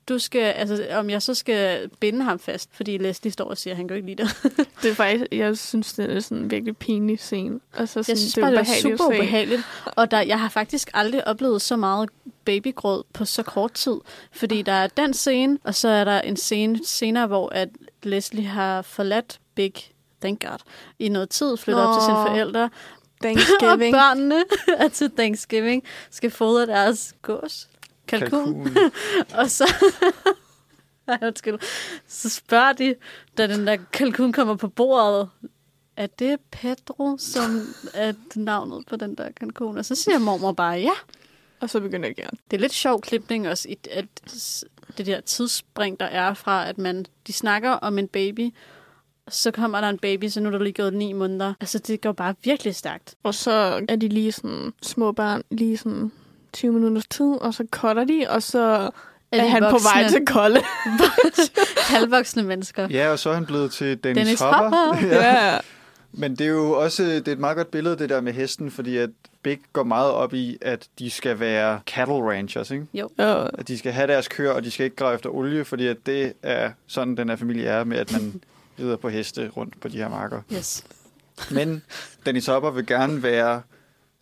[0.08, 3.74] Du skal, altså, om jeg så skal binde ham fast, fordi Leslie står og siger,
[3.74, 4.36] at han kan ikke lide det.
[4.82, 7.60] Det er faktisk, jeg synes, det er sådan en virkelig pinlig scene.
[7.74, 9.62] Altså, sådan, Jeg synes det er bare, det var ubehageligt super ubehageligt.
[9.84, 12.10] Og der, jeg har faktisk aldrig oplevet så meget
[12.44, 13.96] babygråd på så kort tid.
[14.32, 17.68] Fordi der er den scene, og så er der en scene senere, hvor at
[18.02, 19.72] Leslie har forladt Big,
[20.20, 20.58] thank God,
[20.98, 22.26] i noget tid, flytter op til sine Nå.
[22.26, 22.70] forældre.
[23.22, 23.94] Thanksgiving.
[23.94, 24.44] og børnene
[24.78, 27.68] er til Thanksgiving skal fodre deres gås.
[28.08, 28.64] Kalkun.
[28.64, 28.92] Kalkun.
[29.38, 29.74] og så...
[31.08, 31.58] Ej, undskyld.
[32.06, 32.94] Så spørger de,
[33.38, 35.28] da den der kalkun kommer på bordet,
[35.96, 39.78] er det Pedro, som er navnet på den der kalkun?
[39.78, 40.92] Og så siger mormor bare ja.
[41.60, 42.38] Og så begynder jeg gerne.
[42.50, 44.06] Det er lidt sjov klipning også, at
[44.98, 48.50] det der tidsspring, der er fra, at man, de snakker om en baby,
[49.28, 51.54] så kommer der en baby, så nu er der lige gået ni måneder.
[51.60, 53.14] Altså, det går bare virkelig stærkt.
[53.22, 56.12] Og så er de lige sådan små børn, lige sådan
[56.52, 58.90] 20 minutters tid, og så cutter de, og så er,
[59.38, 60.18] er de han på vej voksne?
[60.18, 60.60] til Kolde.
[61.92, 62.88] Halvvoksne mennesker.
[62.90, 64.86] Ja, og så er han blevet til Dennis, Dennis Hopper.
[64.86, 65.06] Hopper.
[65.16, 65.58] ja.
[66.12, 68.70] Men det er jo også det er et meget godt billede, det der med hesten,
[68.70, 69.10] fordi at
[69.42, 72.86] Big går meget op i, at de skal være cattle ranchers, ikke?
[72.94, 73.08] Jo.
[73.18, 73.46] Ja.
[73.58, 75.96] At de skal have deres køer, og de skal ikke grave efter olie, fordi at
[76.06, 78.42] det er sådan, den her familie er med, at man
[78.78, 80.40] rider på heste rundt på de her marker.
[80.52, 80.84] Yes.
[81.50, 81.82] Men
[82.26, 83.62] Dennis Hopper vil gerne være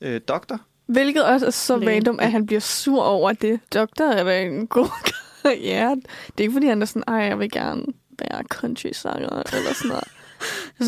[0.01, 0.61] øh, doktor.
[0.87, 1.91] Hvilket også er så Læge.
[1.95, 3.61] random, at han bliver sur over det.
[3.75, 4.89] Doktor er da en god
[5.43, 5.97] karriere.
[5.97, 7.83] Det er ikke, fordi han er sådan, ej, jeg vil gerne
[8.19, 10.05] være country-sanger, eller sådan noget.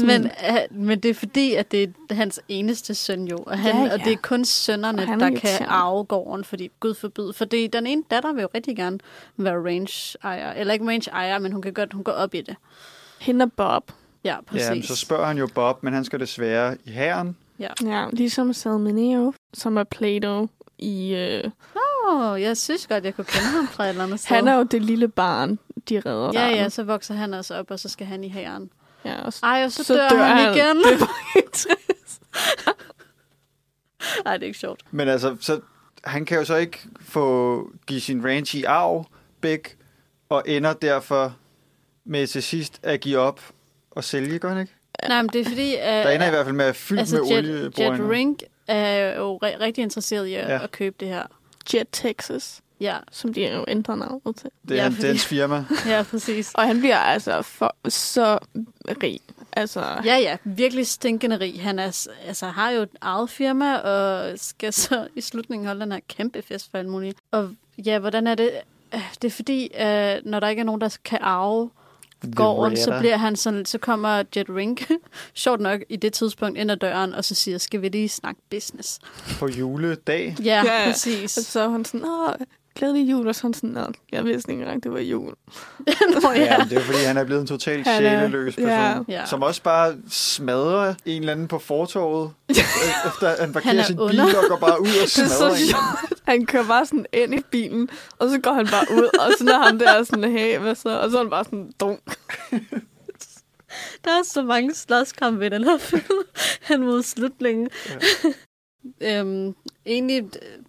[0.07, 3.77] Men, uh, men det er fordi, at det er hans eneste søn jo, og, han,
[3.77, 6.95] Ja, ja, og det er kun sønnerne, han der er kan arve gården, fordi Gud
[6.95, 7.33] forbyde.
[7.33, 8.99] Fordi den ene datter vil jo rigtig gerne
[9.37, 10.53] være range-ejer.
[10.53, 12.57] Eller ikke range-ejer, men hun kan godt hun går op i det.
[13.20, 13.93] Hende og Bob.
[14.25, 14.69] Ja, præcis.
[14.69, 17.37] Ja, men så spørger han jo Bob, men han skal desværre i hæren.
[17.59, 17.69] Ja.
[17.85, 20.49] Ja, ligesom Salmineo, som er Plato
[20.79, 21.15] i...
[21.15, 24.37] Øh, Åh, oh, jeg synes godt, jeg kunne kende ham fra et eller andet sted.
[24.37, 25.59] han er jo det lille barn,
[25.89, 28.71] de redder Ja, ja, så vokser han også op, og så skal han i hæren.
[29.05, 30.77] ja og så, Ej, og så, så dør, dør han, igen.
[30.77, 32.23] Det var helt trist.
[34.27, 34.81] Ej, det er ikke sjovt.
[34.91, 35.61] Men altså, så,
[36.05, 39.07] han kan jo så ikke få give sin ranch i arv,
[39.41, 39.61] Big,
[40.29, 41.37] og ender derfor
[42.05, 43.41] med til sidst at give op
[43.91, 44.75] og sælge, gør han ikke?
[45.09, 45.75] Nej, men det er fordi...
[45.75, 47.93] Uh, Der ender i hvert fald med at fylde altså, med Jet, olieboringer.
[48.05, 50.62] Jet Rink er jo ri- rigtig interesseret i at, Ja.
[50.65, 51.23] at købe det her.
[51.75, 54.51] Jet Texas, Ja, som de jo ændrer navnet til.
[54.69, 55.65] Det er Ja, fordi- dens firma.
[55.87, 56.51] ja præcis.
[56.55, 58.39] Og han bliver altså for, så
[59.03, 59.20] rig.
[59.53, 61.62] Altså, Ja, ja, virkelig stinkende rig.
[61.62, 65.93] Han er, altså, har jo et eget firma, og skal så i slutningen holde den
[65.93, 67.19] her kæmpe fest for alt muligt.
[67.31, 68.51] Og ja, hvordan er det?
[68.95, 71.70] Øh, Det er fordi, øh, når der ikke er nogen, der kan arve
[72.36, 74.90] gården, så bliver han sådan, så kommer Jet Rink,
[75.35, 78.40] sjovt nok, i det tidspunkt ind ad døren, og så siger, skal vi lige snakke
[78.51, 78.99] business?
[79.39, 80.36] På juledag.
[80.45, 80.90] Ja, Ja, ja.
[80.90, 81.36] præcis.
[81.36, 82.35] Og så er hun sådan, åh,
[82.79, 85.35] glædelig jul, og så er han sådan, Nå, jeg vidste ikke engang, det var jul.
[86.23, 86.65] Nå, Ja, ja.
[86.71, 88.99] det er fordi, han er blevet en totalt Han sjæleløs person, ja.
[89.09, 89.27] Ja.
[89.27, 92.31] som også bare smadrer en eller anden på fortorvet,
[93.09, 94.25] efter han parkerer Han er sin bil under.
[94.25, 96.19] og går bare ud og Det er smadrer så en.
[96.25, 97.89] Han kører bare sådan ind i bilen,
[98.19, 101.01] og så går han bare ud, og så er ham der sådan, hey, hvad så?
[101.01, 102.01] Og så er han bare sådan, dunk.
[104.05, 106.03] Der er så mange slåskampe i den her film,
[106.63, 107.69] hen mod slutningen.
[109.01, 109.21] Ja.
[109.21, 109.55] øhm,
[109.87, 110.25] egentlig,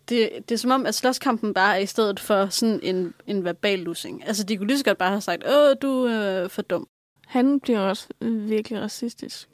[0.09, 3.43] det, det er som om, at slåskampen bare er i stedet for sådan en, en
[3.45, 4.27] verbal losing.
[4.27, 6.87] Altså, de kunne lige så godt bare have sagt, åh, du er for dum.
[7.27, 9.49] Han bliver også virkelig racistisk.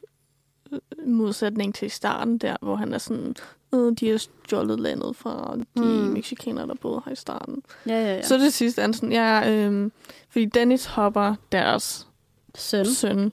[0.71, 3.35] I modsætning til starten der, hvor han er sådan,
[3.73, 5.85] øh, de har stjålet landet fra de Mm.
[5.85, 7.63] mexikanere, der boede her i starten.
[7.87, 8.21] Ja, ja, ja.
[8.21, 9.91] Så det sidste er sådan, ja, øh,
[10.29, 12.07] fordi Dennis Hopper, deres
[12.55, 12.85] Søn.
[12.85, 13.31] søn,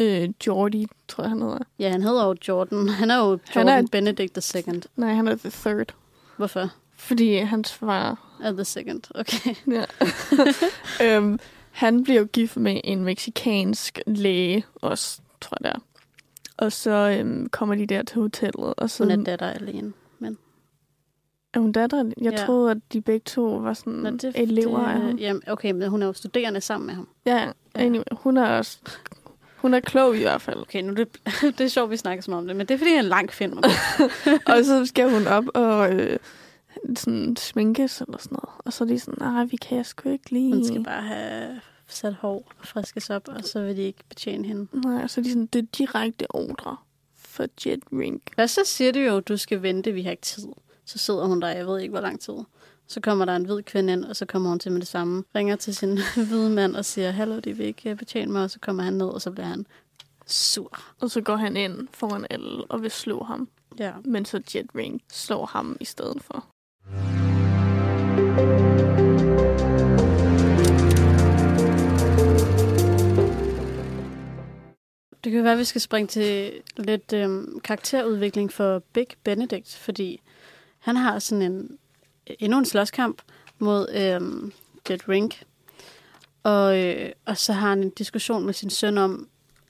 [0.00, 1.58] øh, Jordi, tror jeg han hedder.
[1.78, 2.88] Ja, han hedder jo Jordan.
[2.88, 4.62] Han er jo Jordan Han er- Benedict II.
[4.96, 5.94] Nej, han er the third.
[6.36, 6.70] Hvorfor?
[6.96, 8.18] Fordi hans far...
[8.40, 9.54] Uh, the second, okay.
[9.66, 9.84] Ja.
[11.16, 11.38] øhm,
[11.70, 15.82] han bliver jo gift med en meksikansk læge også, tror jeg det er.
[16.56, 18.74] Og så øhm, kommer de der til hotellet.
[18.76, 19.92] Og så, Hun er datter alene.
[20.18, 20.38] Men...
[21.54, 22.04] Er hun datter?
[22.20, 22.36] Jeg Ja.
[22.46, 25.16] troede, at de begge to var sådan Nå, det, elever af ham.
[25.16, 27.08] Jamen, okay, men hun er jo studerende sammen med ham.
[27.26, 27.50] Ja, ja.
[27.74, 28.78] Anyway, hun er også...
[29.64, 30.60] Hun er klog i hvert fald.
[30.60, 31.08] Okay, nu det,
[31.58, 33.02] det er sjovt, vi snakker så meget om det, men det er fordi, det er
[33.02, 33.58] en lang film.
[34.52, 36.18] og så skal hun op og øh,
[36.96, 38.60] sådan sminkes eller sådan noget.
[38.64, 40.54] Og så er de sådan, nej, vi kan jeg sgu ikke lige.
[40.54, 44.46] Hun skal bare have sat hår og friskes op, og så vil de ikke betjene
[44.46, 44.66] hende.
[44.72, 46.76] Nej, og så er de sådan, det er direkte ordre
[47.16, 48.22] for Jet Rink.
[48.36, 50.48] Og så siger du jo, du skal vente, vi har ikke tid.
[50.84, 52.34] Så sidder hun der, jeg ved ikke, hvor lang tid.
[52.86, 55.24] Så kommer der en hvid kvinde ind, og så kommer hun til med det samme.
[55.34, 55.98] Ringer til sin
[56.28, 59.06] hvide mand og siger, hallo, de vil ikke betjene mig, og så kommer han ned,
[59.06, 59.66] og så bliver han
[60.26, 60.78] sur.
[61.00, 63.48] Og så går han ind foran alle og vil slå ham.
[63.78, 63.92] Ja.
[64.04, 66.46] Men så Jet Rink slår ham i stedet for.
[75.24, 80.20] Det kan være, at vi skal springe til lidt øhm, karakterudvikling for Big Benedict, fordi
[80.78, 81.78] han har sådan en
[82.26, 83.22] endnu en slåskamp
[83.58, 84.52] mod øhm,
[84.90, 85.42] Jet Rink.
[86.42, 89.28] Og, øh, og så har han en diskussion med sin søn om,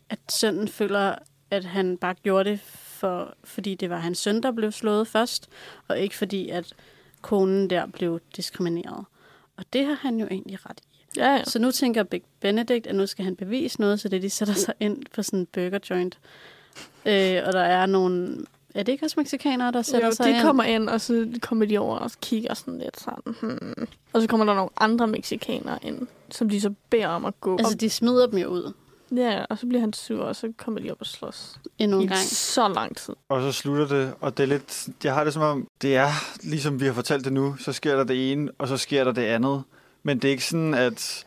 [0.08, 1.14] at sønnen føler,
[1.50, 5.48] at han bare gjorde det, for, fordi det var hans søn, der blev slået først,
[5.88, 6.74] og ikke fordi, at
[7.20, 9.04] konen der blev diskrimineret.
[9.56, 10.94] Og det har han jo egentlig ret i.
[11.16, 11.44] Ja, ja.
[11.44, 14.54] Så nu tænker Big Benedict, at nu skal han bevise noget, så det de sætter
[14.54, 16.18] sig ind på sådan en burger joint.
[17.06, 18.44] Øh, og der er nogle...
[18.74, 20.42] Er det ikke også mexikanere, der sætter Jo, sig de ind?
[20.42, 23.34] kommer ind, og så kommer de over og kigger sådan lidt sådan.
[23.40, 23.86] Hmm.
[24.12, 27.56] Og så kommer der nogle andre mexikanere ind, som de så beder om at gå.
[27.58, 28.72] Altså, de smider dem jo ud.
[29.16, 31.58] Ja, og så bliver han sur, og så kommer de op og slås.
[31.78, 32.20] Endnu en gang.
[32.20, 33.14] så lang tid.
[33.28, 36.08] Og så slutter det, og det er lidt, jeg har det som om, det er,
[36.42, 39.12] ligesom vi har fortalt det nu, så sker der det ene, og så sker der
[39.12, 39.62] det andet.
[40.02, 41.24] Men det er ikke sådan, at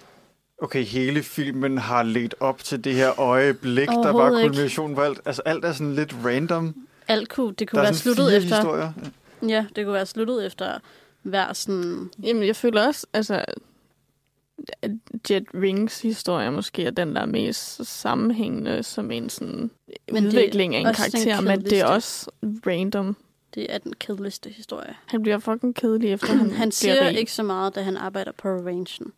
[0.61, 5.19] okay, hele filmen har ledt op til det her øjeblik, der var kulminationen på alt.
[5.25, 6.75] Altså alt er sådan lidt random.
[7.07, 8.55] Alt kunne, det kunne være sluttet efter...
[8.55, 8.93] historier.
[9.47, 10.79] Ja, det kunne være sluttet efter
[11.21, 12.09] hver sådan...
[12.23, 13.45] Jamen, jeg føler også, altså,
[14.81, 14.91] at
[15.29, 19.71] Jet Rings historie måske er den, der er mest sammenhængende som en sådan
[20.11, 23.17] Men udvikling af en karakter, men det er også random.
[23.55, 24.95] Det er den kedeligste historie.
[25.05, 27.19] Han bliver fucking kedelig, efter han, Han siger rig.
[27.19, 29.13] ikke så meget, da han arbejder på ranchen.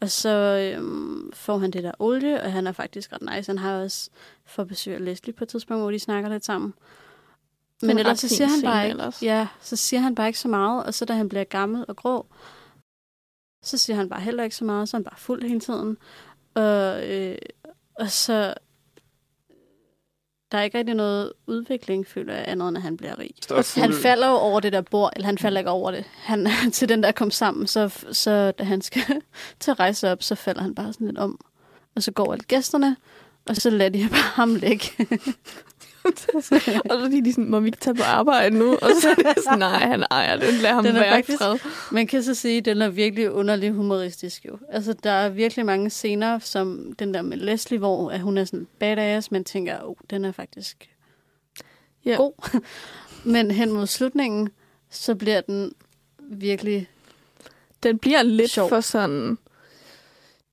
[0.00, 0.28] Og så
[0.76, 3.50] øhm, får han det der olie, og han er faktisk ret nice.
[3.50, 4.10] Han har også
[4.46, 6.74] for besøg af Leslie på et tidspunkt, hvor de snakker lidt sammen.
[7.86, 9.22] Men en ellers så siger han bare ikke, ellers.
[9.22, 11.96] ja, så siger han bare ikke så meget, og så da han bliver gammel og
[11.96, 12.26] grå,
[13.64, 15.96] så siger han bare heller ikke så meget, så er han bare fuld hele tiden.
[16.54, 17.38] Og, øh,
[17.94, 18.54] og så
[20.52, 23.30] der er ikke rigtig noget udvikling, føler jeg, andet end at han bliver rig.
[23.48, 26.04] Fuld- Han falder jo over det der bord, eller han falder ikke over det.
[26.14, 29.02] Han, til den der kom sammen, så, så da han skal
[29.60, 31.40] til at rejse op, så falder han bare sådan lidt om.
[31.96, 32.96] Og så går alle gæsterne,
[33.48, 34.86] og så lader de bare ham ligge.
[36.34, 36.54] og så
[36.90, 38.72] er de sådan, må vi ikke tage på arbejde nu?
[38.72, 40.54] Og så er det sådan, nej, han ejer det.
[40.54, 41.58] Lad ham Den være faktisk- fred.
[41.92, 44.58] Man kan så sige, at den er virkelig underlig humoristisk jo.
[44.68, 48.44] Altså, der er virkelig mange scener, som den der med Leslie, hvor at hun er
[48.44, 50.90] sådan badass, man tænker, oh, den er faktisk
[52.04, 52.14] Ja.
[52.16, 52.60] god.
[53.32, 54.48] Men hen mod slutningen,
[54.90, 55.72] så bliver den
[56.20, 56.88] virkelig...
[57.82, 58.68] Den bliver lidt Sjov.
[58.68, 59.38] for sådan...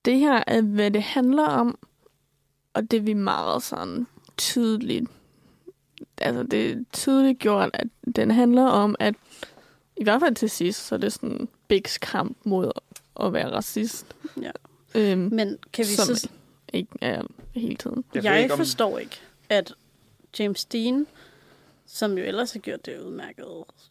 [0.06, 1.78] Det her er, hvad det handler om,
[2.74, 4.08] og det er vi meget sådan
[4.38, 5.06] tydeligt...
[6.22, 9.16] Altså, det er tydeligt gjort, at den handler om, at
[9.98, 12.72] i hvert fald til sidst, så er det sådan Bigs kamp mod
[13.20, 14.06] at være racist.
[14.42, 14.52] Ja.
[14.96, 16.30] Øhm, Men kan vi som så...
[16.74, 17.22] ikke er
[17.54, 18.04] hele tiden.
[18.16, 19.74] Jeg Jeg, ikke, om- forstår ikke, at
[20.40, 21.08] James Dean,
[21.86, 23.46] som jo ellers har gjort det udmærket,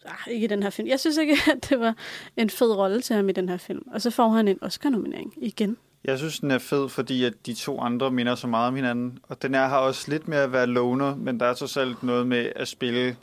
[0.05, 0.89] ah, ikke i den her film.
[0.89, 1.97] Jeg synes ikke, at det var
[2.36, 3.82] en fed rolle til ham i den her film.
[3.93, 5.77] Og så får han en Oscar-nominering igen.
[6.05, 9.19] Jeg synes, den er fed, fordi at de to andre minder så meget om hinanden.
[9.23, 12.03] Og den her har også lidt med at være loner, men der er trods alt
[12.03, 13.17] noget med at spille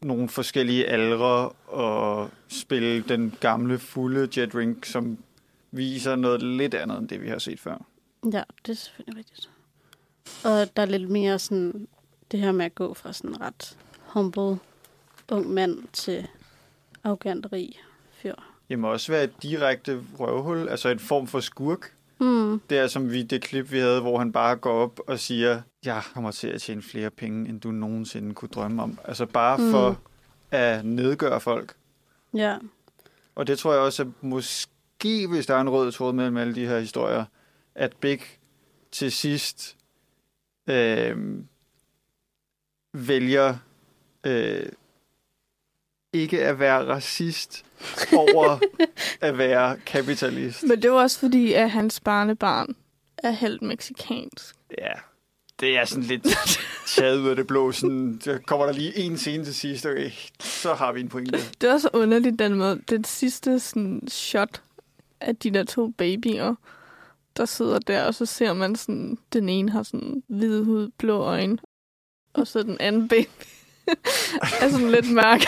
[0.00, 5.18] nogle forskellige aldre og spille den gamle, fulde Jet Rink, som
[5.70, 7.84] viser noget lidt andet end det, vi har set før.
[8.32, 9.50] Ja, det er selvfølgelig rigtigt.
[10.44, 11.88] Og der er lidt mere sådan,
[12.30, 14.58] det her med at gå fra sådan ret humble
[15.30, 16.28] ung mand til
[17.04, 17.80] arrogant rig
[18.12, 18.34] fyr.
[18.68, 21.94] Det må også være et direkte røvhul, altså en form for skurk.
[22.20, 22.60] Mm.
[22.70, 25.62] Det er som vi, det klip, vi havde, hvor han bare går op og siger,
[25.84, 28.98] jeg kommer til at tjene flere penge, end du nogensinde kunne drømme om.
[29.04, 29.70] Altså bare Mm.
[29.70, 30.00] for
[30.50, 31.74] at nedgøre folk.
[32.34, 32.56] Ja,
[33.34, 36.54] Og det tror jeg også, at måske, hvis der er en rød tråd mellem alle
[36.54, 37.24] de her historier,
[37.74, 38.20] at Big
[38.92, 39.76] til sidst
[40.66, 41.16] øh,
[42.94, 43.56] vælger
[44.26, 44.66] øh,
[46.12, 47.64] ikke at være racist
[48.16, 48.58] over
[49.20, 50.62] at være kapitalist.
[50.62, 52.76] Men det var også fordi, at hans barnebarn
[53.18, 54.56] er helt meksikansk.
[54.78, 54.92] Ja,
[55.60, 56.26] det er sådan lidt
[56.96, 57.72] taget ud af det blå.
[57.72, 60.10] Sådan, så kommer der lige en scene til sidst, okay,
[60.40, 61.38] så har vi en pointe.
[61.60, 62.80] Det er så underligt den måde.
[62.88, 64.62] Det sidste sådan, shot
[65.20, 66.54] af de der to babyer,
[67.36, 71.18] der sidder der, og så ser man sådan, den ene har sådan hvide hud, blå
[71.18, 71.58] øjne,
[72.32, 73.28] og så den anden baby
[74.60, 75.40] er sådan lidt mørk.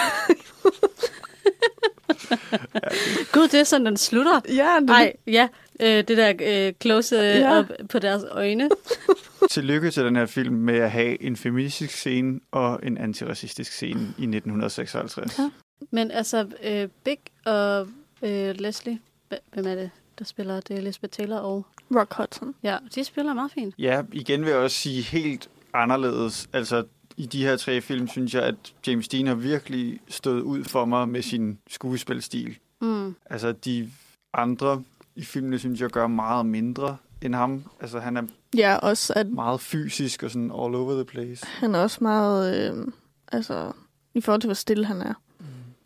[3.32, 4.40] Gud, det er sådan, den slutter.
[4.48, 5.48] Ja, det, Nej, ja.
[5.80, 6.32] Øh, det der
[6.68, 7.38] øh, close Ja.
[7.38, 7.58] ja.
[7.58, 8.68] op på deres øjne.
[9.50, 14.00] Tillykke til den her film med at have en feministisk scene og en antiracistisk scene
[14.00, 15.38] i 1956.
[15.38, 15.50] Ja.
[15.90, 17.88] Men altså, øh, Big og
[18.22, 18.98] øh, Leslie,
[19.34, 20.60] hv- hvem er det, der spiller?
[20.60, 21.66] Det er Elizabeth Taylor og...
[21.96, 22.54] Rock Hudson.
[22.62, 23.74] Ja, de spiller meget fint.
[23.78, 26.48] Ja, igen vil jeg også sige helt anderledes.
[26.52, 26.84] Altså,
[27.20, 28.54] i de her tre film, synes jeg, at
[28.86, 32.58] James Dean har virkelig stået ud for mig med sin skuespilstil.
[32.80, 33.14] Mm.
[33.30, 33.90] Altså, de
[34.34, 34.82] andre
[35.16, 37.62] i filmene, synes jeg, gør meget mindre end ham.
[37.80, 38.22] Altså, han er
[38.56, 41.46] Ja, også at meget fysisk og sådan all over the place.
[41.46, 42.86] han er også meget, øh,
[43.32, 43.72] altså,
[44.14, 45.14] i forhold til, hvor stille han er.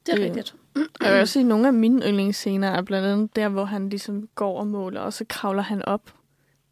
[0.06, 0.54] Det er Øh, rigtigt.
[1.02, 3.88] Jeg vil også sige, at nogle af mine yndlingsscener er blandt andet der, hvor han
[3.88, 6.00] ligesom går og måler, og så kravler han op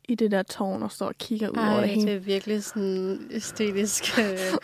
[0.09, 2.11] i det der tårn og står og kigger ud over Ej, det det hele.
[2.13, 4.05] er virkelig sådan æstetisk.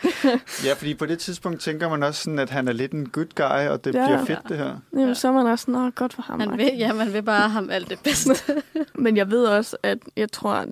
[0.65, 3.27] Ja, fordi på det tidspunkt tænker man også sådan, at han er lidt en good
[3.35, 3.99] guy, og det Ja.
[4.01, 4.05] ja.
[4.07, 4.77] bliver fedt, det her.
[4.93, 6.37] Jamen, så er man også sådan, "Nå, godt for ham.
[6.37, 8.53] Man agtigt." vil, ja, man vil bare ham alt det bedste.
[9.03, 10.69] Men jeg ved også, at jeg tror, at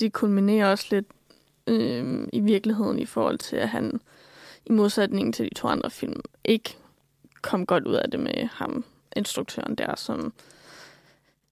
[0.00, 1.06] det kulminerer også lidt
[1.66, 4.00] øh, i virkeligheden i forhold til, at han
[4.66, 6.76] i modsætning til de to andre film ikke
[7.42, 8.84] kom godt ud af det med ham,
[9.16, 10.32] instruktøren der, som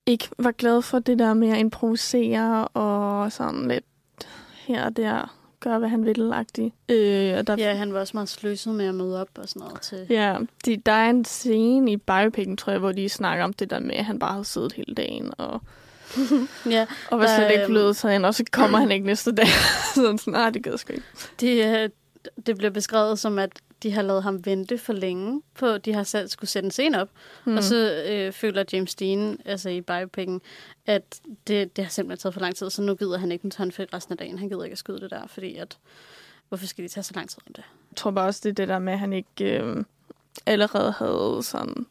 [0.07, 3.85] ikke var glad for det der med at improvisere og sådan lidt
[4.67, 6.75] her og der gøre, hvad han ville agtigt.
[6.89, 9.61] Øh, og der, ja, han var også meget sløset med at møde op og sådan
[9.61, 10.07] noget til...
[10.11, 13.71] Ja, de, der er en scene i biopicen, tror jeg, hvor de snakker om det
[13.71, 15.61] der med, at han bare havde siddet hele dagen, og,
[16.71, 19.47] ja, og var slet ikke blevet taget ind, og så kommer han ikke næste dag.
[19.95, 21.07] sådan sådan, nej, det gider sgu ikke.
[21.41, 21.89] Det, øh,
[22.47, 23.51] det bliver beskrevet som, at
[23.83, 27.01] de har lavet ham vente for længe på, de har selv skulle sætte en scene
[27.01, 27.09] op.
[27.09, 27.51] Mm.
[27.51, 27.57] Hmm.
[27.57, 30.41] Og så øh, føler James Dean, altså i biopicen,
[30.87, 33.51] at det, det har simpelthen taget for lang tid, så nu gider han ikke den
[33.51, 34.39] tørnfedt resten af dagen.
[34.39, 35.79] Han gider ikke at skyde det der, fordi at,
[36.49, 37.65] hvorfor skal de tage så lang tid om det?
[37.91, 39.85] Jeg tror bare også, det er det der med, at han ikke øh,
[40.47, 41.87] allerede havde sådan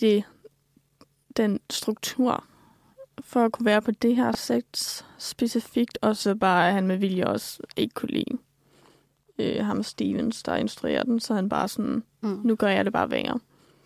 [0.00, 0.24] det,
[1.36, 2.44] den struktur
[3.20, 6.96] for at kunne være på det her sæt specifikt, og så bare, at han med
[6.96, 8.38] vilje også ikke kunne lide
[9.40, 12.40] øh, ham Stevens, der instruerer den, så han bare sådan, Mm.
[12.44, 13.38] nu gør jeg det bare værre.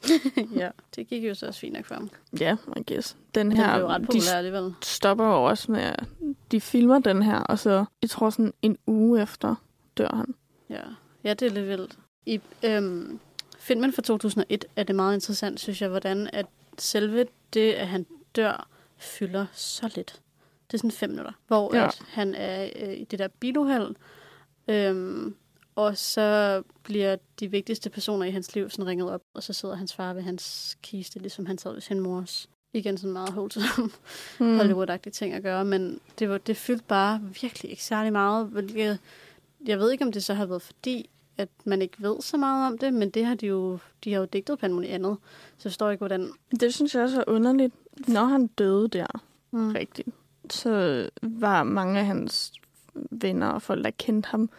[0.60, 2.10] ja, det gik jo så også fint nok for ham.
[2.40, 3.16] Ja, I guess.
[3.34, 4.74] Den Den her, blev ret de populær alligevel.
[4.82, 6.04] stopper jo også med, at
[6.50, 9.54] de filmer den her, og så, jeg tror sådan en uge efter,
[9.98, 10.34] dør han.
[10.70, 10.80] Ja,
[11.24, 11.98] ja det er lidt vildt.
[12.26, 13.18] I øhm,
[13.58, 16.46] filmen fra 2001 er det meget interessant, synes jeg, hvordan at
[16.78, 18.06] selve det, at han
[18.36, 20.20] dør, fylder så lidt.
[20.66, 21.84] Det er sådan fem minutter, hvor ja.
[21.86, 23.94] at han er øh, i det der biluheld,
[24.68, 25.34] øhm,
[25.76, 29.74] og så bliver de vigtigste personer i hans liv sådan ringet op, og så sidder
[29.74, 32.48] hans far ved hans kiste, ligesom han sad ved sin mors.
[32.72, 33.90] Igen sådan meget wholesome
[34.38, 34.46] Hmm.
[34.48, 34.58] mm.
[34.60, 38.98] Hollywood-agtige ting at gøre, men det, var, det fyldte bare virkelig ikke særlig meget, hvilket
[39.66, 42.66] jeg ved ikke, om det så har været fordi, at man ikke ved så meget
[42.72, 45.16] om det, men det har de jo, de har jo digtet på alt muligt andet.
[45.58, 46.32] Så jeg forstår ikke, hvordan...
[46.60, 47.74] Det synes jeg også er underligt.
[48.08, 49.06] Når han døde der,
[49.50, 49.72] Mm.
[49.72, 50.08] rigtigt,
[50.50, 52.52] så var mange af hans
[53.10, 54.50] venner og folk, der kendte ham,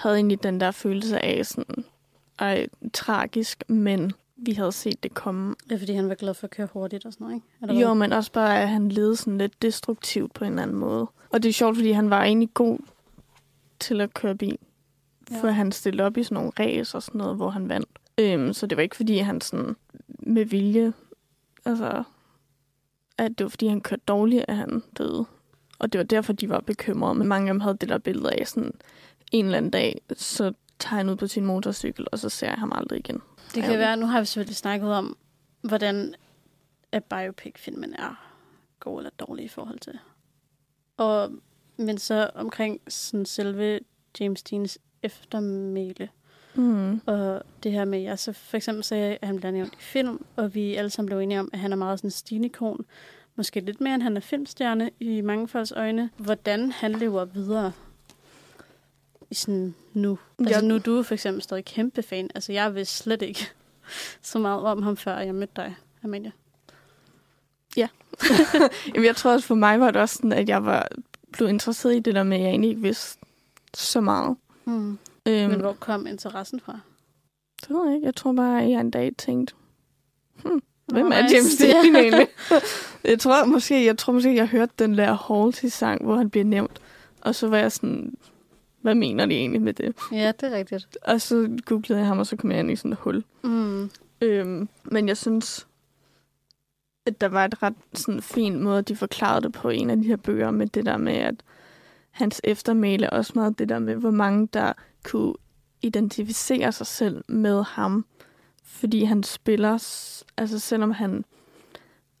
[0.00, 1.84] havde egentlig den der følelse af sådan,
[2.38, 5.54] ej, tragisk, men vi havde set det komme.
[5.70, 7.46] Er, fordi han var glad for at køre hurtigt og sådan noget, ikke?
[7.62, 10.76] Eller Jo, men også bare, at han levede sådan lidt destruktivt på en eller anden
[10.76, 11.06] måde.
[11.30, 12.78] Og det er sjovt, fordi han var egentlig god
[13.78, 14.58] til at køre bil.
[15.30, 15.40] Ja.
[15.40, 17.88] For han stillede op i sådan nogle race og sådan noget, hvor han vandt.
[18.18, 19.76] Øhm, så det var ikke, fordi han sådan
[20.08, 20.92] med vilje,
[21.64, 22.02] altså,
[23.18, 25.26] at det var, fordi han kørte dårligt, at han døde.
[25.78, 27.14] Og det var derfor, de var bekymrede.
[27.14, 28.72] Men mange af dem havde det der billede af sådan,
[29.30, 32.56] en eller anden dag, så tager han ud på sin motorcykel, og så ser jeg
[32.58, 33.22] ham aldrig igen.
[33.54, 35.16] Det kan være, nu har vi selvfølgelig snakket om,
[35.62, 36.14] hvordan
[36.92, 38.34] at biopic-filmen er
[38.80, 39.98] god eller dårlig i forhold til.
[40.96, 41.30] Og,
[41.76, 43.80] men så omkring sådan selve
[44.20, 46.08] James Deans eftermæle,
[46.54, 47.00] Mm.
[47.06, 50.24] og det her med, jeg så for eksempel sagde, at han bliver nævnt i film,
[50.36, 52.84] og vi alle sammen blev enige om, at han er meget sådan en stilikon.
[53.36, 56.10] Måske lidt mere, end han er filmstjerne i mange folks øjne.
[56.16, 57.72] Hvordan han lever videre
[59.32, 60.18] sådan nu.
[60.38, 62.30] Altså Jeg- nu er du for eksempel stadig kæmpe fan.
[62.34, 63.40] Altså jeg vidste slet ikke
[64.22, 65.74] så meget om ham, før jeg mødte dig,
[66.04, 66.32] Amalie.
[68.94, 70.88] Jamen, jeg tror også, for mig var det også sådan, at jeg var
[71.32, 73.18] blevet interesseret i det der med, at jeg egentlig ikke vidste
[73.74, 74.36] så meget.
[74.64, 74.98] Mm.
[75.26, 76.78] Øhm, Men hvor kom interessen fra?
[77.60, 78.06] Det ved jeg ikke.
[78.06, 79.54] Jeg tror bare, at jeg en dag tænkte,
[80.44, 81.34] hmm, hvem Åh, er nice.
[81.36, 82.28] James Dean egentlig?
[83.04, 86.80] jeg tror måske, jeg tror måske, jeg hørte den der Halsey-sang, hvor han bliver nævnt.
[87.20, 88.14] Og så var jeg sådan,
[88.80, 89.96] hvad mener de egentlig med det?
[90.12, 90.98] Ja, det er rigtigt.
[91.02, 93.24] Og så googlede jeg ham, og så kom jeg ind i sådan et hul.
[93.44, 93.90] Mm.
[94.20, 95.66] Øhm, men jeg synes,
[97.06, 100.02] at der var et ret sådan, fin måde, de forklarede det på en af de
[100.02, 101.34] her bøger, med det der med, at
[102.10, 104.72] hans eftermæle er også meget det der med, hvor mange der
[105.04, 105.34] kunne
[105.82, 108.06] identificere sig selv med ham,
[108.64, 109.72] fordi han spiller,
[110.36, 111.24] altså selvom han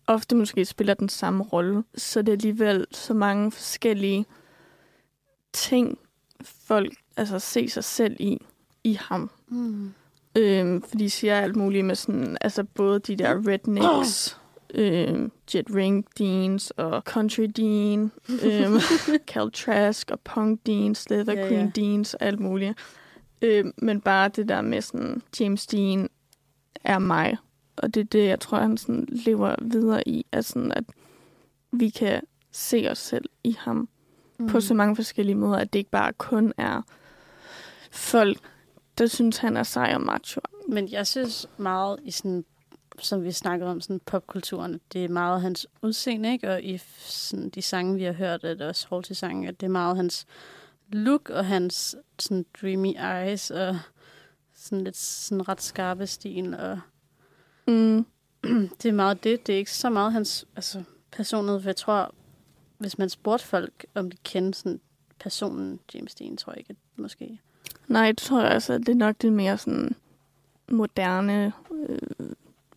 [0.06, 4.26] ofte måske spiller den samme rolle, så er det alligevel så mange forskellige
[5.52, 5.98] ting,
[6.70, 8.38] folk altså se sig selv i,
[8.84, 9.30] i ham.
[9.48, 9.92] Mm.
[10.38, 14.40] Øhm, for de siger alt muligt med sådan, altså både de der rednecks,
[14.74, 18.12] øhm, Jet Ring Deans og Country Dean,
[18.44, 18.80] øhm,
[19.30, 21.80] Cal Trask og Punk Dean, Slither Ja, Queen ja.
[21.80, 22.78] Deans, alt muligt.
[23.42, 26.08] Øhm, men bare det der med sådan, James Dean
[26.84, 27.36] er mig.
[27.76, 30.84] Og det er det, jeg tror, han sådan lever videre i, at, sådan, at
[31.72, 32.20] vi kan
[32.52, 33.88] se os selv i ham
[34.40, 34.48] mm.
[34.48, 36.82] på så mange forskellige måder, at det ikke bare kun er
[37.90, 38.38] folk,
[38.98, 40.40] der synes, han er sej og macho.
[40.68, 42.44] Men jeg synes meget i sådan,
[42.98, 46.50] som vi snakkede om, sådan popkulturen, det er meget hans udseende, ikke?
[46.50, 49.70] Og i sådan, de sange, vi har hørt, at også Halsey sange, at det er
[49.70, 50.26] meget hans
[50.88, 53.78] look og hans sådan dreamy eyes og
[54.54, 56.54] sådan lidt sådan ret skarpe stil.
[56.54, 56.78] Og
[57.66, 58.06] Mm.
[58.82, 59.46] det er meget det.
[59.46, 62.14] Det er ikke så meget hans altså, personlighed, for jeg tror,
[62.80, 64.80] hvis man spurgte folk, om de kender sådan
[65.20, 67.40] personen James Dean, tror jeg ikke, at måske...
[67.88, 69.96] Nej, det tror jeg altså, det er nok det mere sådan
[70.70, 71.98] moderne, øh,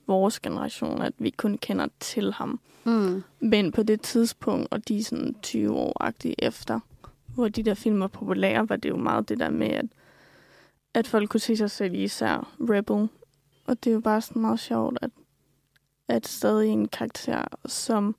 [0.07, 2.59] vores generation, at vi kun kender til ham.
[2.83, 3.23] Mm.
[3.39, 6.79] Men på det tidspunkt, og de er sådan 20 år efter,
[7.27, 9.85] hvor de der film var populære, var det jo meget det der med, at,
[10.93, 13.09] at folk kunne se sig selv især Rebel.
[13.65, 15.09] Og det er jo bare sådan meget sjovt, at,
[16.07, 18.15] at stadig en karakter, som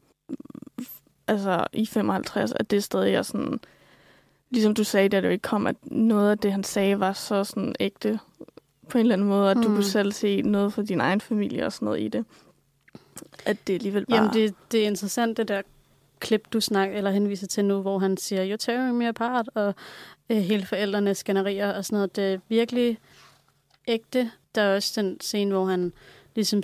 [1.29, 3.61] altså i 55, at det stadig er sådan,
[4.51, 7.45] ligesom du sagde, da det ikke kom, at noget af det, han sagde, var så
[7.45, 8.19] sådan ægte
[8.89, 9.63] på en eller anden måde, at mm.
[9.63, 12.25] du kunne selv se noget fra din egen familie og sådan noget i det.
[13.45, 14.17] At det alligevel bare...
[14.17, 15.63] Jamen, det, det er interessant, det der
[16.21, 19.75] klip, du snakker eller henviser til nu, hvor han siger, you're tearing me apart, og
[20.31, 22.17] øh, hele forældrene skænderier og sådan noget.
[22.17, 22.99] Det er virkelig
[23.89, 24.31] ægte.
[24.55, 25.93] Der er også den scene, hvor han
[26.35, 26.63] ligesom,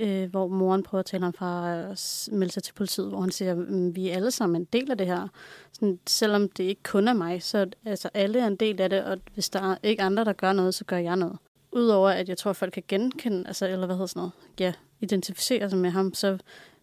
[0.00, 3.30] øh, hvor moren prøver at tale ham fra at melde sig til politiet, hvor han
[3.30, 5.28] siger, "Mm, vi er alle sammen en del af det her.
[5.72, 9.04] Sådan, selvom det ikke kun er mig, så altså, alle er en del af det,
[9.04, 11.38] og hvis der er ikke andre, der gør noget, så gør jeg noget.
[11.72, 14.72] Udover at jeg tror, at folk kan genkende, altså, eller hvad hedder sådan noget, ja,
[15.00, 16.38] identificere sig med ham, så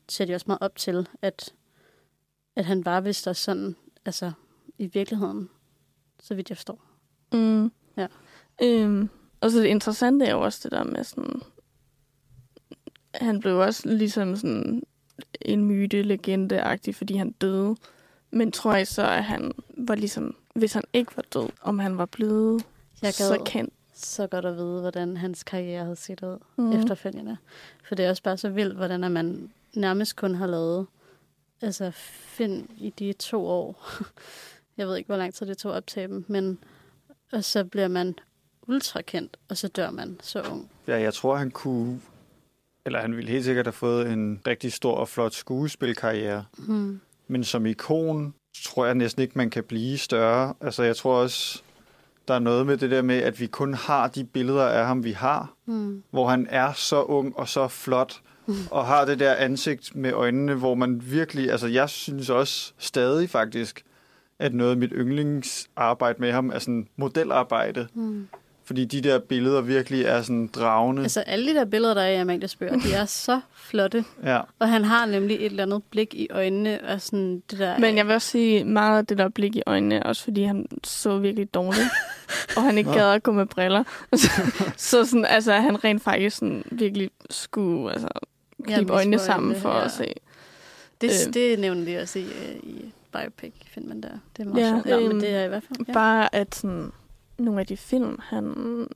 [0.10, 1.54] ser de også meget op til, at,
[2.56, 3.76] at han var vist også sådan,
[4.06, 4.32] altså
[4.78, 5.50] i virkeligheden,
[6.20, 6.86] så vidt jeg forstår.
[7.34, 7.72] Mm.
[7.98, 8.08] Ja.
[8.62, 9.10] Øhm,
[9.42, 11.42] og så det interessante er jo også det der med sådan...
[13.16, 14.84] Han blev også ligesom sådan
[15.42, 17.76] en myte, legende fordi han døde.
[18.32, 20.36] Men tror jeg så, at han var ligesom...
[20.56, 22.64] Hvis han ikke var død, om han var blevet
[23.02, 23.74] Jeg så gad kendt.
[23.94, 26.72] så godt at vide, hvordan hans karriere havde set ud mm.
[26.72, 27.38] efterfølgende.
[27.88, 30.88] For det er også bare så vildt, hvordan at man nærmest kun har lavet
[31.62, 33.90] altså film i de to år.
[34.78, 36.60] Jeg ved ikke, hvor lang tid det tog at optage dem, men
[37.34, 38.16] og så bliver man
[38.68, 40.72] ultrakendt, og så dør man så ung.
[40.88, 42.02] Ja, jeg tror, han kunne...
[42.86, 46.46] Eller han ville helt sikkert have fået en rigtig stor og flot skuespilkarriere.
[46.58, 47.00] Hmm.
[47.28, 48.34] Men som ikon
[48.66, 50.54] tror jeg næsten ikke, man kan blive større.
[50.62, 51.64] Altså, jeg tror også,
[52.28, 55.04] der er noget med det der med, at vi kun har de billeder af ham,
[55.04, 55.54] vi har.
[55.66, 56.04] Mm.
[56.12, 58.22] Hvor han er så ung og så flot.
[58.46, 58.54] Mm.
[58.72, 61.52] Og har det der ansigt med øjnene, hvor man virkelig...
[61.52, 63.84] Altså, jeg synes også stadig faktisk,
[64.40, 67.88] at noget af mit yndlingsarbejde med ham er sådan modelarbejde.
[67.94, 68.28] Mm.
[68.66, 71.02] Fordi de der billeder virkelig er sådan dragende.
[71.02, 74.06] Altså alle de der billeder, der er i Amalias bøger, de er så flotte.
[74.24, 74.40] Ja.
[74.60, 77.80] Og han har nemlig et eller andet blik i øjnene, og sådan det der...
[77.80, 80.66] Men jeg vil også sige meget af det der blik i øjnene, også fordi han
[80.84, 81.88] så virkelig dårligt,
[82.58, 82.96] og han ikke Nå.
[82.98, 83.84] gad at gå med briller.
[84.14, 84.30] så,
[84.78, 88.08] så sådan, altså, han rent faktisk sådan, virkelig skulle altså,
[88.70, 89.86] Ja, knibe øjnene sammen for ja.
[89.86, 90.14] at se.
[91.02, 91.34] Det, Øh.
[91.34, 94.10] det nævner de også i, øh, i biopic-filmen der.
[94.38, 94.86] Det er meget Ja, sjovt.
[94.86, 95.88] Nå, men øhm, det er i hvert fald...
[95.88, 95.94] Ja.
[95.94, 96.92] Bare at sådan,
[97.38, 98.88] nogle af de film, han,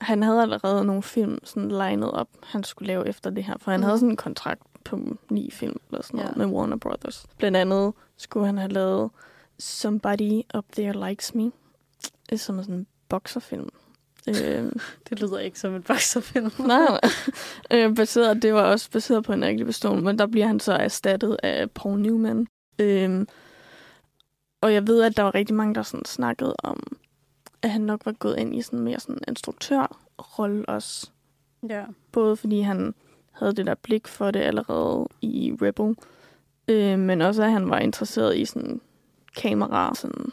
[0.00, 3.54] han havde allerede nogle film sådan legnet op, han skulle lave efter det her.
[3.58, 3.84] For han Mhm.
[3.84, 6.36] havde sådan en kontrakt på ni film eller sådan noget Ja.
[6.38, 7.26] med Warner Brothers.
[7.38, 9.10] Blandt andet skulle han have lavet
[9.58, 11.52] Somebody Up There Likes Me,
[12.32, 13.68] øh, som er sådan en boxerfilm.
[14.28, 14.72] Øh,
[15.08, 16.50] Det lyder ikke som en boxerfilm.
[16.66, 17.00] nej, nej.
[17.70, 20.72] Øh, baseret, det var også baseret på en rigtig person, men der bliver han så
[20.72, 22.46] erstattet af Paul Newman.
[22.78, 23.26] Øh,
[24.62, 26.82] og jeg ved, at der var rigtig mange, der sådan snakkede om,
[27.66, 31.10] at han nok var gået ind i sådan mere sådan instruktør rolle også.
[31.68, 31.84] Ja.
[32.12, 32.94] Både fordi han
[33.32, 35.96] havde det der blik for det allerede i Rebel,
[36.68, 38.80] øh, men også at han var interesseret i sådan
[39.36, 39.94] kamera.
[39.94, 40.32] Sådan.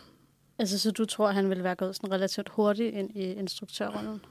[0.59, 4.21] Altså, så du tror, at han ville være gået sådan relativt hurtigt ind i instruktørrollen?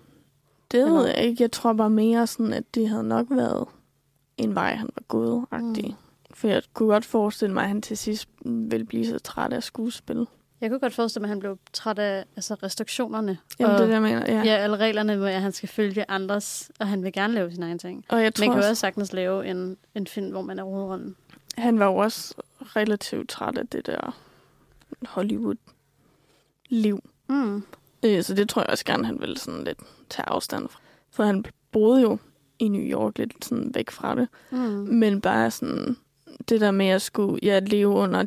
[0.71, 1.43] Det ved jeg ikke.
[1.43, 3.69] Jeg tror bare mere sådan, at det havde nok været
[4.37, 5.45] en vej, han var gået.
[5.53, 5.75] Mm.
[6.35, 9.63] For jeg kunne godt forestille mig, at han til sidst ville blive så træt af
[9.63, 10.27] skuespil.
[10.63, 13.39] Jeg kunne godt forestille mig, at han blev træt af altså, restriktionerne.
[13.61, 14.43] Jamen, og, det er jeg mener, ja.
[14.45, 17.67] Ja, alle reglerne med, at han skal følge andres, og han vil gerne lave sine
[17.67, 18.05] egne ting.
[18.09, 20.59] Og jeg tror Man kan jo også- også sagtens lave en, en film, hvor man
[20.59, 21.17] er hovedrollen.
[21.59, 24.17] Han var jo også relativt træt af det der
[25.07, 27.01] Hollywood-liv.
[27.29, 27.63] Mm.
[28.05, 29.79] Øh, så det tror jeg også gerne, han ville sådan lidt
[30.11, 30.81] tage afstand fra.
[31.11, 32.19] For han boede jo
[32.59, 34.29] i New York lidt sådan væk fra det.
[34.51, 34.59] Mm.
[34.91, 35.97] Men bare sådan
[36.49, 38.25] det der med at skulle ja, leve under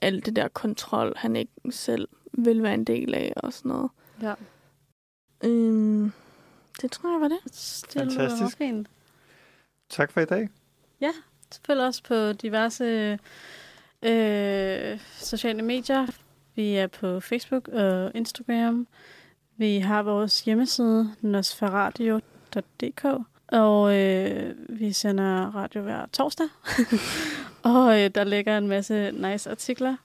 [0.00, 3.90] alt det der kontrol, han ikke selv vil være en del af og sådan noget.
[4.22, 4.34] Ja.
[5.44, 6.12] Øhm,
[6.82, 7.38] det tror jeg var det.
[7.94, 8.56] Meget Fantastisk.
[8.58, 8.88] fint.
[9.90, 10.48] Tak for i dag.
[11.00, 11.10] Ja,
[11.66, 13.18] følg os på diverse
[14.02, 16.06] øh, sociale medier.
[16.54, 18.86] Vi er på Facebook og Instagram.
[19.56, 23.04] Vi har vores hjemmeside, nosferadio.dk,
[23.46, 26.46] og øh, vi sender radio hver torsdag.
[27.66, 29.96] og øh, der ligger en masse nice artikler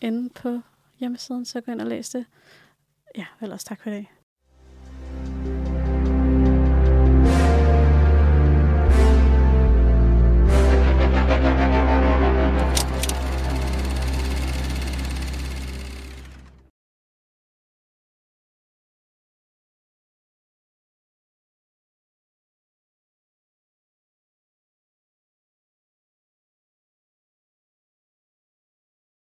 [0.00, 0.60] inde på
[1.00, 2.26] hjemmesiden, så gå ind og læs det.
[3.16, 4.13] Ja, ellers tak for i dag.